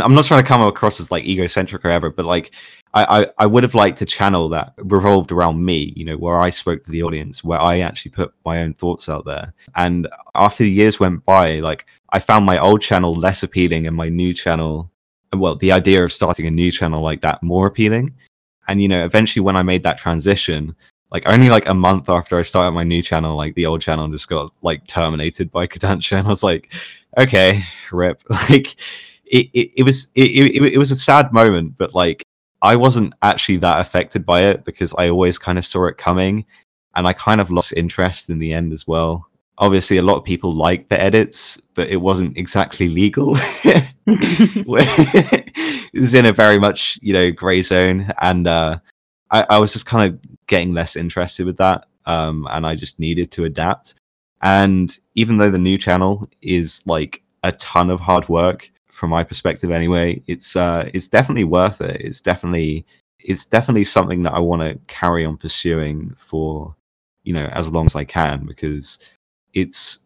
[0.00, 2.52] I'm not trying to come across as like egocentric or ever, but like
[2.94, 6.38] I, I, I would have liked a channel that revolved around me, you know, where
[6.38, 9.52] I spoke to the audience, where I actually put my own thoughts out there.
[9.76, 13.94] And after the years went by, like I found my old channel less appealing and
[13.94, 14.90] my new channel,
[15.34, 18.14] well, the idea of starting a new channel like that more appealing.
[18.68, 20.74] And, you know, eventually when I made that transition,
[21.10, 24.08] like only like a month after I started my new channel, like the old channel
[24.08, 26.18] just got like terminated by Kodansha.
[26.18, 26.72] And I was like,
[27.18, 28.22] okay, rip.
[28.48, 28.76] Like,
[29.32, 32.22] it, it, it was it, it, it was a sad moment, but like
[32.60, 36.44] I wasn't actually that affected by it because I always kind of saw it coming,
[36.94, 39.26] and I kind of lost interest in the end as well.
[39.58, 43.32] Obviously, a lot of people liked the edits, but it wasn't exactly legal.
[44.04, 48.78] it was in a very much you know gray zone, and uh,
[49.30, 52.98] I, I was just kind of getting less interested with that, um, and I just
[52.98, 53.94] needed to adapt.
[54.42, 59.24] And even though the new channel is like a ton of hard work from my
[59.24, 62.00] perspective anyway, it's uh it's definitely worth it.
[62.00, 62.86] It's definitely
[63.18, 66.74] it's definitely something that I want to carry on pursuing for
[67.24, 68.98] you know as long as I can because
[69.54, 69.98] it's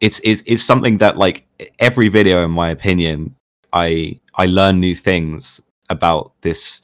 [0.00, 1.46] it's it's it's something that like
[1.78, 3.34] every video in my opinion
[3.72, 6.82] I I learn new things about this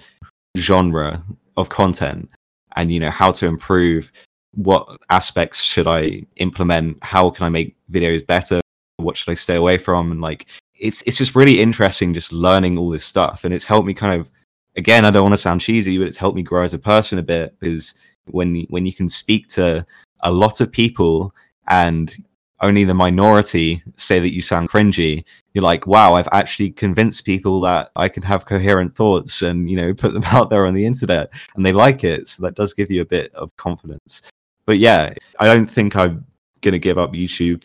[0.59, 1.23] genre
[1.57, 2.29] of content
[2.77, 4.13] and you know how to improve
[4.57, 6.99] what aspects should I implement?
[7.03, 8.61] How can I make videos better?
[8.97, 10.11] What should I stay away from?
[10.11, 10.47] And like,
[10.79, 14.21] it's it's just really interesting just learning all this stuff, and it's helped me kind
[14.21, 14.31] of.
[14.77, 17.19] Again, I don't want to sound cheesy, but it's helped me grow as a person
[17.19, 17.95] a bit because
[18.27, 19.87] when when you can speak to
[20.23, 21.35] a lot of people
[21.69, 22.15] and
[22.61, 25.23] only the minority say that you sound cringy
[25.53, 29.77] you're like wow i've actually convinced people that i can have coherent thoughts and you
[29.77, 32.73] know put them out there on the internet and they like it so that does
[32.73, 34.31] give you a bit of confidence
[34.67, 36.27] but yeah, I don't think I'm
[36.61, 37.65] gonna give up YouTube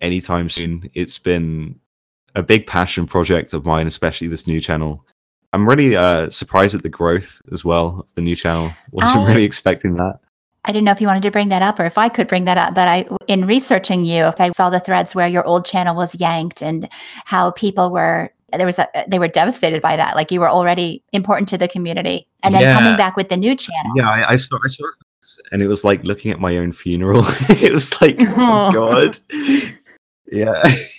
[0.00, 0.88] anytime soon.
[0.94, 1.78] It's been
[2.36, 5.04] a big passion project of mine, especially this new channel.
[5.52, 8.72] I'm really uh, surprised at the growth as well of the new channel.
[8.92, 10.20] Wasn't I, really expecting that.
[10.64, 12.44] I didn't know if you wanted to bring that up or if I could bring
[12.44, 15.64] that up, but I, in researching you, if I saw the threads where your old
[15.64, 16.88] channel was yanked and
[17.24, 20.14] how people were there was a they were devastated by that.
[20.14, 22.78] Like you were already important to the community, and then yeah.
[22.78, 23.92] coming back with the new channel.
[23.96, 24.84] Yeah, I, I saw I saw
[25.50, 27.24] and it was like looking at my own funeral.
[27.48, 29.18] it was like, oh, God.
[30.30, 30.62] yeah.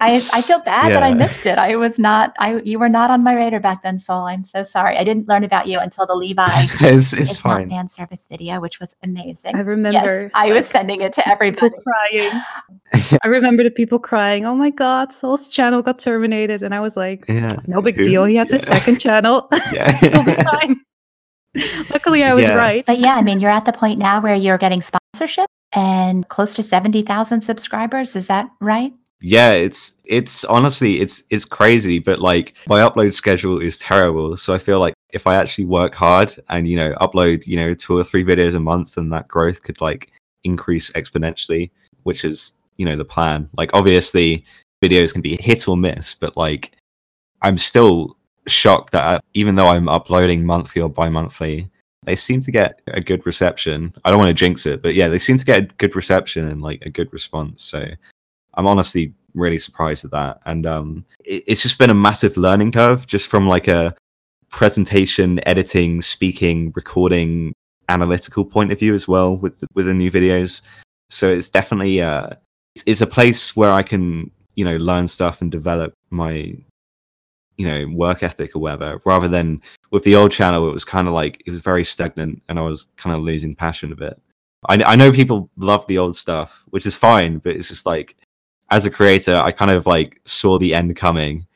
[0.00, 0.94] I I feel bad yeah.
[0.94, 1.58] that I missed it.
[1.58, 4.24] I was not I you were not on my radar back then, Soul.
[4.24, 4.96] I'm so sorry.
[4.96, 7.70] I didn't learn about you until the Levi it's, it's fine.
[7.70, 9.56] fan service video, which was amazing.
[9.56, 12.42] I remember yes, I was sending it to everybody crying.
[13.24, 16.62] I remember the people crying, Oh my god, Soul's channel got terminated.
[16.62, 17.56] And I was like, yeah.
[17.66, 18.24] No big deal.
[18.24, 18.56] He has yeah.
[18.56, 19.48] a second channel.
[19.72, 19.92] Yeah.
[19.92, 20.80] He'll be fine.
[21.90, 22.54] Luckily, I was yeah.
[22.54, 22.86] right.
[22.86, 26.54] But yeah, I mean, you're at the point now where you're getting sponsorship and close
[26.54, 28.16] to 70,000 subscribers.
[28.16, 28.92] Is that right?
[29.20, 34.36] Yeah, it's it's honestly it's it's crazy, but like my upload schedule is terrible.
[34.36, 37.74] So I feel like if I actually work hard and you know upload you know
[37.74, 40.12] two or three videos a month, then that growth could like
[40.44, 41.70] increase exponentially,
[42.04, 43.48] which is you know the plan.
[43.56, 44.44] Like obviously
[44.82, 46.72] videos can be hit or miss, but like
[47.42, 48.16] I'm still
[48.46, 51.68] shocked that uh, even though I'm uploading monthly or bi-monthly,
[52.04, 53.92] they seem to get a good reception.
[54.04, 56.48] I don't want to jinx it, but yeah, they seem to get a good reception
[56.48, 57.62] and like a good response.
[57.62, 57.84] So
[58.58, 60.40] I'm honestly really surprised at that.
[60.44, 63.94] And um, it, it's just been a massive learning curve just from like a
[64.50, 67.54] presentation, editing, speaking, recording,
[67.88, 70.60] analytical point of view as well with the, with the new videos.
[71.08, 72.30] So it's definitely uh,
[72.84, 76.52] it's a place where I can you know learn stuff and develop my
[77.58, 79.62] you know work ethic or whatever rather than
[79.92, 82.62] with the old channel it was kind of like it was very stagnant and i
[82.62, 84.20] was kind of losing passion a bit
[84.68, 88.16] I, I know people love the old stuff which is fine but it's just like
[88.70, 91.46] as a creator i kind of like saw the end coming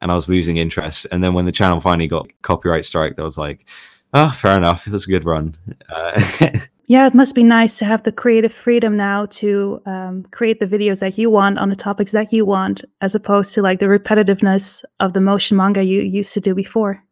[0.00, 1.06] and i was losing interest.
[1.10, 3.66] And then when the channel finally got copyright strike i was like
[4.14, 4.86] oh fair enough.
[4.86, 5.54] It was a good run.
[5.88, 6.22] Uh,
[6.86, 10.66] yeah, it must be nice to have the creative freedom now to um, create the
[10.66, 13.86] videos that you want on the topics that you want, as opposed to like the
[13.86, 17.02] repetitiveness of the motion manga you used to do before.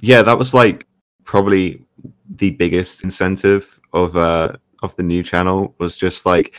[0.00, 0.86] Yeah, that was like
[1.24, 1.84] probably
[2.28, 4.52] the biggest incentive of uh
[4.82, 6.56] of the new channel was just like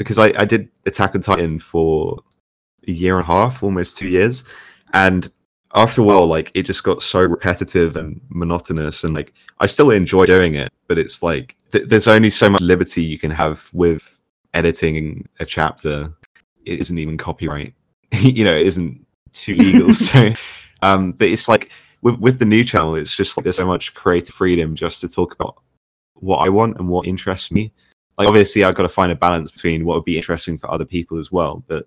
[0.00, 2.22] because I, I did Attack on Titan for
[2.88, 4.46] a year and a half, almost two years,
[4.94, 5.30] and
[5.74, 9.90] after a while, like it just got so repetitive and monotonous, and like I still
[9.90, 13.68] enjoy doing it, but it's like th- there's only so much liberty you can have
[13.74, 14.18] with
[14.54, 16.10] editing a chapter.
[16.64, 17.74] It isn't even copyright,
[18.12, 19.04] you know, it isn't
[19.34, 19.92] too legal.
[19.92, 20.32] so,
[20.80, 21.70] um, but it's like
[22.00, 25.10] with with the new channel, it's just like there's so much creative freedom just to
[25.10, 25.60] talk about
[26.14, 27.70] what I want and what interests me.
[28.20, 30.84] Like obviously, I've got to find a balance between what would be interesting for other
[30.84, 31.86] people as well, but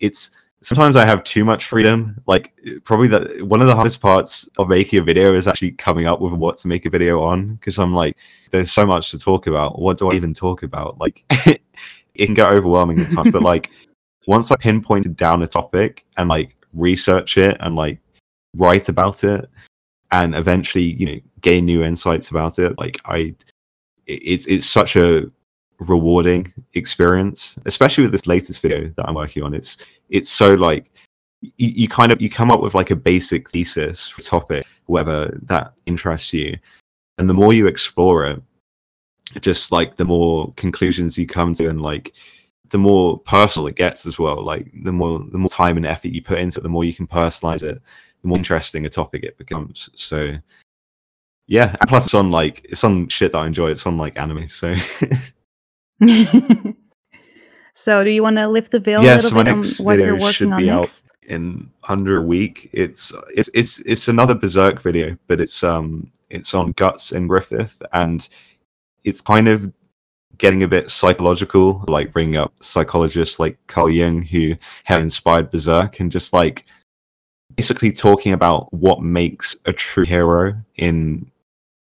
[0.00, 0.30] it's
[0.62, 2.18] sometimes I have too much freedom.
[2.26, 6.06] Like probably that one of the hardest parts of making a video is actually coming
[6.06, 8.16] up with what to make a video on because I'm like,
[8.50, 9.78] there's so much to talk about.
[9.78, 10.96] What do I even talk about?
[10.98, 11.60] Like it
[12.16, 13.70] can get overwhelming at times, but like
[14.26, 18.00] once I pinpointed down a topic and like research it and like
[18.56, 19.50] write about it
[20.12, 23.34] and eventually, you know, gain new insights about it, like I
[24.06, 25.30] it's it's such a
[25.78, 29.54] rewarding experience, especially with this latest video that I'm working on.
[29.54, 30.90] It's it's so like
[31.40, 35.38] you, you kind of you come up with like a basic thesis for topic, whether
[35.42, 36.56] that interests you,
[37.18, 38.42] and the more you explore it,
[39.40, 42.14] just like the more conclusions you come to, and like
[42.70, 44.42] the more personal it gets as well.
[44.42, 46.94] Like the more the more time and effort you put into it, the more you
[46.94, 47.80] can personalize it,
[48.22, 49.90] the more interesting a topic it becomes.
[49.94, 50.34] So
[51.46, 53.70] yeah, and plus it's on like it's on shit that I enjoy.
[53.70, 54.74] It's on like anime, so
[57.74, 60.18] so, do you want to lift the veil Yeah, a little so my next video
[60.30, 61.10] should be out next?
[61.28, 62.70] in under a week.
[62.72, 67.82] It's it's it's it's another Berserk video, but it's um it's on Guts and Griffith,
[67.92, 68.28] and
[69.04, 69.72] it's kind of
[70.38, 74.54] getting a bit psychological, like bringing up psychologists like Carl Jung who
[74.84, 76.64] have inspired Berserk, and just like
[77.56, 81.28] basically talking about what makes a true hero in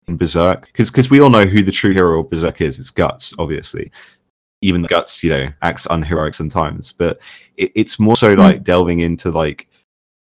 [0.07, 2.79] in Berserk, because because we all know who the true hero of Berserk is.
[2.79, 3.91] It's Guts, obviously.
[4.61, 7.19] Even the Guts, you know, acts unheroic sometimes, but
[7.57, 8.39] it, it's more so Mm.
[8.39, 9.67] like delving into like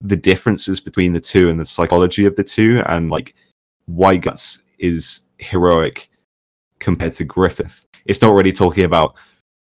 [0.02, 3.34] the differences between the two and the psychology of the two and like
[3.86, 6.10] why guts is heroic
[6.80, 9.16] compared to griffith it's not really talking about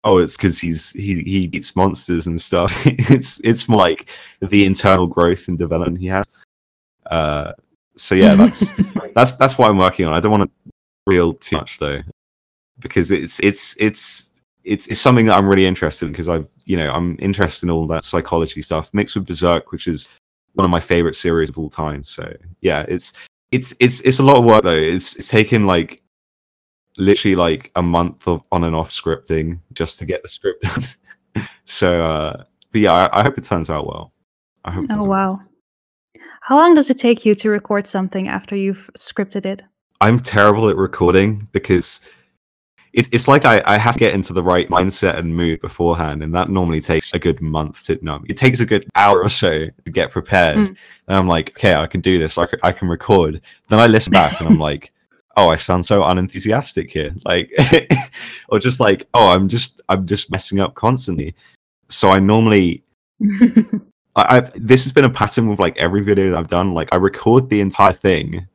[0.03, 4.09] oh it's because he's he, he beats monsters and stuff it's it's more like
[4.41, 6.25] the internal growth and development he has
[7.09, 7.53] uh
[7.97, 8.73] so yeah that's
[9.15, 10.71] that's that's what i'm working on i don't want to
[11.05, 12.01] reel too much though
[12.79, 14.31] because it's it's it's
[14.63, 17.69] it's, it's something that I'm really interested in because I've you know I'm interested in
[17.71, 20.09] all that psychology stuff mixed with Berserk, which is
[20.53, 22.03] one of my favorite series of all time.
[22.03, 23.13] So yeah, it's
[23.51, 24.75] it's it's it's a lot of work though.
[24.75, 26.01] It's it's taken like
[26.97, 31.47] literally like a month of on and off scripting just to get the script done.
[31.63, 34.11] so uh but yeah, I, I hope it turns out well.
[34.65, 34.83] I hope.
[34.83, 35.39] It Oh wow.
[35.39, 35.41] well.
[36.47, 39.63] How long does it take you to record something after you've scripted it?
[39.99, 41.99] I'm terrible at recording because
[42.93, 46.23] it's it's like I, I have to get into the right mindset and mood beforehand,
[46.23, 49.27] and that normally takes a good month to no, it takes a good hour or
[49.27, 50.55] so to get prepared.
[50.55, 50.67] Mm.
[51.09, 52.37] And I'm like, okay, I can do this.
[52.37, 53.41] I can, I can record.
[53.67, 54.93] Then I listen back and I'm like,
[55.35, 57.51] oh, I sound so unenthusiastic here, like,
[58.47, 61.35] or just like, oh, I'm just I'm just messing up constantly.
[61.89, 62.85] So I normally
[64.17, 66.73] I, I've this has been a pattern with like every video that I've done.
[66.73, 68.45] Like I record the entire thing,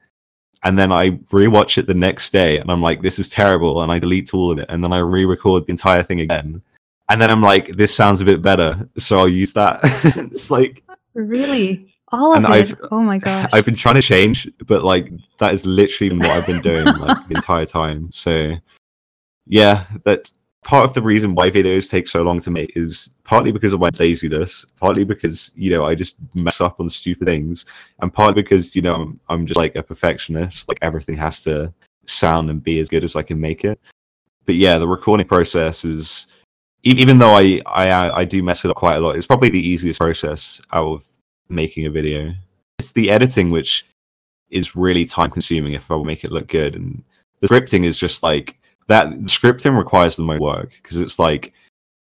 [0.64, 3.90] and then I rewatch it the next day, and I'm like, this is terrible, and
[3.90, 6.60] I delete all of it, and then I re-record the entire thing again,
[7.08, 9.80] and then I'm like, this sounds a bit better, so I'll use that.
[10.32, 10.82] it's like
[11.14, 11.94] really?
[12.10, 12.50] All of it?
[12.50, 13.48] I've- oh my gosh!
[13.52, 17.28] I've been trying to change, but like that is literally what I've been doing like
[17.28, 18.10] the entire time.
[18.10, 18.56] So
[19.46, 23.52] yeah, that's part of the reason why videos take so long to make is partly
[23.52, 27.66] because of my laziness, partly because you know I just mess up on stupid things,
[28.00, 30.68] and partly because you know I'm, I'm just like a perfectionist.
[30.68, 31.72] Like everything has to
[32.06, 33.80] sound and be as good as I can make it.
[34.46, 36.28] But yeah, the recording process is
[36.84, 39.16] even though I I uh, I do mess it up quite a lot.
[39.16, 41.06] It's probably the easiest process out of
[41.48, 42.32] making a video.
[42.78, 43.84] It's the editing which
[44.50, 47.02] is really time consuming if I make it look good, and
[47.40, 48.58] the scripting is just like
[48.92, 49.10] that.
[49.10, 51.52] The scripting requires the most work because it's like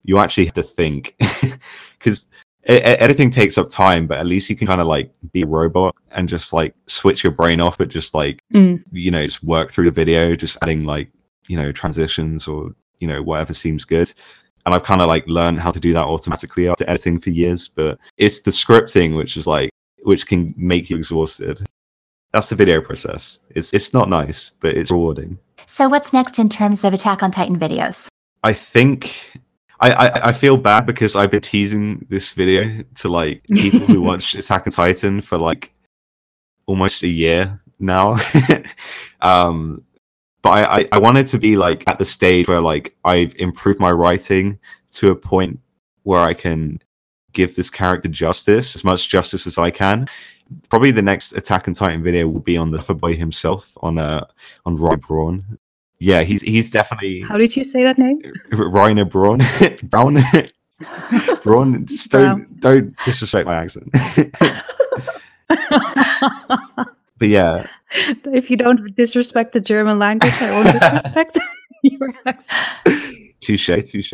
[0.03, 1.15] you actually have to think
[1.99, 2.29] because
[2.65, 5.95] editing takes up time, but at least you can kind of like be a robot
[6.11, 8.83] and just like switch your brain off, but just like Mm.
[8.91, 11.09] you know just work through the video, just adding like
[11.47, 14.11] you know transitions or you know whatever seems good
[14.67, 17.69] and I've kind of like learned how to do that automatically after editing for years.
[17.69, 19.69] But it's the scripting which is like
[20.03, 21.65] which can make you exhausted.
[22.33, 23.39] That's the video process.
[23.51, 25.39] It's it's not nice, but it's rewarding.
[25.65, 28.07] So, what's next in terms of Attack on Titan videos?
[28.43, 29.31] I think
[29.79, 34.01] I, I I feel bad because I've been teasing this video to like people who
[34.09, 35.73] watch Attack on Titan for like
[36.65, 38.17] almost a year now.
[39.21, 39.83] um
[40.41, 43.79] but I, I, I wanted to be like at the stage where like I've improved
[43.79, 44.59] my writing
[44.91, 45.59] to a point
[46.03, 46.79] where I can
[47.33, 50.07] give this character justice, as much justice as I can.
[50.69, 54.25] Probably the next Attack on Titan video will be on the boy himself on uh
[54.65, 55.57] on Reiner Braun.
[55.99, 58.21] Yeah, he's he's definitely How did you say that name?
[58.51, 59.39] Reiner Braun.
[59.89, 60.17] Brown
[61.43, 61.85] Braun.
[61.85, 63.89] Just don't don't disrespect my accent.
[67.17, 67.67] but yeah,
[68.25, 71.39] if you don't disrespect the German language, I won't disrespect
[71.81, 73.33] your accent.
[73.41, 74.13] touche, touche.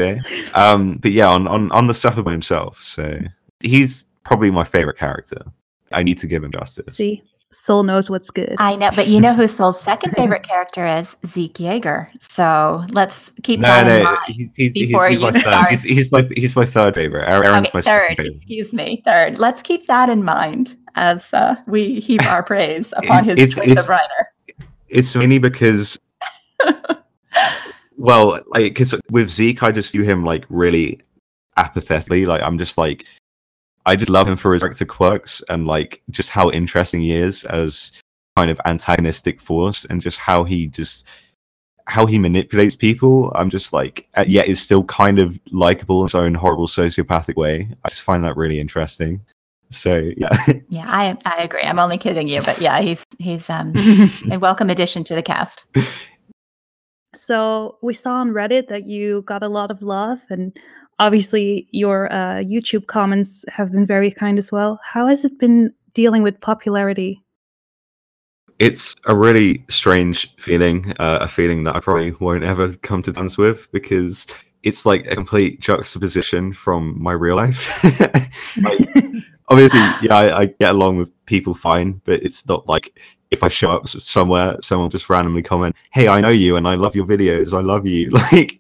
[0.54, 2.82] Um, but yeah, on, on on the stuff about himself.
[2.82, 3.20] So
[3.60, 5.42] he's probably my favorite character.
[5.94, 6.96] I need to give him justice.
[6.96, 7.22] See,
[7.52, 8.56] Soul knows what's good.
[8.58, 11.16] I know, but you know who Soul's second favorite character is?
[11.26, 12.08] Zeke Yeager.
[12.20, 14.20] So let's keep No, that in no, mind.
[14.28, 15.70] he- he's, he's, before he's my you start.
[15.70, 17.28] He's, he's my he's my third favorite.
[17.30, 18.36] Eren's Okay, my third, second favorite.
[18.38, 19.38] excuse me, third.
[19.38, 23.78] Let's keep that in mind as uh, we heap our praise upon his It's- choice
[23.88, 24.66] of Reiner.
[24.90, 26.00] It's mainly because,
[27.98, 31.02] well, like because with Zeke, I just view him like really
[31.58, 32.26] apathetically.
[32.26, 33.06] Like I'm just like,
[33.86, 37.44] I just love him for his character quirks and like just how interesting he is
[37.46, 37.92] as
[38.38, 41.08] kind of antagonistic force and just how he just
[41.86, 43.32] how he manipulates people.
[43.36, 47.36] I'm just like uh, yet is still kind of likable in his own horrible sociopathic
[47.36, 47.70] way.
[47.84, 49.22] I just find that really interesting.
[49.70, 50.36] So yeah.
[50.70, 51.64] Yeah, I I agree.
[51.64, 53.74] I'm only kidding you, but yeah, he's he's um
[54.32, 55.66] a welcome addition to the cast.
[57.16, 60.58] So we saw on Reddit that you got a lot of love, and
[61.04, 64.80] obviously your uh, YouTube comments have been very kind as well.
[64.84, 67.22] How has it been dealing with popularity?
[68.58, 73.12] It's a really strange feeling, uh, a feeling that I probably won't ever come to
[73.12, 74.28] terms with because
[74.64, 77.84] it's like a complete juxtaposition from my real life.
[78.62, 78.88] like,
[79.50, 82.98] obviously, yeah, I, I get along with people fine, but it's not like
[83.30, 86.76] if I show up somewhere, someone just randomly comment, "Hey, I know you, and I
[86.76, 87.52] love your videos.
[87.52, 88.60] I love you." Like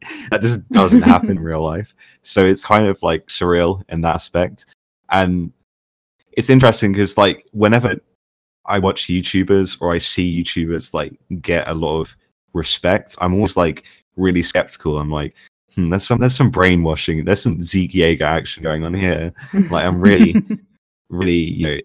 [0.30, 1.94] that just doesn't happen in real life.
[2.22, 4.66] So it's kind of like surreal in that aspect,
[5.10, 5.52] and
[6.32, 7.96] it's interesting because like whenever
[8.66, 12.16] I watch YouTubers or I see YouTubers like get a lot of
[12.52, 13.84] respect, I'm always like
[14.16, 14.98] really skeptical.
[14.98, 15.34] I'm like,
[15.74, 19.32] hmm, there's some there's some brainwashing, there's some Zeke Yeager action going on here.
[19.52, 20.34] Like I'm really,
[21.08, 21.78] really you know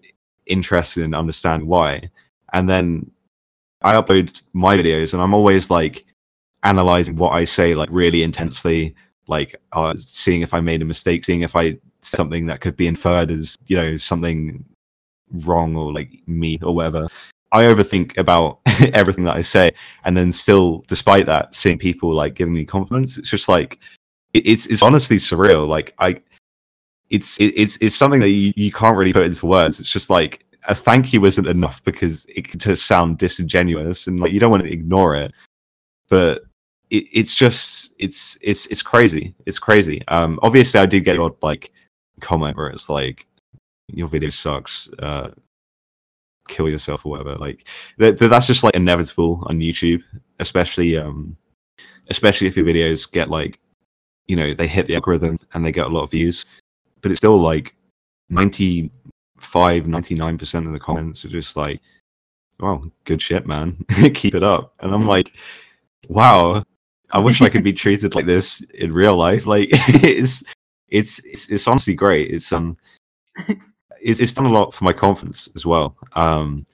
[0.46, 2.10] interested in understand why.
[2.52, 3.10] And then
[3.82, 6.04] I upload my videos and I'm always like
[6.64, 8.94] analyzing what I say like really intensely,
[9.28, 12.86] like uh, seeing if I made a mistake, seeing if I something that could be
[12.86, 14.64] inferred as you know something
[15.44, 17.08] wrong or like me or whatever.
[17.52, 18.58] I overthink about
[18.92, 19.72] everything that I say,
[20.04, 23.78] and then still, despite that, seeing people like giving me compliments, it's just like
[24.32, 25.68] it's it's honestly surreal.
[25.68, 26.20] Like I,
[27.10, 29.78] it's it's it's something that you, you can't really put into words.
[29.78, 34.18] It's just like a thank you isn't enough because it could just sound disingenuous and
[34.18, 35.32] like you don't want to ignore it.
[36.08, 36.42] But
[36.94, 39.34] it, it's just it's it's it's crazy.
[39.46, 40.02] It's crazy.
[40.08, 41.72] Um, obviously, I do get odd like
[42.20, 43.26] comment where it's like
[43.88, 44.88] your video sucks.
[44.98, 45.30] Uh,
[46.48, 47.36] kill yourself or whatever.
[47.36, 47.66] Like,
[47.98, 50.02] but that's just like inevitable on YouTube,
[50.38, 51.36] especially um,
[52.08, 53.58] especially if your videos get like,
[54.26, 56.46] you know, they hit the algorithm and they get a lot of views,
[57.00, 57.74] but it's still like
[58.30, 61.80] 95, 99 percent of the comments are just like,
[62.60, 63.84] "Well, good shit, man.
[64.14, 65.32] Keep it up." And I'm like,
[66.08, 66.64] "Wow,
[67.10, 69.46] I wish I could be treated like this in real life.
[69.46, 70.44] Like, it's
[70.88, 72.30] it's it's, it's honestly great.
[72.30, 72.76] It's um."
[74.04, 75.96] it's, it's done a lot for my confidence as well.
[76.12, 76.64] Um,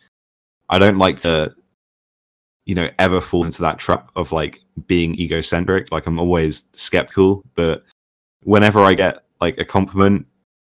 [0.68, 1.54] I don't like to,
[2.66, 5.90] you know, ever fall into that trap of like being egocentric.
[5.92, 7.84] Like I'm always skeptical, but
[8.42, 10.26] whenever I get like a compliment,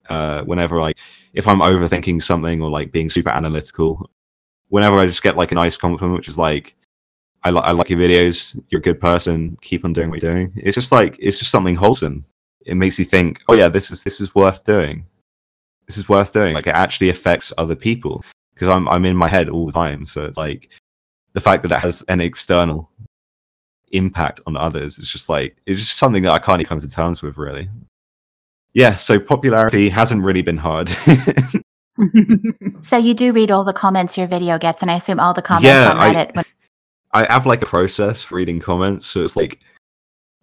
[0.09, 0.98] uh, whenever like
[1.34, 4.10] if I'm overthinking something or like being super analytical,
[4.68, 6.74] whenever I just get like a nice compliment, which is like,
[7.44, 10.32] I, li- I like your videos, you're a good person, keep on doing what you're
[10.32, 10.52] doing.
[10.56, 12.24] It's just like it's just something wholesome.
[12.64, 15.06] It makes you think, oh yeah, this is this is worth doing
[15.86, 16.55] this is worth doing.
[16.55, 18.24] Like it actually affects other people
[18.55, 20.06] because I'm I'm in my head all the time.
[20.06, 20.70] So it's like
[21.32, 22.90] the fact that it has an external
[23.93, 26.90] impact on others is just like it's just something that I can't even come to
[26.90, 27.69] terms with really.
[28.74, 30.89] Yeah, so popularity hasn't really been hard.
[32.81, 35.43] so you do read all the comments your video gets, and I assume all the
[35.43, 36.28] comments yeah, on Reddit.
[36.28, 36.44] I, when-
[37.12, 39.60] I have like a process for reading comments, so it's like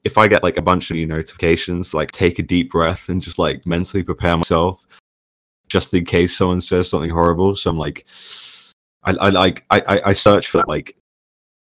[0.04, 3.22] if I get like a bunch of new notifications, like take a deep breath and
[3.22, 4.86] just like mentally prepare myself
[5.68, 7.56] just in case someone says something horrible.
[7.56, 8.06] So I'm like,
[9.04, 10.96] I, I like I, I search for that like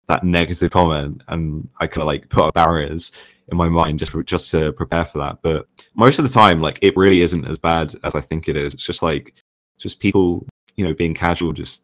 [0.07, 3.11] that negative comment, and I kind of like put up barriers
[3.49, 5.39] in my mind just just to prepare for that.
[5.41, 8.55] But most of the time, like it really isn't as bad as I think it
[8.55, 8.73] is.
[8.73, 9.33] It's just like
[9.77, 10.45] just people,
[10.75, 11.83] you know, being casual, just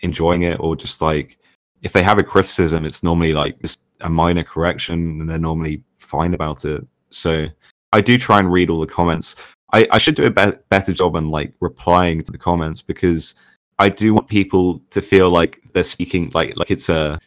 [0.00, 1.38] enjoying it, or just like
[1.82, 5.82] if they have a criticism, it's normally like just a minor correction, and they're normally
[5.98, 6.86] fine about it.
[7.10, 7.46] So
[7.92, 9.36] I do try and read all the comments.
[9.72, 13.34] I, I should do a be- better job on like replying to the comments because
[13.78, 17.18] I do want people to feel like they're speaking like like it's a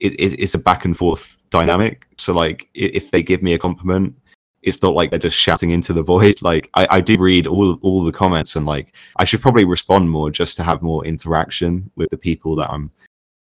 [0.00, 2.06] it, it's a back and forth dynamic.
[2.16, 4.14] So like if they give me a compliment,
[4.62, 6.36] it's not like they're just shouting into the void.
[6.42, 10.10] Like I, I do read all all the comments and like I should probably respond
[10.10, 12.90] more just to have more interaction with the people that I'm,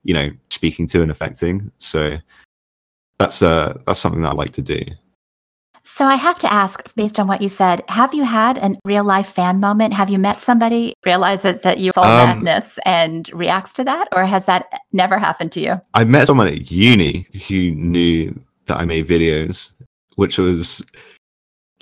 [0.05, 1.71] you know, speaking to and affecting.
[1.77, 2.17] So
[3.19, 4.79] that's uh that's something that I like to do.
[5.87, 9.03] So I have to ask, based on what you said, have you had a real
[9.03, 9.93] life fan moment?
[9.93, 14.25] Have you met somebody realizes that you saw um, madness and reacts to that, or
[14.25, 15.79] has that never happened to you?
[15.93, 18.33] I met someone at uni who knew
[18.65, 19.73] that I made videos,
[20.15, 20.83] which was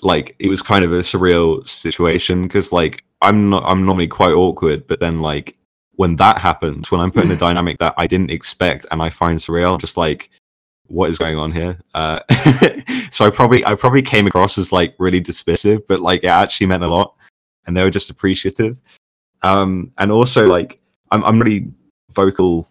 [0.01, 4.33] like it was kind of a surreal situation because like I'm not I'm normally quite
[4.33, 5.57] awkward, but then like
[5.95, 9.09] when that happens, when I'm put in a dynamic that I didn't expect and I
[9.09, 10.29] find surreal, just like
[10.87, 11.79] what is going on here?
[11.93, 12.19] Uh,
[13.09, 16.67] so I probably I probably came across as like really dismissive, but like it actually
[16.67, 17.15] meant a lot,
[17.65, 18.81] and they were just appreciative.
[19.41, 20.79] Um, and also like
[21.11, 21.71] I'm I'm really
[22.11, 22.67] vocal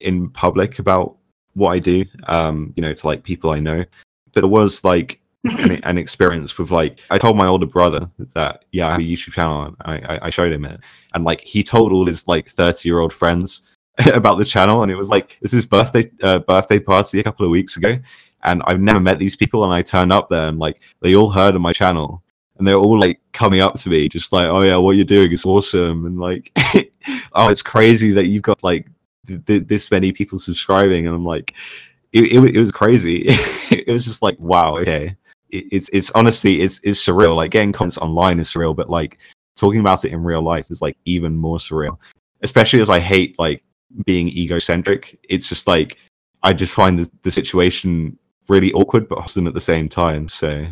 [0.00, 1.16] in public about
[1.54, 2.04] what I do.
[2.24, 3.84] Um, you know, to like people I know.
[4.32, 8.88] But it was like an, experience with like I told my older brother that yeah
[8.88, 10.80] I have a YouTube channel and I, I showed him it.
[11.14, 13.74] And like he told all his like 30 year old friends
[14.14, 17.44] about the channel and it was like was his birthday uh, birthday party a couple
[17.44, 17.98] of weeks ago.
[18.44, 21.30] And I've never met these people and I turned up there and like they all
[21.30, 22.22] heard of my channel.
[22.58, 25.32] And they're all like coming up to me just like oh yeah what you're doing
[25.32, 26.06] is awesome.
[26.06, 26.56] And like
[27.32, 28.88] oh it's crazy that you've got like
[29.26, 31.06] th- th- this many people subscribing.
[31.08, 31.54] And I'm like
[32.12, 33.26] it, it, it was crazy.
[33.72, 35.16] It was just like wow okay
[35.52, 37.36] it's it's honestly it's it's surreal.
[37.36, 39.18] Like getting comments online is surreal, but like
[39.56, 41.98] talking about it in real life is like even more surreal.
[42.42, 43.62] Especially as I hate like
[44.04, 45.18] being egocentric.
[45.28, 45.98] It's just like
[46.42, 48.18] I just find the, the situation
[48.48, 50.28] really awkward but awesome at the same time.
[50.28, 50.66] So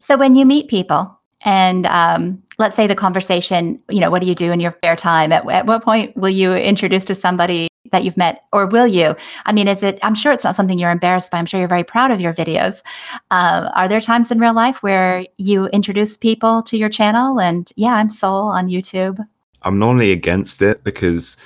[0.00, 4.28] So when you meet people and um, let's say the conversation, you know, what do
[4.28, 5.32] you do in your spare time?
[5.32, 9.14] At, at what point will you introduce to somebody that you've met, or will you?
[9.46, 9.98] I mean, is it?
[10.02, 11.38] I'm sure it's not something you're embarrassed by.
[11.38, 12.82] I'm sure you're very proud of your videos.
[13.30, 17.40] Uh, are there times in real life where you introduce people to your channel?
[17.40, 19.18] And yeah, I'm Soul on YouTube.
[19.62, 21.36] I'm normally against it because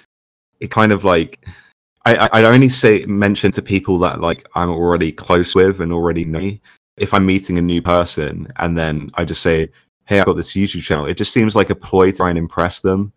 [0.60, 1.46] it kind of like
[2.04, 6.24] I, I only say mention to people that like I'm already close with and already
[6.24, 6.56] know.
[6.96, 9.70] If I'm meeting a new person and then I just say,
[10.06, 11.06] hey, I've got this YouTube channel.
[11.06, 13.12] It just seems like a ploy to try and impress them.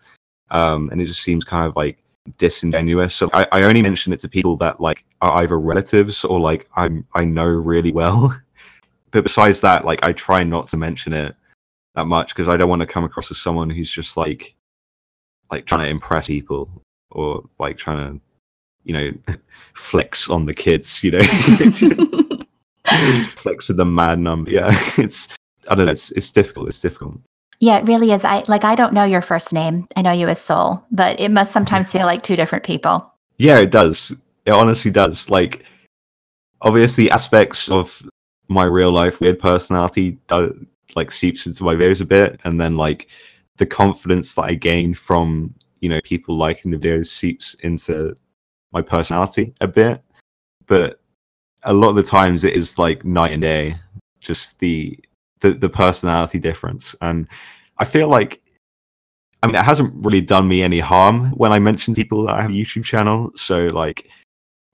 [0.51, 1.97] Um, and it just seems kind of like
[2.37, 3.15] disingenuous.
[3.15, 6.69] So I, I only mention it to people that like are either relatives or like
[6.75, 8.35] I'm I know really well.
[9.11, 11.35] but besides that, like I try not to mention it
[11.95, 14.55] that much because I don't want to come across as someone who's just like
[15.51, 16.69] like trying to impress people
[17.11, 18.21] or like trying to
[18.83, 19.11] you know
[19.73, 21.23] flex on the kids you know
[23.35, 25.27] flex with the mad number yeah it's
[25.69, 25.91] I don't know.
[25.91, 26.67] It's it's difficult.
[26.67, 27.19] It's difficult.
[27.61, 28.25] Yeah, it really is.
[28.25, 29.87] I like I don't know your first name.
[29.95, 33.13] I know you as Soul, but it must sometimes feel like two different people.
[33.37, 34.11] Yeah, it does.
[34.47, 35.29] It honestly does.
[35.29, 35.63] Like
[36.61, 38.01] obviously aspects of
[38.47, 40.53] my real life weird personality does,
[40.95, 43.07] like seeps into my videos a bit and then like
[43.57, 48.17] the confidence that I gain from, you know, people liking the videos seeps into
[48.71, 50.01] my personality a bit.
[50.65, 50.99] But
[51.61, 53.77] a lot of the times it is like night and day.
[54.19, 54.97] Just the
[55.41, 56.95] the the personality difference.
[57.01, 57.27] And
[57.77, 58.41] I feel like
[59.43, 62.41] I mean it hasn't really done me any harm when I mention people that I
[62.41, 63.31] have a YouTube channel.
[63.35, 64.09] So like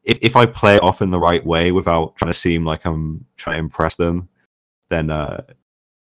[0.03, 2.85] if if I play it off in the right way without trying to seem like
[2.85, 4.29] I'm trying to impress them,
[4.89, 5.43] then uh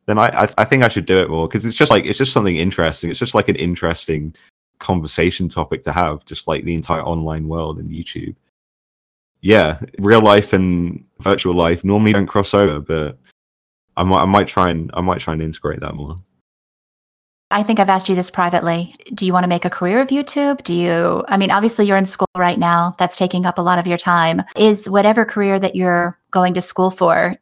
[0.08, 2.18] then I I, I think I should do it more because it's just like it's
[2.18, 3.10] just something interesting.
[3.10, 4.34] It's just like an interesting
[4.80, 8.36] conversation topic to have, just like the entire online world and YouTube.
[9.42, 13.18] Yeah, real life and virtual life normally don't cross over, but
[13.98, 16.18] I might I might try and I might try and integrate that more.
[17.50, 18.94] I think I've asked you this privately.
[19.14, 20.64] Do you want to make a career of YouTube?
[20.64, 22.96] Do you I mean obviously you're in school right now.
[23.00, 24.44] That's taking up a lot of your time.
[24.56, 27.36] Is whatever career that you're going to school for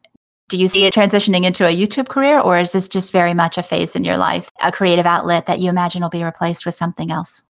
[0.48, 3.58] do you see it transitioning into a YouTube career or is this just very much
[3.58, 6.76] a phase in your life, a creative outlet that you imagine will be replaced with
[6.76, 7.42] something else?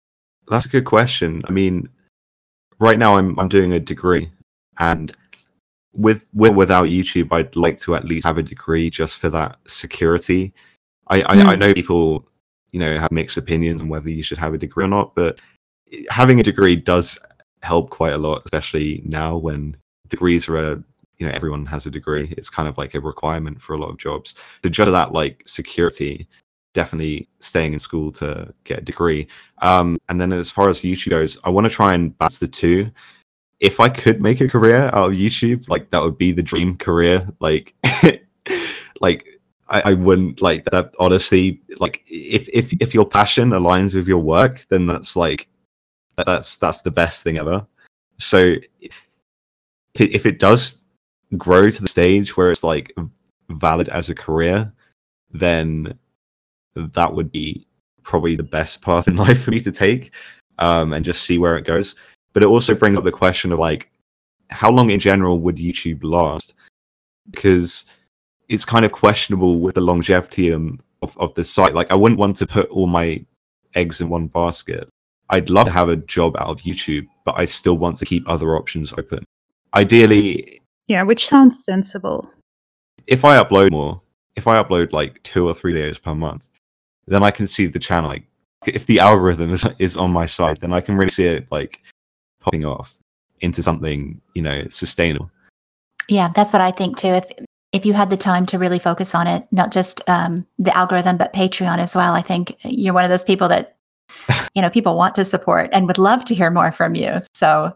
[0.48, 1.44] That's a good question.
[1.46, 1.90] I mean,
[2.80, 4.32] right now I'm I'm doing a degree
[4.80, 5.14] and
[5.96, 9.58] with with without YouTube, I'd like to at least have a degree just for that
[9.66, 10.54] security.
[11.08, 11.46] I, I, mm.
[11.46, 12.28] I know people,
[12.72, 15.40] you know, have mixed opinions on whether you should have a degree or not, but
[16.10, 17.20] having a degree does
[17.62, 19.78] help quite a lot, especially now when
[20.08, 20.84] degrees are a
[21.18, 22.34] you know everyone has a degree.
[22.38, 24.36] It's kind of like a requirement for a lot of jobs.
[24.64, 26.28] to just that like security,
[26.74, 29.28] definitely staying in school to get a degree.
[29.62, 32.48] Um, and then as far as YouTube goes, I want to try and balance the
[32.48, 32.92] two
[33.60, 36.76] if I could make a career out of YouTube, like that would be the dream
[36.76, 37.28] career.
[37.40, 37.74] Like,
[39.02, 39.26] like
[39.70, 40.94] I, I, wouldn't like that.
[41.00, 45.48] Honestly, like if if if your passion aligns with your work, then that's like
[46.18, 47.66] that's that's the best thing ever.
[48.20, 48.56] So
[49.96, 50.82] if it does
[51.38, 52.94] grow to the stage where it's like
[53.50, 54.72] valid as a career,
[55.32, 55.98] then
[56.76, 57.66] that would be
[58.04, 60.14] probably the best path in life for me to take,
[60.60, 61.96] um, and just see where it goes
[62.36, 63.90] but it also brings up the question of like
[64.50, 66.54] how long in general would YouTube last?
[67.32, 67.86] Because
[68.50, 71.74] it's kind of questionable with the longevity of, of the site.
[71.74, 73.26] Like, I wouldn't want to put all my
[73.74, 74.88] eggs in one basket.
[75.30, 78.28] I'd love to have a job out of YouTube, but I still want to keep
[78.30, 79.24] other options open.
[79.74, 82.30] Ideally, yeah, which sounds sensible.
[83.08, 84.02] If I upload more,
[84.36, 86.50] if I upload like two or three videos per month,
[87.08, 88.10] then I can see the channel.
[88.10, 88.26] Like,
[88.68, 91.82] if the algorithm is, is on my side, then I can really see it like
[92.46, 92.96] popping off
[93.42, 95.30] into something you know sustainable
[96.08, 97.14] Yeah, that's what I think too.
[97.22, 97.26] If
[97.74, 101.18] if you had the time to really focus on it, not just um, the algorithm,
[101.18, 103.76] but Patreon as well, I think you're one of those people that
[104.56, 107.12] you know people want to support and would love to hear more from you.
[107.34, 107.76] So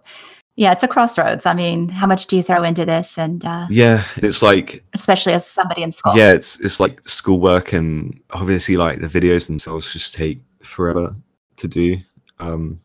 [0.55, 1.45] yeah, it's a crossroads.
[1.45, 3.17] I mean, how much do you throw into this?
[3.17, 6.15] And uh, Yeah, it's like especially as somebody in school.
[6.15, 11.15] yeah, it's it's like schoolwork and obviously like the videos themselves just take forever
[11.57, 11.97] to do.
[12.39, 12.79] Um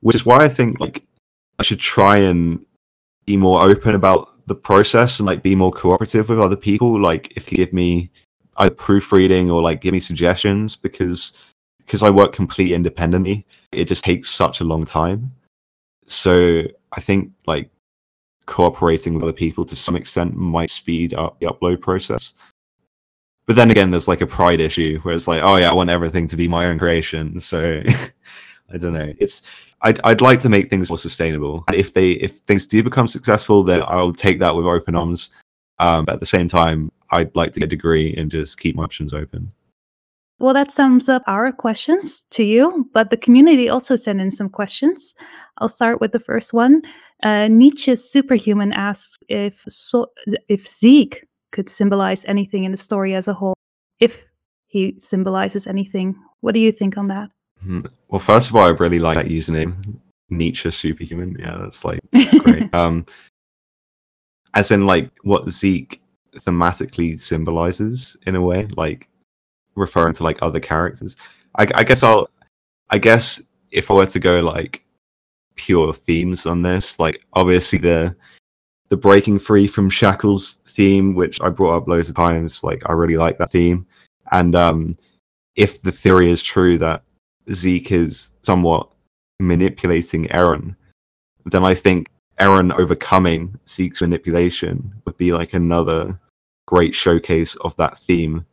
[0.00, 1.04] which is why I think like
[1.58, 2.64] I should try and
[3.26, 7.00] be more open about the process and like be more cooperative with other people.
[7.00, 8.10] Like if you give me
[8.56, 11.44] either proofreading or like give me suggestions because
[11.78, 15.32] because I work completely independently, it just takes such a long time.
[16.04, 17.70] So I think like
[18.46, 22.34] cooperating with other people to some extent might speed up the upload process.
[23.46, 25.90] But then again, there's like a pride issue where it's like, oh yeah, I want
[25.90, 27.40] everything to be my own creation.
[27.40, 27.82] So
[28.72, 29.12] I don't know.
[29.18, 29.42] It's
[29.82, 31.64] I'd I'd like to make things more sustainable.
[31.68, 35.30] And if they if things do become successful, then I'll take that with open arms.
[35.78, 38.74] Um, but at the same time, I'd like to get a degree and just keep
[38.74, 39.52] my options open.
[40.40, 44.48] Well, that sums up our questions to you, but the community also sent in some
[44.48, 45.14] questions.
[45.58, 46.82] I'll start with the first one.
[47.24, 50.12] Uh, Nietzsche's superhuman asks if so,
[50.48, 53.54] if Zeke could symbolize anything in the story as a whole.
[53.98, 54.24] If
[54.68, 57.30] he symbolizes anything, what do you think on that?
[57.62, 57.80] Hmm.
[58.08, 59.98] Well, first of all, I really like that username,
[60.30, 61.36] Nietzsche Superhuman.
[61.38, 62.00] Yeah, that's like
[62.42, 62.72] great.
[62.74, 63.04] um,
[64.54, 66.00] as in like what Zeke
[66.36, 69.08] thematically symbolizes in a way, like
[69.74, 71.16] referring to like other characters.
[71.56, 72.28] I, I guess I'll,
[72.90, 74.84] I guess if I were to go like
[75.56, 78.14] pure themes on this, like obviously the
[78.88, 82.92] the breaking free from shackles theme, which I brought up loads of times, like I
[82.92, 83.86] really like that theme.
[84.30, 84.96] And um,
[85.56, 87.02] if the theory is true that
[87.52, 88.88] Zeke is somewhat
[89.40, 90.74] manipulating Eren,
[91.44, 92.08] then I think
[92.38, 96.18] Eren overcoming Zeke's manipulation would be like another
[96.66, 98.44] great showcase of that theme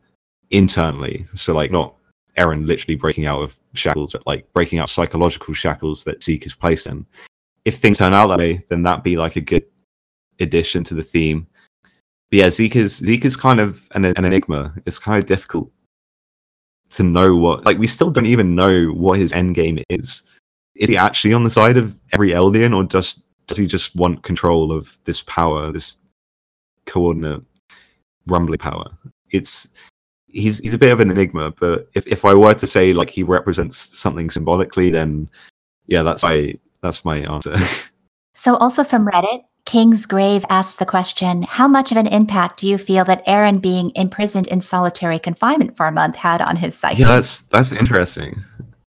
[0.50, 1.26] internally.
[1.34, 1.94] So like not
[2.36, 6.54] Eren literally breaking out of shackles, but like breaking out psychological shackles that Zeke is
[6.54, 7.06] placed in.
[7.64, 9.64] If things turn out that way, then that'd be like a good
[10.40, 11.46] addition to the theme.
[12.30, 14.74] But yeah, Zeke is Zeke is kind of an, an enigma.
[14.84, 15.70] It's kind of difficult
[16.90, 20.22] to know what like we still don't even know what his end game is.
[20.74, 24.22] Is he actually on the side of every Eldian, or just does he just want
[24.22, 25.96] control of this power, this
[26.84, 27.42] coordinate
[28.26, 28.86] rumbly power?
[29.30, 29.70] It's
[30.26, 33.10] he's he's a bit of an enigma, but if, if I were to say like
[33.10, 35.30] he represents something symbolically, then
[35.86, 37.56] yeah, that's my that's my answer.
[38.36, 42.68] So, also from Reddit, King's Grave asks the question How much of an impact do
[42.68, 46.74] you feel that Eren being imprisoned in solitary confinement for a month had on his
[46.74, 47.02] psyche?
[47.02, 48.42] yeah, that's that's interesting.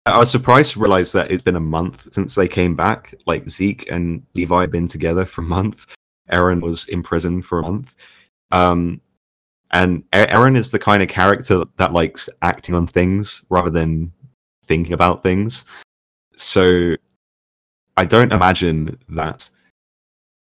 [0.06, 3.16] I was surprised to realize that it's been a month since they came back.
[3.26, 5.96] Like Zeke and Levi had been together for a month.
[6.32, 7.96] Eren was in prison for a month.
[8.52, 9.02] Um,
[9.72, 14.12] and Eren is the kind of character that likes acting on things rather than
[14.64, 15.66] thinking about things.
[16.36, 16.96] So
[17.98, 19.50] I don't imagine that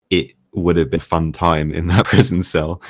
[0.10, 2.82] it would have been a fun time in that prison cell.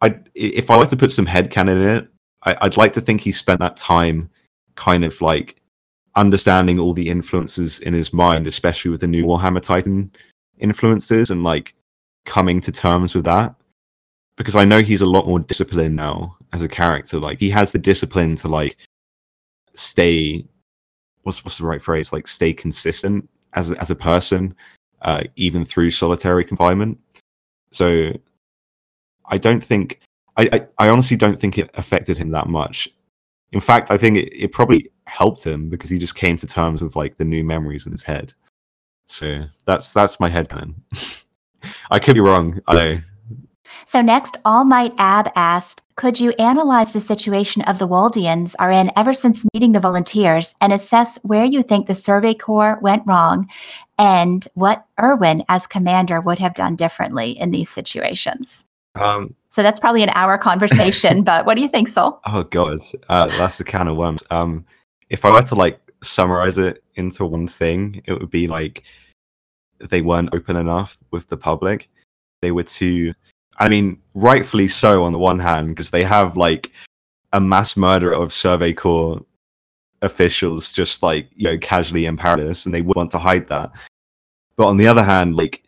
[0.00, 2.08] I if I were to put some headcanon in it,
[2.42, 4.30] I, I'd like to think he spent that time
[4.76, 5.60] kind of like
[6.16, 10.12] understanding all the influences in his mind, especially with the new Warhammer Titan
[10.58, 11.74] influences, and like
[12.24, 13.54] coming to terms with that.
[14.36, 17.20] Because I know he's a lot more disciplined now as a character.
[17.20, 18.76] Like he has the discipline to like
[19.74, 20.44] stay
[21.22, 22.12] what's what's the right phrase?
[22.12, 24.54] Like stay consistent as as a person,
[25.04, 26.98] uh, even through solitary confinement.
[27.70, 28.12] So
[29.26, 30.00] I don't think
[30.36, 32.88] I, I, I honestly don't think it affected him that much.
[33.52, 36.82] In fact, I think it, it probably helped him because he just came to terms
[36.82, 38.34] with like the new memories in his head.
[39.06, 40.74] So that's that's my headcanon.
[41.90, 42.60] I could be wrong.
[42.66, 43.00] I know.
[43.86, 48.70] So, next, All Might Ab asked Could you analyze the situation of the Eldians are
[48.70, 53.06] in ever since meeting the volunteers and assess where you think the Survey Corps went
[53.06, 53.46] wrong
[53.98, 58.64] and what Erwin, as commander, would have done differently in these situations?
[58.94, 62.20] Um, So, that's probably an hour conversation, but what do you think, Sol?
[62.26, 64.22] Oh god, uh, that's the can of worms.
[64.30, 64.64] Um,
[65.10, 68.84] if I were to like summarize it into one thing, it would be like
[69.78, 71.88] they weren't open enough with the public.
[72.42, 73.14] They were too.
[73.58, 76.72] I mean, rightfully so on the one hand, because they have like
[77.32, 79.24] a mass murder of Survey Corps
[80.02, 83.72] officials just like you know casually in Paradis, and they would want to hide that.
[84.56, 85.62] But on the other hand, like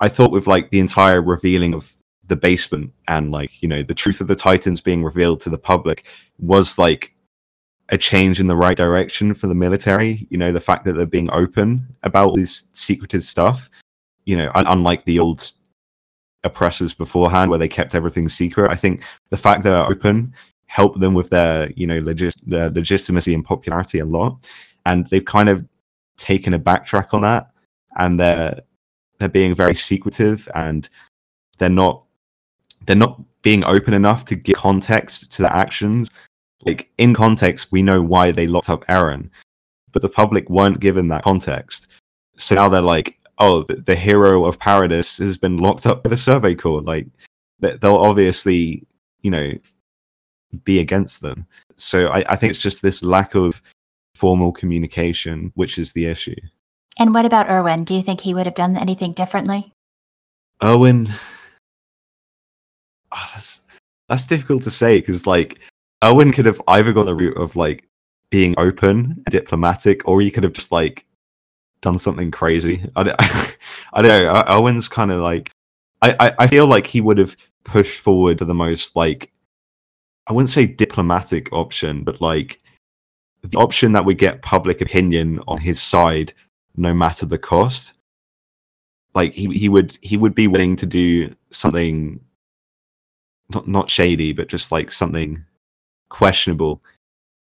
[0.00, 1.92] I thought with like the entire revealing of
[2.28, 5.58] the basement and like you know the truth of the Titans being revealed to the
[5.58, 6.06] public
[6.38, 7.12] was like
[7.90, 10.26] a change in the right direction for the military.
[10.30, 13.70] You know, the fact that they're being open about all this secretive stuff.
[14.24, 15.52] You know, unlike the old
[16.42, 18.72] oppressors beforehand, where they kept everything secret.
[18.72, 20.34] I think the fact that they're open
[20.66, 24.38] helped them with their you know legit their legitimacy and popularity a lot,
[24.84, 25.64] and they've kind of
[26.16, 27.50] taken a backtrack on that,
[27.96, 28.60] and they're
[29.18, 30.88] they're being very secretive and
[31.58, 32.04] they're not
[32.86, 36.10] they're not being open enough to give context to their actions.
[36.64, 39.30] Like in context, we know why they locked up eren
[39.96, 41.90] but the public weren't given that context.
[42.36, 46.10] So now they're like, oh, the, the hero of Paradis has been locked up by
[46.10, 46.82] the Survey Corps.
[46.82, 47.06] Like
[47.60, 48.86] they'll obviously,
[49.22, 49.52] you know,
[50.64, 51.46] be against them.
[51.76, 53.62] So I, I think it's just this lack of
[54.14, 56.36] formal communication, which is the issue.
[56.98, 57.84] And what about Erwin?
[57.84, 59.72] Do you think he would have done anything differently?
[60.62, 61.18] Erwin, oh,
[63.12, 63.64] ah, that's
[64.08, 65.58] that's difficult to say because like
[66.02, 67.86] Erwin could have either gone the route of like
[68.30, 71.04] being open diplomatic, or he could have just like
[71.82, 72.88] done something crazy.
[72.96, 73.16] I don't,
[73.92, 74.44] I don't know.
[74.48, 75.50] Erwin's kind of like
[76.00, 79.30] I, I I feel like he would have pushed forward the most like
[80.26, 82.60] I wouldn't say diplomatic option, but like
[83.42, 86.32] the option that would get public opinion on his side
[86.76, 87.92] no matter the cost.
[89.14, 92.20] Like he, he would he would be willing to do something
[93.54, 95.44] not not shady, but just like something
[96.08, 96.82] questionable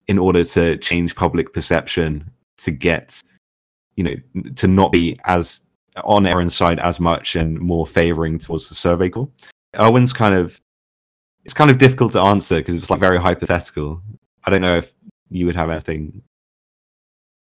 [0.07, 3.23] in order to change public perception to get
[3.95, 4.15] you know
[4.55, 5.61] to not be as
[6.03, 9.29] on Eren's side as much and more favoring towards the survey corps.
[9.77, 10.59] Erwin's kind of
[11.43, 14.01] it's kind of difficult to answer because it's like very hypothetical.
[14.43, 14.93] I don't know if
[15.29, 16.21] you would have anything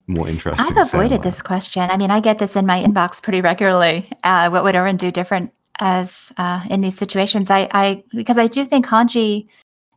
[0.07, 0.77] more interesting.
[0.77, 1.89] I've avoided this question.
[1.91, 4.11] I mean, I get this in my inbox pretty regularly.
[4.25, 7.51] Uh, what would Eren do different as uh, in these situations?
[7.51, 9.47] I, I because I do think Hanji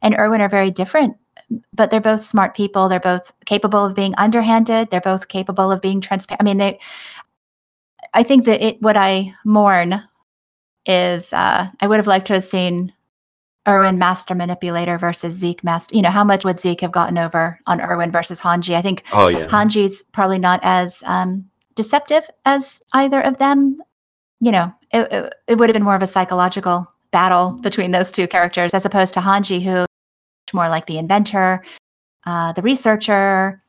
[0.02, 1.18] and Erwin are very different,
[1.74, 2.90] but they're both smart people.
[2.90, 4.90] They're both capable of being underhanded.
[4.92, 6.42] They're both capable of being transparent.
[6.42, 6.80] I mean, they.
[8.14, 8.82] I think that it.
[8.82, 10.04] What I mourn
[10.86, 12.94] is uh, I would have liked to have seen
[13.68, 15.96] Erwin master manipulator versus Zeke master.
[15.96, 18.76] You know, how much would Zeke have gotten over on Erwin versus Hanji?
[18.76, 19.48] I think oh, yeah.
[19.48, 23.82] Hanji's probably not as um, deceptive as either of them.
[24.42, 28.12] You know, it, it, it, would have been more of a psychological battle between those
[28.12, 29.86] two characters as opposed to Hanji, who
[30.54, 31.64] more like the inventor,
[32.26, 33.62] uh, the researcher.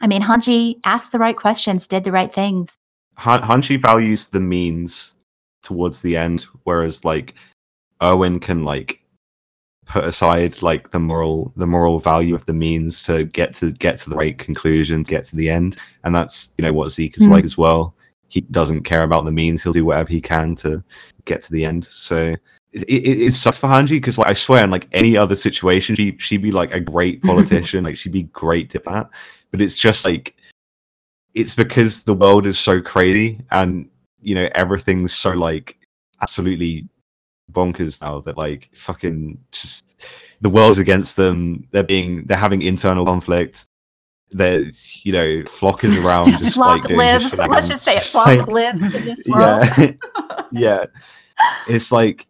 [0.00, 2.76] I mean, Hanji asked the right questions, did the right things.
[3.16, 5.16] Han- Hanji values the means
[5.62, 7.34] towards the end, whereas like
[8.02, 9.00] Erwin can like
[9.86, 13.96] put aside like the moral the moral value of the means to get to get
[13.98, 15.76] to the right conclusion get to the end.
[16.04, 17.30] And that's you know what zeke is mm.
[17.30, 17.94] like as well.
[18.28, 19.62] He doesn't care about the means.
[19.62, 20.82] He'll do whatever he can to
[21.24, 21.84] get to the end.
[21.86, 22.34] So
[22.72, 25.96] it, it, it sucks for hanji because like i swear in like any other situation
[25.96, 27.84] she, she'd be like a great politician.
[27.84, 29.08] Like she'd be great at that.
[29.52, 30.34] But it's just like
[31.34, 33.88] it's because the world is so crazy and
[34.20, 35.78] you know everything's so like
[36.20, 36.88] absolutely
[37.56, 40.04] bonkers now that like fucking just
[40.40, 41.66] the world's against them.
[41.70, 43.66] They're being they're having internal conflict.
[44.30, 44.64] They're
[45.02, 47.36] you know Floch is around just Floch like lives.
[47.36, 48.02] Let's just say it.
[48.02, 49.66] Floch like, lives in this world.
[49.78, 49.92] Yeah,
[50.52, 50.86] yeah.
[51.68, 52.26] It's like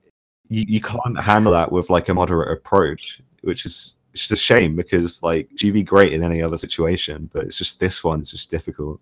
[0.49, 4.37] you, you can't handle that with like a moderate approach, which is it's just a
[4.37, 8.21] shame because like she'd be great in any other situation, but it's just this one.
[8.21, 9.01] It's just difficult.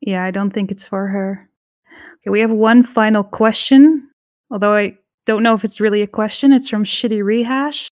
[0.00, 1.49] Yeah, I don't think it's for her.
[2.22, 4.08] Okay, we have one final question,
[4.50, 6.52] although I don't know if it's really a question.
[6.52, 7.88] It's from Shitty Rehash,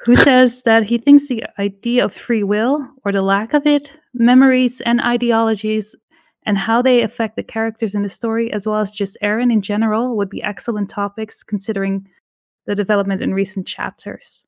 [0.00, 3.92] who says that he thinks the idea of free will, or the lack of it,
[4.12, 5.94] memories, and ideologies,
[6.46, 9.62] and how they affect the characters in the story, as well as just Eren in
[9.62, 12.06] general, would be excellent topics considering
[12.66, 14.44] the development in recent chapters.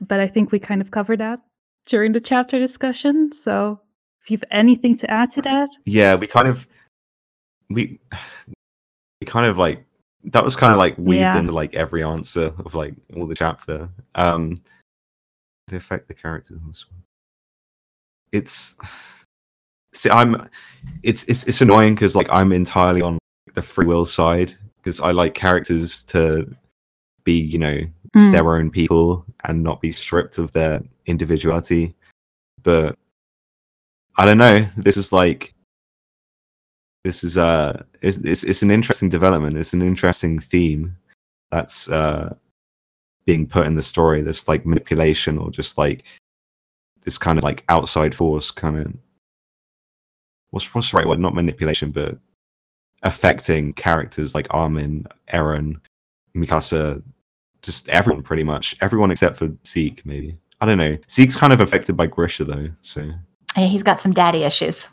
[0.00, 1.40] But I think we kind of covered that
[1.86, 3.32] during the chapter discussion.
[3.32, 3.80] So
[4.22, 5.68] if you have anything to add to that.
[5.84, 6.66] Yeah, we kind of
[7.70, 7.98] we
[9.20, 9.84] we kind of like
[10.24, 11.38] that was kind of like weaved yeah.
[11.38, 13.88] into like every answer of like all the chapter.
[14.14, 14.62] Um
[15.68, 16.86] they affect the characters and so
[18.32, 18.76] it's
[19.92, 20.48] see i'm
[21.02, 23.18] it's it's it's annoying because like i'm entirely on
[23.54, 26.54] the free will side because i like characters to
[27.22, 27.80] be you know
[28.14, 28.32] mm.
[28.32, 31.94] their own people and not be stripped of their individuality
[32.62, 32.98] but
[34.16, 35.53] i don't know this is like
[37.04, 39.56] this is uh it's, it's, it's an interesting development.
[39.56, 40.96] It's an interesting theme
[41.50, 42.34] that's uh
[43.26, 46.04] being put in the story this like manipulation or just like
[47.04, 48.92] this kind of like outside force kind of
[50.50, 51.20] what's what's the right word?
[51.20, 52.18] Not manipulation but
[53.02, 55.78] affecting characters like armin eren
[56.34, 57.02] mikasa
[57.60, 58.76] just everyone pretty much.
[58.80, 60.38] Everyone except for zeke maybe.
[60.60, 60.96] I don't know.
[61.10, 63.10] Zeke's kind of affected by grisha though so.
[63.56, 64.88] Yeah, he's got some daddy issues.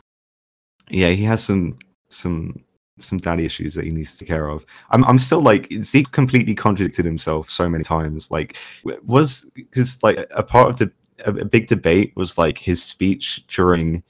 [0.90, 1.78] Yeah he has some
[2.12, 2.62] some
[2.98, 4.64] some daddy issues that he needs to take care of.
[4.90, 8.30] I'm I'm still like Zeke completely contradicted himself so many times.
[8.30, 8.56] Like
[9.04, 10.92] was because like a part of the
[11.26, 14.02] a, a big debate was like his speech during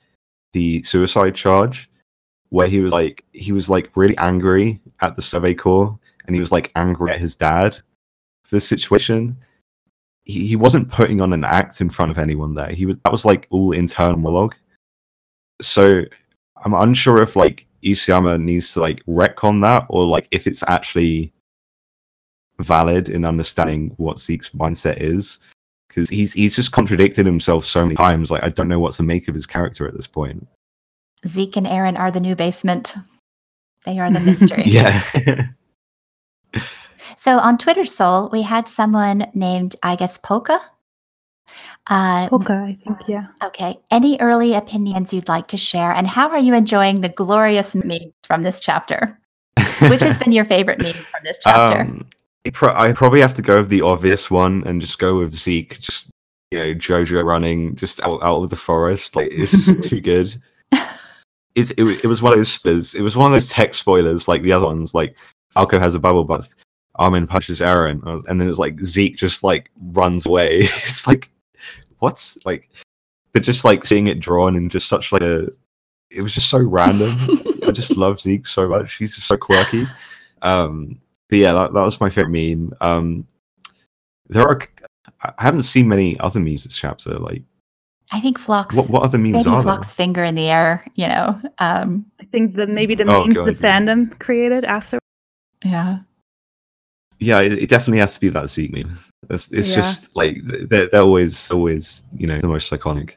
[0.53, 1.91] the suicide charge
[2.51, 6.41] where he was like he was like really angry at the survey corps and he
[6.41, 7.77] was like angry at his dad
[8.45, 9.37] for this situation
[10.25, 13.13] he, he wasn't putting on an act in front of anyone there he was that
[13.13, 14.55] was like all internal monologue
[15.63, 16.03] so
[16.63, 21.33] i'm unsure if like Isayama needs to like retcon that or like if it's actually
[22.59, 25.39] valid in understanding what Zeke's mindset is
[25.89, 29.03] because he's he's just contradicted himself so many times like I don't know what to
[29.03, 30.47] make of his character at this point
[31.27, 32.95] Zeke and Eren are the new basement.
[33.85, 34.65] They are the mystery.
[34.67, 35.03] yeah
[37.17, 40.59] So on Twitter Soul, we had someone named, I guess, Polka.
[41.89, 43.27] Uh, Polka, I think, yeah.
[43.43, 43.79] okay.
[43.91, 45.93] Any early opinions you'd like to share?
[45.93, 49.19] And how are you enjoying the glorious memes from this chapter?
[49.81, 51.81] Which has been your favorite meme from this chapter?
[51.81, 52.07] Um,
[52.53, 55.81] pro- I probably have to go with the obvious one and just go with Zeke.
[55.81, 56.09] Just
[56.53, 59.17] you know, Jojo running just out, out of the forest.
[59.17, 60.35] Like it's just too good.
[61.55, 62.95] It's, it, it was one of those spoilers.
[62.95, 64.95] It was one of those tech spoilers, like the other ones.
[64.95, 65.17] Like
[65.51, 66.55] Falco has a bubble bath,
[66.95, 70.61] Armin punches Eren, and then it's like Zeke just like runs away.
[70.63, 71.31] it's like
[72.03, 72.69] what's like,
[73.33, 75.49] but just like seeing it drawn in just such like a,
[76.11, 77.17] it was just so random.
[77.67, 78.95] I just love Zeke so much.
[78.95, 79.87] He's just so quirky.
[80.43, 81.01] Um,
[81.31, 82.75] but yeah, that, that was my favorite meme.
[82.81, 83.27] Um,
[84.29, 84.61] there are,
[85.23, 87.13] I haven't seen many other memes this chapter.
[87.19, 87.43] Like,
[88.11, 88.75] I think Floch's.
[88.77, 89.63] what what other memes maybe are there?
[89.63, 90.85] Floch's finger in the air.
[90.97, 91.41] You know.
[91.59, 93.79] Um, I think that maybe the Oh, memes God, the yeah.
[93.81, 94.99] fandom created after.
[95.65, 96.01] yeah.
[97.23, 98.99] Yeah, it, it definitely has to be that Zeke meme.
[99.31, 99.77] It's, it's Yeah.
[99.77, 103.13] just like they're, they're always always you know the most iconic.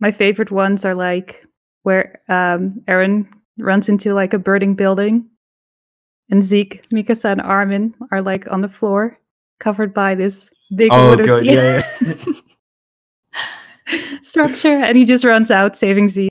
[0.00, 1.44] My favorite ones are like
[1.82, 3.26] where um Eren
[3.58, 5.26] runs into like a burning building
[6.30, 9.18] and Zeke, Mikasa, and Armin are like on the floor,
[9.58, 12.14] covered by this big Oh wooden god, yeah, yeah.
[14.22, 16.30] structure, and he just runs out saving Zeke.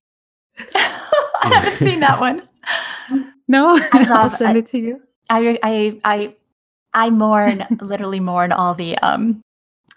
[0.76, 2.44] I haven't seen that one.
[3.48, 5.02] No, I I'll send I- it to you.
[5.30, 6.36] I I I
[6.94, 9.42] I mourn literally mourn all the um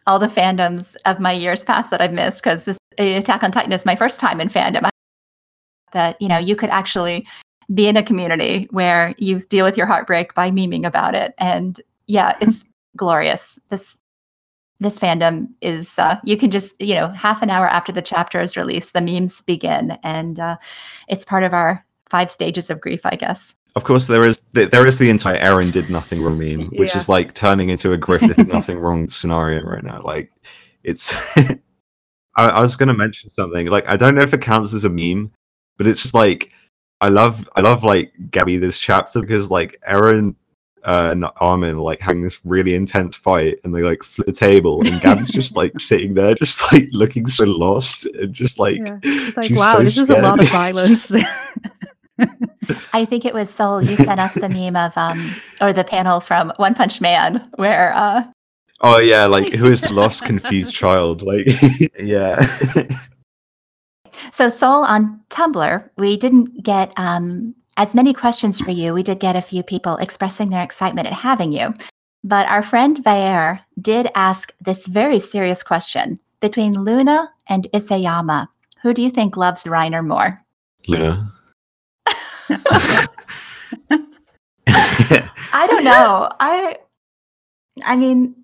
[0.06, 3.72] all the fandoms of my years past that I've missed because this Attack on Titan
[3.72, 4.88] is my first time in fandom.
[5.92, 7.26] That you know you could actually
[7.72, 11.80] be in a community where you deal with your heartbreak by memeing about it, and
[12.06, 12.64] yeah, it's
[12.96, 13.58] glorious.
[13.68, 13.96] This
[14.80, 18.40] this fandom is uh, you can just you know half an hour after the chapter
[18.40, 20.56] is released, the memes begin, and uh,
[21.08, 23.54] it's part of our five stages of grief, I guess.
[23.74, 26.90] Of course, there is th- there is the entire Eren did nothing wrong meme, which
[26.90, 26.98] Yeah.
[26.98, 30.02] is like turning into a Griffith nothing wrong scenario right now.
[30.02, 30.30] Like
[30.82, 31.14] it's.
[32.34, 33.66] I, I was going to mention something.
[33.66, 35.30] Like I don't know if it counts as a meme,
[35.76, 36.50] but it's just like
[37.00, 40.34] I love I love like Gabi this chapter because like Eren
[40.84, 44.32] uh, and Armin are, like having this really intense fight, and they like flip the
[44.32, 48.78] table, and Gabi's just like sitting there, just like looking so lost, and just like
[48.78, 48.98] Yeah.
[49.36, 51.12] Like, she's wow, so this is a lot of violence.
[52.92, 53.82] I think it was Soul.
[53.82, 57.94] You sent us the meme of um or the panel from One Punch Man where
[57.94, 58.24] uh
[58.80, 61.22] Oh yeah, like who is lost, confused child?
[61.22, 61.46] Like
[62.00, 62.44] yeah.
[64.32, 68.92] so Soul on Tumblr, we didn't get um as many questions for you.
[68.92, 71.74] We did get a few people expressing their excitement at having you.
[72.24, 76.20] But our friend Vaer did ask this very serious question.
[76.40, 78.48] Between Luna and Isayama,
[78.82, 80.40] who do you think loves Reiner more?
[80.86, 81.32] Luna.
[84.66, 86.30] I don't know.
[86.40, 86.76] I
[87.84, 88.34] I mean,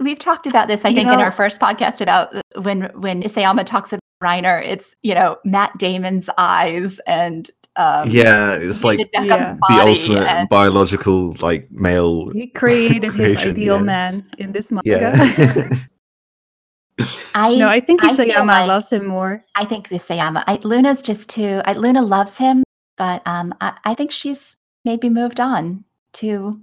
[0.00, 3.64] we've talked about this, I You think, in our first podcast about when when Isayama
[3.66, 9.10] talks about Reiner, it's you know Matt Damon's eyes and um, yeah, it's like David
[9.12, 9.54] the Yeah.
[9.68, 9.90] body.
[9.90, 12.30] ultimate and- biological like male.
[12.30, 13.82] he created his ideal yeah.
[13.82, 14.82] man in this manga.
[14.86, 15.68] Yeah.
[17.34, 19.44] I no, I think I feel Isayama like- loves him more.
[19.56, 20.44] I think Isayama.
[20.46, 21.60] I, Luna's just too.
[21.64, 22.62] I, Luna loves him,
[22.96, 25.84] but um, I, I think she's maybe moved on
[26.14, 26.60] to.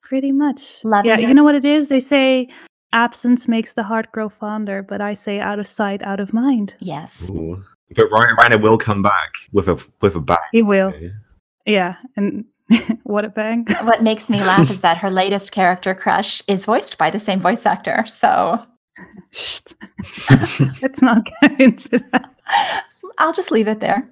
[0.00, 0.84] Pretty much.
[0.84, 1.22] Loving yeah, it.
[1.22, 1.88] you know what it is?
[1.88, 2.48] They say
[2.92, 6.76] absence makes the heart grow fonder, but I say out of sight, out of mind.
[6.78, 7.28] Yes.
[7.30, 7.62] Ooh.
[7.94, 10.38] But Ryan Reiner will come back with a with a bang.
[10.52, 10.92] He will.
[11.66, 12.44] Yeah, and
[13.04, 13.66] what a bang.
[13.82, 17.40] What makes me laugh is that her latest character crush is voiced by the same
[17.40, 18.04] voice actor.
[18.06, 18.64] So
[19.32, 19.60] Shh.
[20.82, 22.32] Let's not get into that.
[23.18, 24.08] I'll just leave it there.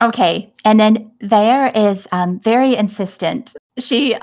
[0.00, 0.52] Okay.
[0.64, 3.54] And then Vaer is um, very insistent.
[3.78, 4.16] She,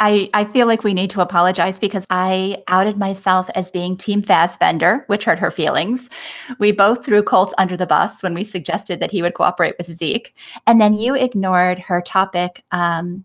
[0.00, 4.22] I, I feel like we need to apologize because I outed myself as being Team
[4.22, 6.10] Fassbender, which hurt her feelings.
[6.58, 9.86] We both threw Colt under the bus when we suggested that he would cooperate with
[9.86, 10.34] Zeke.
[10.66, 13.24] And then you ignored her topic um,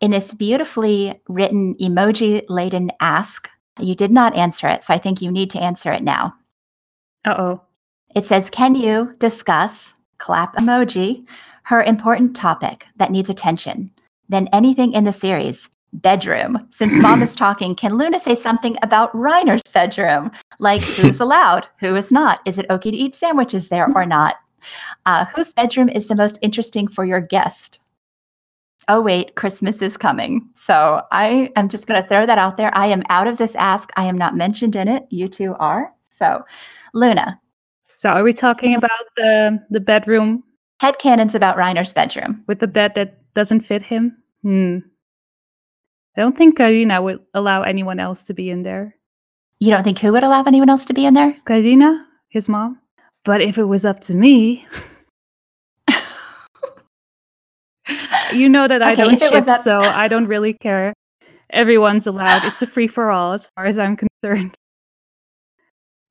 [0.00, 3.50] in this beautifully written emoji laden ask.
[3.78, 4.84] You did not answer it.
[4.84, 6.34] So I think you need to answer it now.
[7.24, 7.62] Uh oh.
[8.14, 11.26] It says, Can you discuss, clap emoji,
[11.64, 13.90] her important topic that needs attention?
[14.28, 16.66] Then anything in the series bedroom.
[16.70, 20.30] Since mom is talking, can Luna say something about Reiner's bedroom?
[20.58, 22.40] Like who's allowed, who is not?
[22.46, 24.36] Is it okay to eat sandwiches there or not?
[25.06, 27.80] Uh, whose bedroom is the most interesting for your guest?
[28.88, 30.48] Oh, wait, Christmas is coming.
[30.54, 32.76] So I am just going to throw that out there.
[32.76, 33.90] I am out of this ask.
[33.96, 35.04] I am not mentioned in it.
[35.10, 35.92] You two are.
[36.08, 36.44] So,
[36.94, 37.38] Luna.
[38.02, 40.42] So are we talking about the the bedroom
[40.80, 42.42] Head canons about Reiner's bedroom.
[42.48, 44.16] with the bed that doesn't fit him?
[44.42, 44.78] Hmm.
[46.16, 48.96] I don't think Karina would allow anyone else to be in there.
[49.60, 51.36] You don't think who would allow anyone else to be in there?
[51.46, 52.80] Karina, his mom.
[53.24, 54.66] But if it was up to me,
[58.32, 60.92] you know that I Okay, don't ship, up- so I don't really care.
[61.50, 62.44] Everyone's allowed.
[62.44, 64.56] It's a free for all, as far as I'm concerned.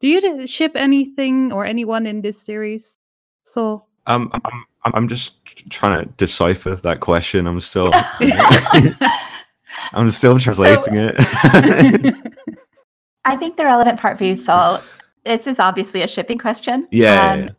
[0.01, 2.97] Do you ship anything or anyone in this series?
[3.43, 4.41] So Um, I'm,
[4.83, 5.35] I'm I'm just
[5.69, 7.45] trying to decipher that question.
[7.47, 7.91] I'm still
[9.93, 11.15] I'm still translating it.
[13.25, 14.81] I think the relevant part for you, Saul,
[15.25, 16.87] this is obviously a shipping question.
[16.91, 17.49] yeah, yeah, Um, yeah.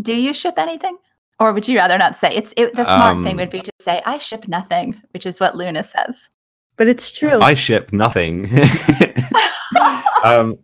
[0.00, 0.96] Do you ship anything?
[1.38, 2.34] Or would you rather not say?
[2.34, 5.40] It's it, the smart thing Um, would be to say, I ship nothing, which is
[5.40, 6.28] what Luna says.
[6.76, 7.40] but it's true.
[7.40, 8.48] I ship nothing.
[10.24, 10.58] um,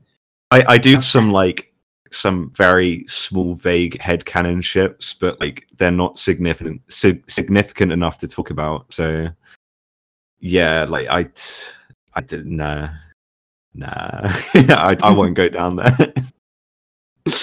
[0.51, 1.73] I I do have some like
[2.12, 8.28] some very small, vague headcanon ships, but like they're not significant sig- significant enough to
[8.28, 8.93] talk about.
[8.93, 9.28] So
[10.40, 11.70] yeah, like I t-
[12.14, 12.89] I did nah
[13.74, 13.90] nah
[14.55, 16.12] I I won't go down there.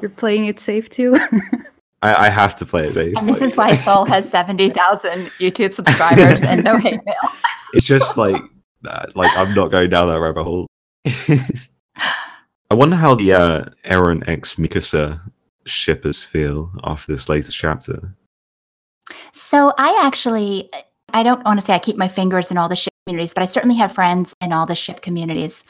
[0.00, 1.16] You're playing it safe too.
[2.02, 3.16] I, I have to play it safe.
[3.16, 7.16] And this like- is why Saul has 70,000 YouTube subscribers and no hate mail.
[7.72, 8.40] it's just like
[8.86, 10.68] uh, like I'm not going down that rabbit hole.
[12.70, 15.20] I wonder how the uh, Eren X Mikasa
[15.64, 18.14] shippers feel after this latest chapter.
[19.32, 20.68] So I actually,
[21.14, 23.42] I don't want to say I keep my fingers in all the ship communities, but
[23.42, 25.64] I certainly have friends in all the ship communities.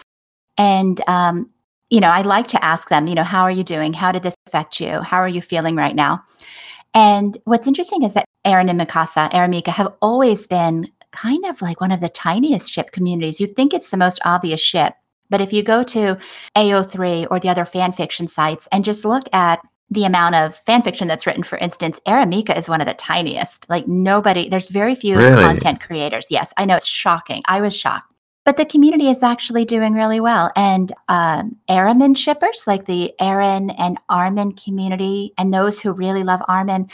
[0.57, 1.51] And, um,
[1.89, 3.93] you know, I like to ask them, you know, how are you doing?
[3.93, 5.01] How did this affect you?
[5.01, 6.25] How are you feeling right now?
[6.95, 11.81] And what's interesting is that Eren and Mikasa, Eremika, have always been kind of like
[11.81, 13.41] one of the tiniest ship communities.
[13.41, 14.95] You'd think it's the most obvious ship.
[15.31, 16.17] But if you go to
[16.57, 19.61] AO3 or the other fan fiction sites and just look at
[19.91, 23.69] the amount of fan fiction that's written, for instance, Eremika is one of the tiniest.
[23.69, 25.43] Like nobody, there's very few Really?
[25.43, 26.27] content creators.
[26.31, 27.43] Yes, I know it's shocking.
[27.47, 28.13] I was shocked.
[28.45, 30.51] But the community is actually doing really well.
[30.57, 36.41] And um, Eremin shippers, like the Eren and Armin community, and those who really love
[36.49, 36.89] Armin,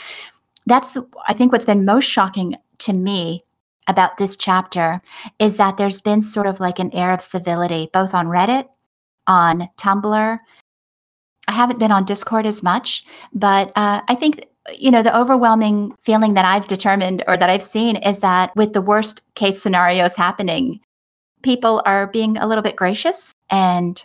[0.65, 0.97] that's,
[1.27, 3.41] I think, what's been most shocking to me
[3.87, 4.99] about this chapter
[5.39, 8.67] is that there's been sort of like an air of civility, both on Reddit,
[9.27, 10.37] on Tumblr.
[11.47, 13.03] I haven't been on Discord as much,
[13.33, 17.63] but uh, I think you know the overwhelming feeling that I've determined or that I've
[17.63, 20.79] seen is that with the worst case scenarios happening,
[21.43, 24.03] people are being a little bit gracious and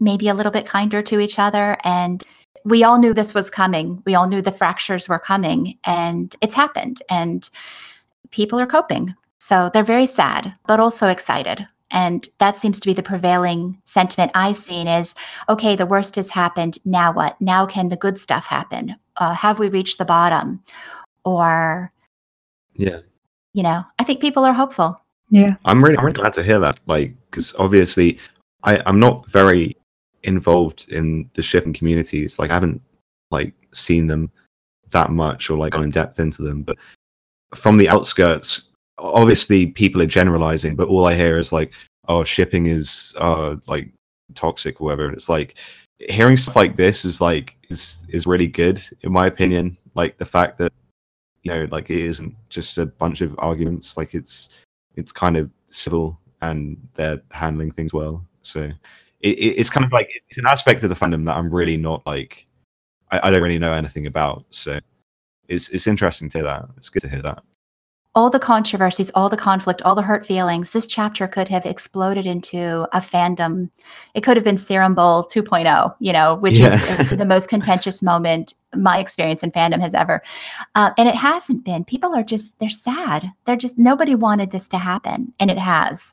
[0.00, 1.76] maybe a little bit kinder to each other.
[1.84, 2.24] And
[2.64, 4.02] we all knew this was coming.
[4.06, 7.02] We all knew the fractures were coming, and it's happened.
[7.10, 7.48] And
[8.30, 9.14] people are coping.
[9.38, 11.66] So they're very sad, but also excited.
[11.90, 15.14] And that seems to be the prevailing sentiment I've seen is
[15.48, 16.78] okay, the worst has happened.
[16.84, 17.40] Now what?
[17.40, 18.96] Now can the good stuff happen?
[19.16, 20.62] Uh, have we reached the bottom?
[21.24, 21.92] Or,
[22.74, 23.00] Yeah,
[23.54, 24.96] you know, I think people are hopeful.
[25.30, 25.56] yeah.
[25.64, 26.78] I'm really, I'm really glad to hear that.
[26.86, 28.18] Like, because obviously,
[28.64, 29.76] I, I'm not very
[30.22, 32.38] involved in the shipping communities.
[32.38, 32.82] Like, I haven't
[33.30, 34.30] like seen them
[34.90, 36.62] that much or like gone in depth into them.
[36.62, 36.78] But
[37.54, 38.64] from the outskirts,
[38.98, 40.76] obviously, people are generalizing.
[40.76, 41.72] But all I hear is like,
[42.08, 43.90] "Oh, shipping is uh like
[44.34, 45.56] toxic or whatever." And it's like
[46.08, 49.76] hearing stuff like this is like is is really good in my opinion.
[49.94, 50.72] Like the fact that
[51.42, 53.96] you know, like it isn't just a bunch of arguments.
[53.96, 54.60] Like it's
[54.96, 58.24] it's kind of civil and they're handling things well.
[58.42, 58.70] So
[59.20, 61.76] it, it, it's kind of like it's an aspect of the fandom that I'm really
[61.76, 62.46] not like
[63.10, 64.44] I, I don't really know anything about.
[64.50, 64.78] So
[65.48, 66.66] it's it's interesting to hear that.
[66.76, 67.42] It's good to hear that.
[68.14, 72.26] all the controversies, all the conflict, all the hurt feelings, this chapter could have exploded
[72.26, 73.70] into a fandom.
[74.14, 76.74] It could have been Serum Bowl 2.0, you know, which Yeah.
[77.00, 80.20] is uh, the most contentious moment my experience in fandom has ever.
[80.74, 81.84] Uh, and it hasn't been.
[81.84, 83.30] People are just, they're sad.
[83.44, 85.32] They're just, nobody wanted this to happen.
[85.38, 86.12] And it has.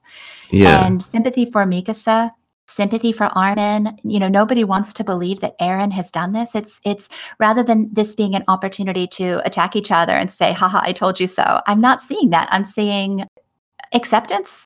[0.51, 0.85] Yeah.
[0.85, 2.29] And sympathy for Mikasa,
[2.67, 3.97] sympathy for Armin.
[4.03, 6.55] You know, nobody wants to believe that Eren has done this.
[6.55, 7.09] It's it's
[7.39, 11.19] rather than this being an opportunity to attack each other and say, haha, I told
[11.19, 11.61] you so.
[11.67, 12.47] I'm not seeing that.
[12.51, 13.25] I'm seeing
[13.93, 14.65] acceptance,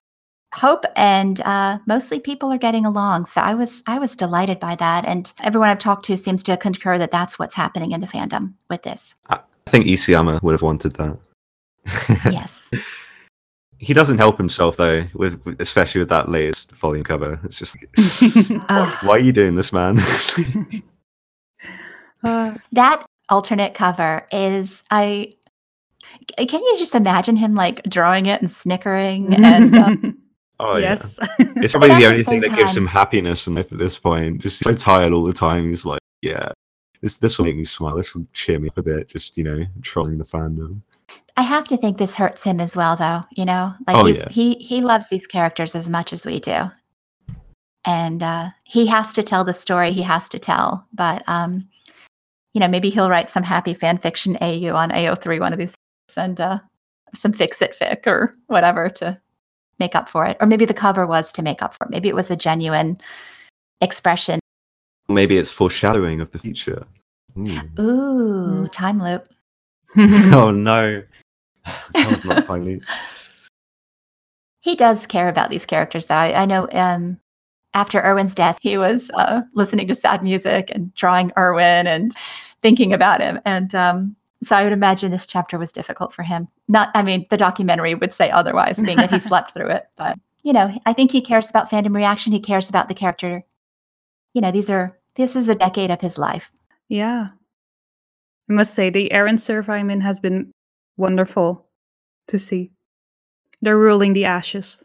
[0.54, 3.26] hope, and uh, mostly people are getting along.
[3.26, 5.06] So I was I was delighted by that.
[5.06, 8.54] And everyone I've talked to seems to concur that that's what's happening in the fandom
[8.70, 9.16] with this.
[9.30, 11.20] I think Isayama would have wanted that.
[12.32, 12.72] Yes.
[13.80, 17.40] He doesn't help himself though, with with- especially with that latest volume cover.
[17.44, 18.98] It's just Ugh.
[19.04, 19.98] why are you doing this, man?
[22.22, 25.32] Uh, that alternate cover is I
[26.38, 29.96] can you just imagine him like drawing it and snickering and uh,
[30.60, 30.90] oh yeah.
[30.90, 31.18] yes.
[31.40, 33.72] It's probably But at the the only thing same that gives him happiness in life
[33.72, 34.42] at this point.
[34.42, 35.70] Just so tired all the time.
[35.70, 36.52] He's like, yeah,
[37.00, 37.96] this this will make me smile.
[37.96, 39.08] This will cheer me up a bit.
[39.08, 40.82] Just you know, trolling the fandom.
[41.40, 43.74] I have to think this hurts him as well though, you know?
[43.88, 44.28] Like Oh, yeah.
[44.28, 46.70] he he loves these characters as much as we do.
[47.86, 51.70] And uh he has to tell the story he has to tell, but um
[52.54, 55.74] you know, maybe he'll write some happy fan fiction AU on AO3 one of these
[56.18, 56.60] and uh
[57.16, 59.18] some fix it fic or whatever to
[59.80, 60.36] make up for it.
[60.42, 61.90] Or maybe the cover was to make up for it.
[61.90, 62.98] Maybe it was a genuine
[63.80, 64.42] expression.
[65.08, 66.84] Maybe it's foreshadowing of the future.
[67.38, 67.82] Ooh.
[67.82, 69.26] Ooh, time loop.
[70.34, 71.02] oh no.
[71.94, 72.82] God, not tiny.
[74.62, 76.16] He does care about these characters, though.
[76.16, 77.18] I, I know um,
[77.74, 82.14] after Erwin's death, he was uh, listening to sad music and drawing Erwin and
[82.62, 83.40] thinking about him.
[83.46, 86.48] And um, so I would imagine this chapter was difficult for him.
[86.68, 89.88] Not, I mean, the documentary would say otherwise, being that he slept through it.
[89.96, 92.34] But, you know, I think he cares about fandom reaction.
[92.34, 93.44] He cares about the character.
[94.34, 96.52] You know, these are, this is a decade of his life.
[96.88, 97.30] yeah.
[98.50, 100.52] I must say, the Eren serve has been
[101.00, 101.66] wonderful
[102.28, 102.72] to see.
[103.62, 104.84] They're ruling the ashes.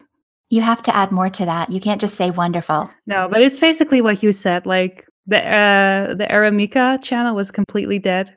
[0.51, 1.73] You have to add more to that.
[1.73, 2.91] You can't just say wonderful.
[3.07, 4.67] No, but it's basically what you said.
[4.67, 8.37] Like the uh, the Eremika channel was completely dead,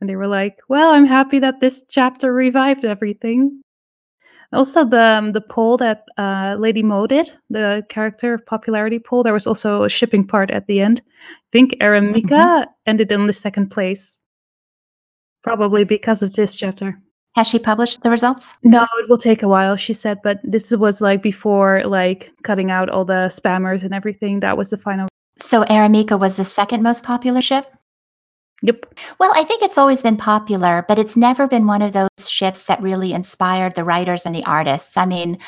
[0.00, 3.62] and they were like, "Well, I'm happy that this chapter revived everything."
[4.52, 9.32] Also, the um, the poll that uh, Lady Mo did, the character popularity poll, there
[9.32, 11.02] was also a shipping part at the end.
[11.28, 14.20] I think Eremika ended in the second place,
[15.42, 17.01] probably because of this chapter.
[17.34, 18.58] Has she published the results?
[18.62, 22.70] No, it will take a while, she said, but this was like before like cutting
[22.70, 24.40] out all the spammers and everything.
[24.40, 25.08] That was the final.
[25.38, 27.64] So Eremika was the second most popular ship?
[28.62, 28.94] Yep.
[29.18, 32.64] Well, I think it's always been popular, but it's never been one of those ships
[32.64, 34.96] that really inspired the writers and the artists.
[34.96, 35.38] I mean,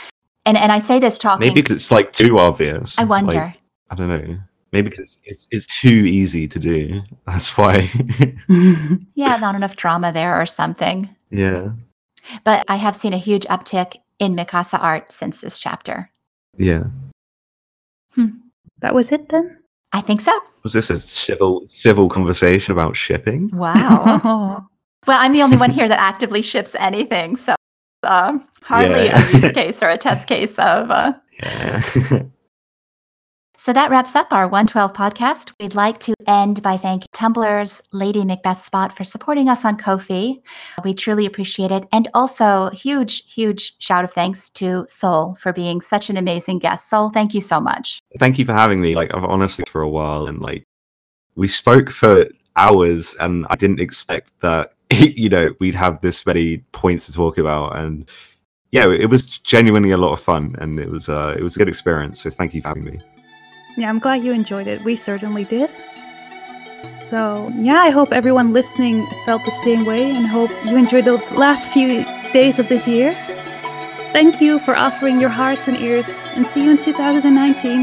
[0.46, 1.46] and, and I say this talking.
[1.46, 2.98] Maybe because it's like too obvious.
[2.98, 3.54] I Like, wonder.
[3.90, 4.38] I don't know.
[4.72, 7.02] Maybe because it's it's too easy to do.
[7.26, 7.88] That's why.
[9.14, 11.13] yeah, not enough drama there or something.
[11.30, 11.70] Yeah.
[12.44, 16.10] But I have seen a huge uptick in Mikasa art since this chapter.
[16.56, 16.84] Yeah.
[18.80, 19.58] that was it then.
[19.92, 20.32] I think so.
[20.62, 23.50] Was this a civil civil conversation about shipping?
[23.52, 24.66] Wow.
[25.06, 27.54] Well, I'm the only one here that actively ships anything, so
[28.04, 29.22] um, hardly Yeah.
[29.22, 30.90] a use case or a test case of.
[30.90, 31.82] Uh, Yeah.
[33.64, 35.52] So that wraps up our 112 podcast.
[35.58, 40.38] We'd like to end by thanking Tumblr's Lady Macbeth Spot for supporting us on Ko-fi.
[40.84, 41.88] We truly appreciate it.
[41.90, 46.90] And also, huge, huge shout of thanks to Soul for being such an amazing guest.
[46.90, 48.00] Soul, thank you so much.
[48.18, 48.94] Thank you for having me.
[48.94, 50.64] Like I've honestly for a while and like
[51.34, 52.26] we spoke for
[52.56, 57.38] hours and I didn't expect that you know we'd have this many points to talk
[57.38, 58.10] about and
[58.72, 61.58] yeah, it was genuinely a lot of fun and it was uh it was a
[61.60, 62.20] good experience.
[62.20, 63.00] So thank you for having me.
[63.76, 64.82] Yeah, I'm glad you enjoyed it.
[64.82, 65.70] We certainly did.
[67.00, 71.16] So, yeah, I hope everyone listening felt the same way and hope you enjoyed the
[71.34, 73.12] last few days of this year.
[74.12, 77.82] Thank you for offering your hearts and ears, and see you in 2019.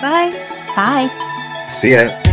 [0.00, 0.32] Bye.
[0.74, 1.66] Bye.
[1.68, 2.29] See ya.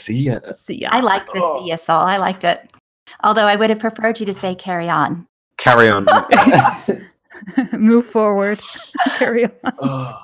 [0.00, 0.40] See ya.
[0.54, 0.88] See ya.
[0.92, 1.60] I liked the Oh.
[1.60, 2.00] see ya, Soul.
[2.00, 2.70] I liked it.
[3.22, 5.26] Although I would have preferred you to say carry on.
[5.58, 6.06] Carry on.
[7.72, 8.60] Move forward.
[9.18, 9.52] Carry on.
[9.80, 10.18] oh.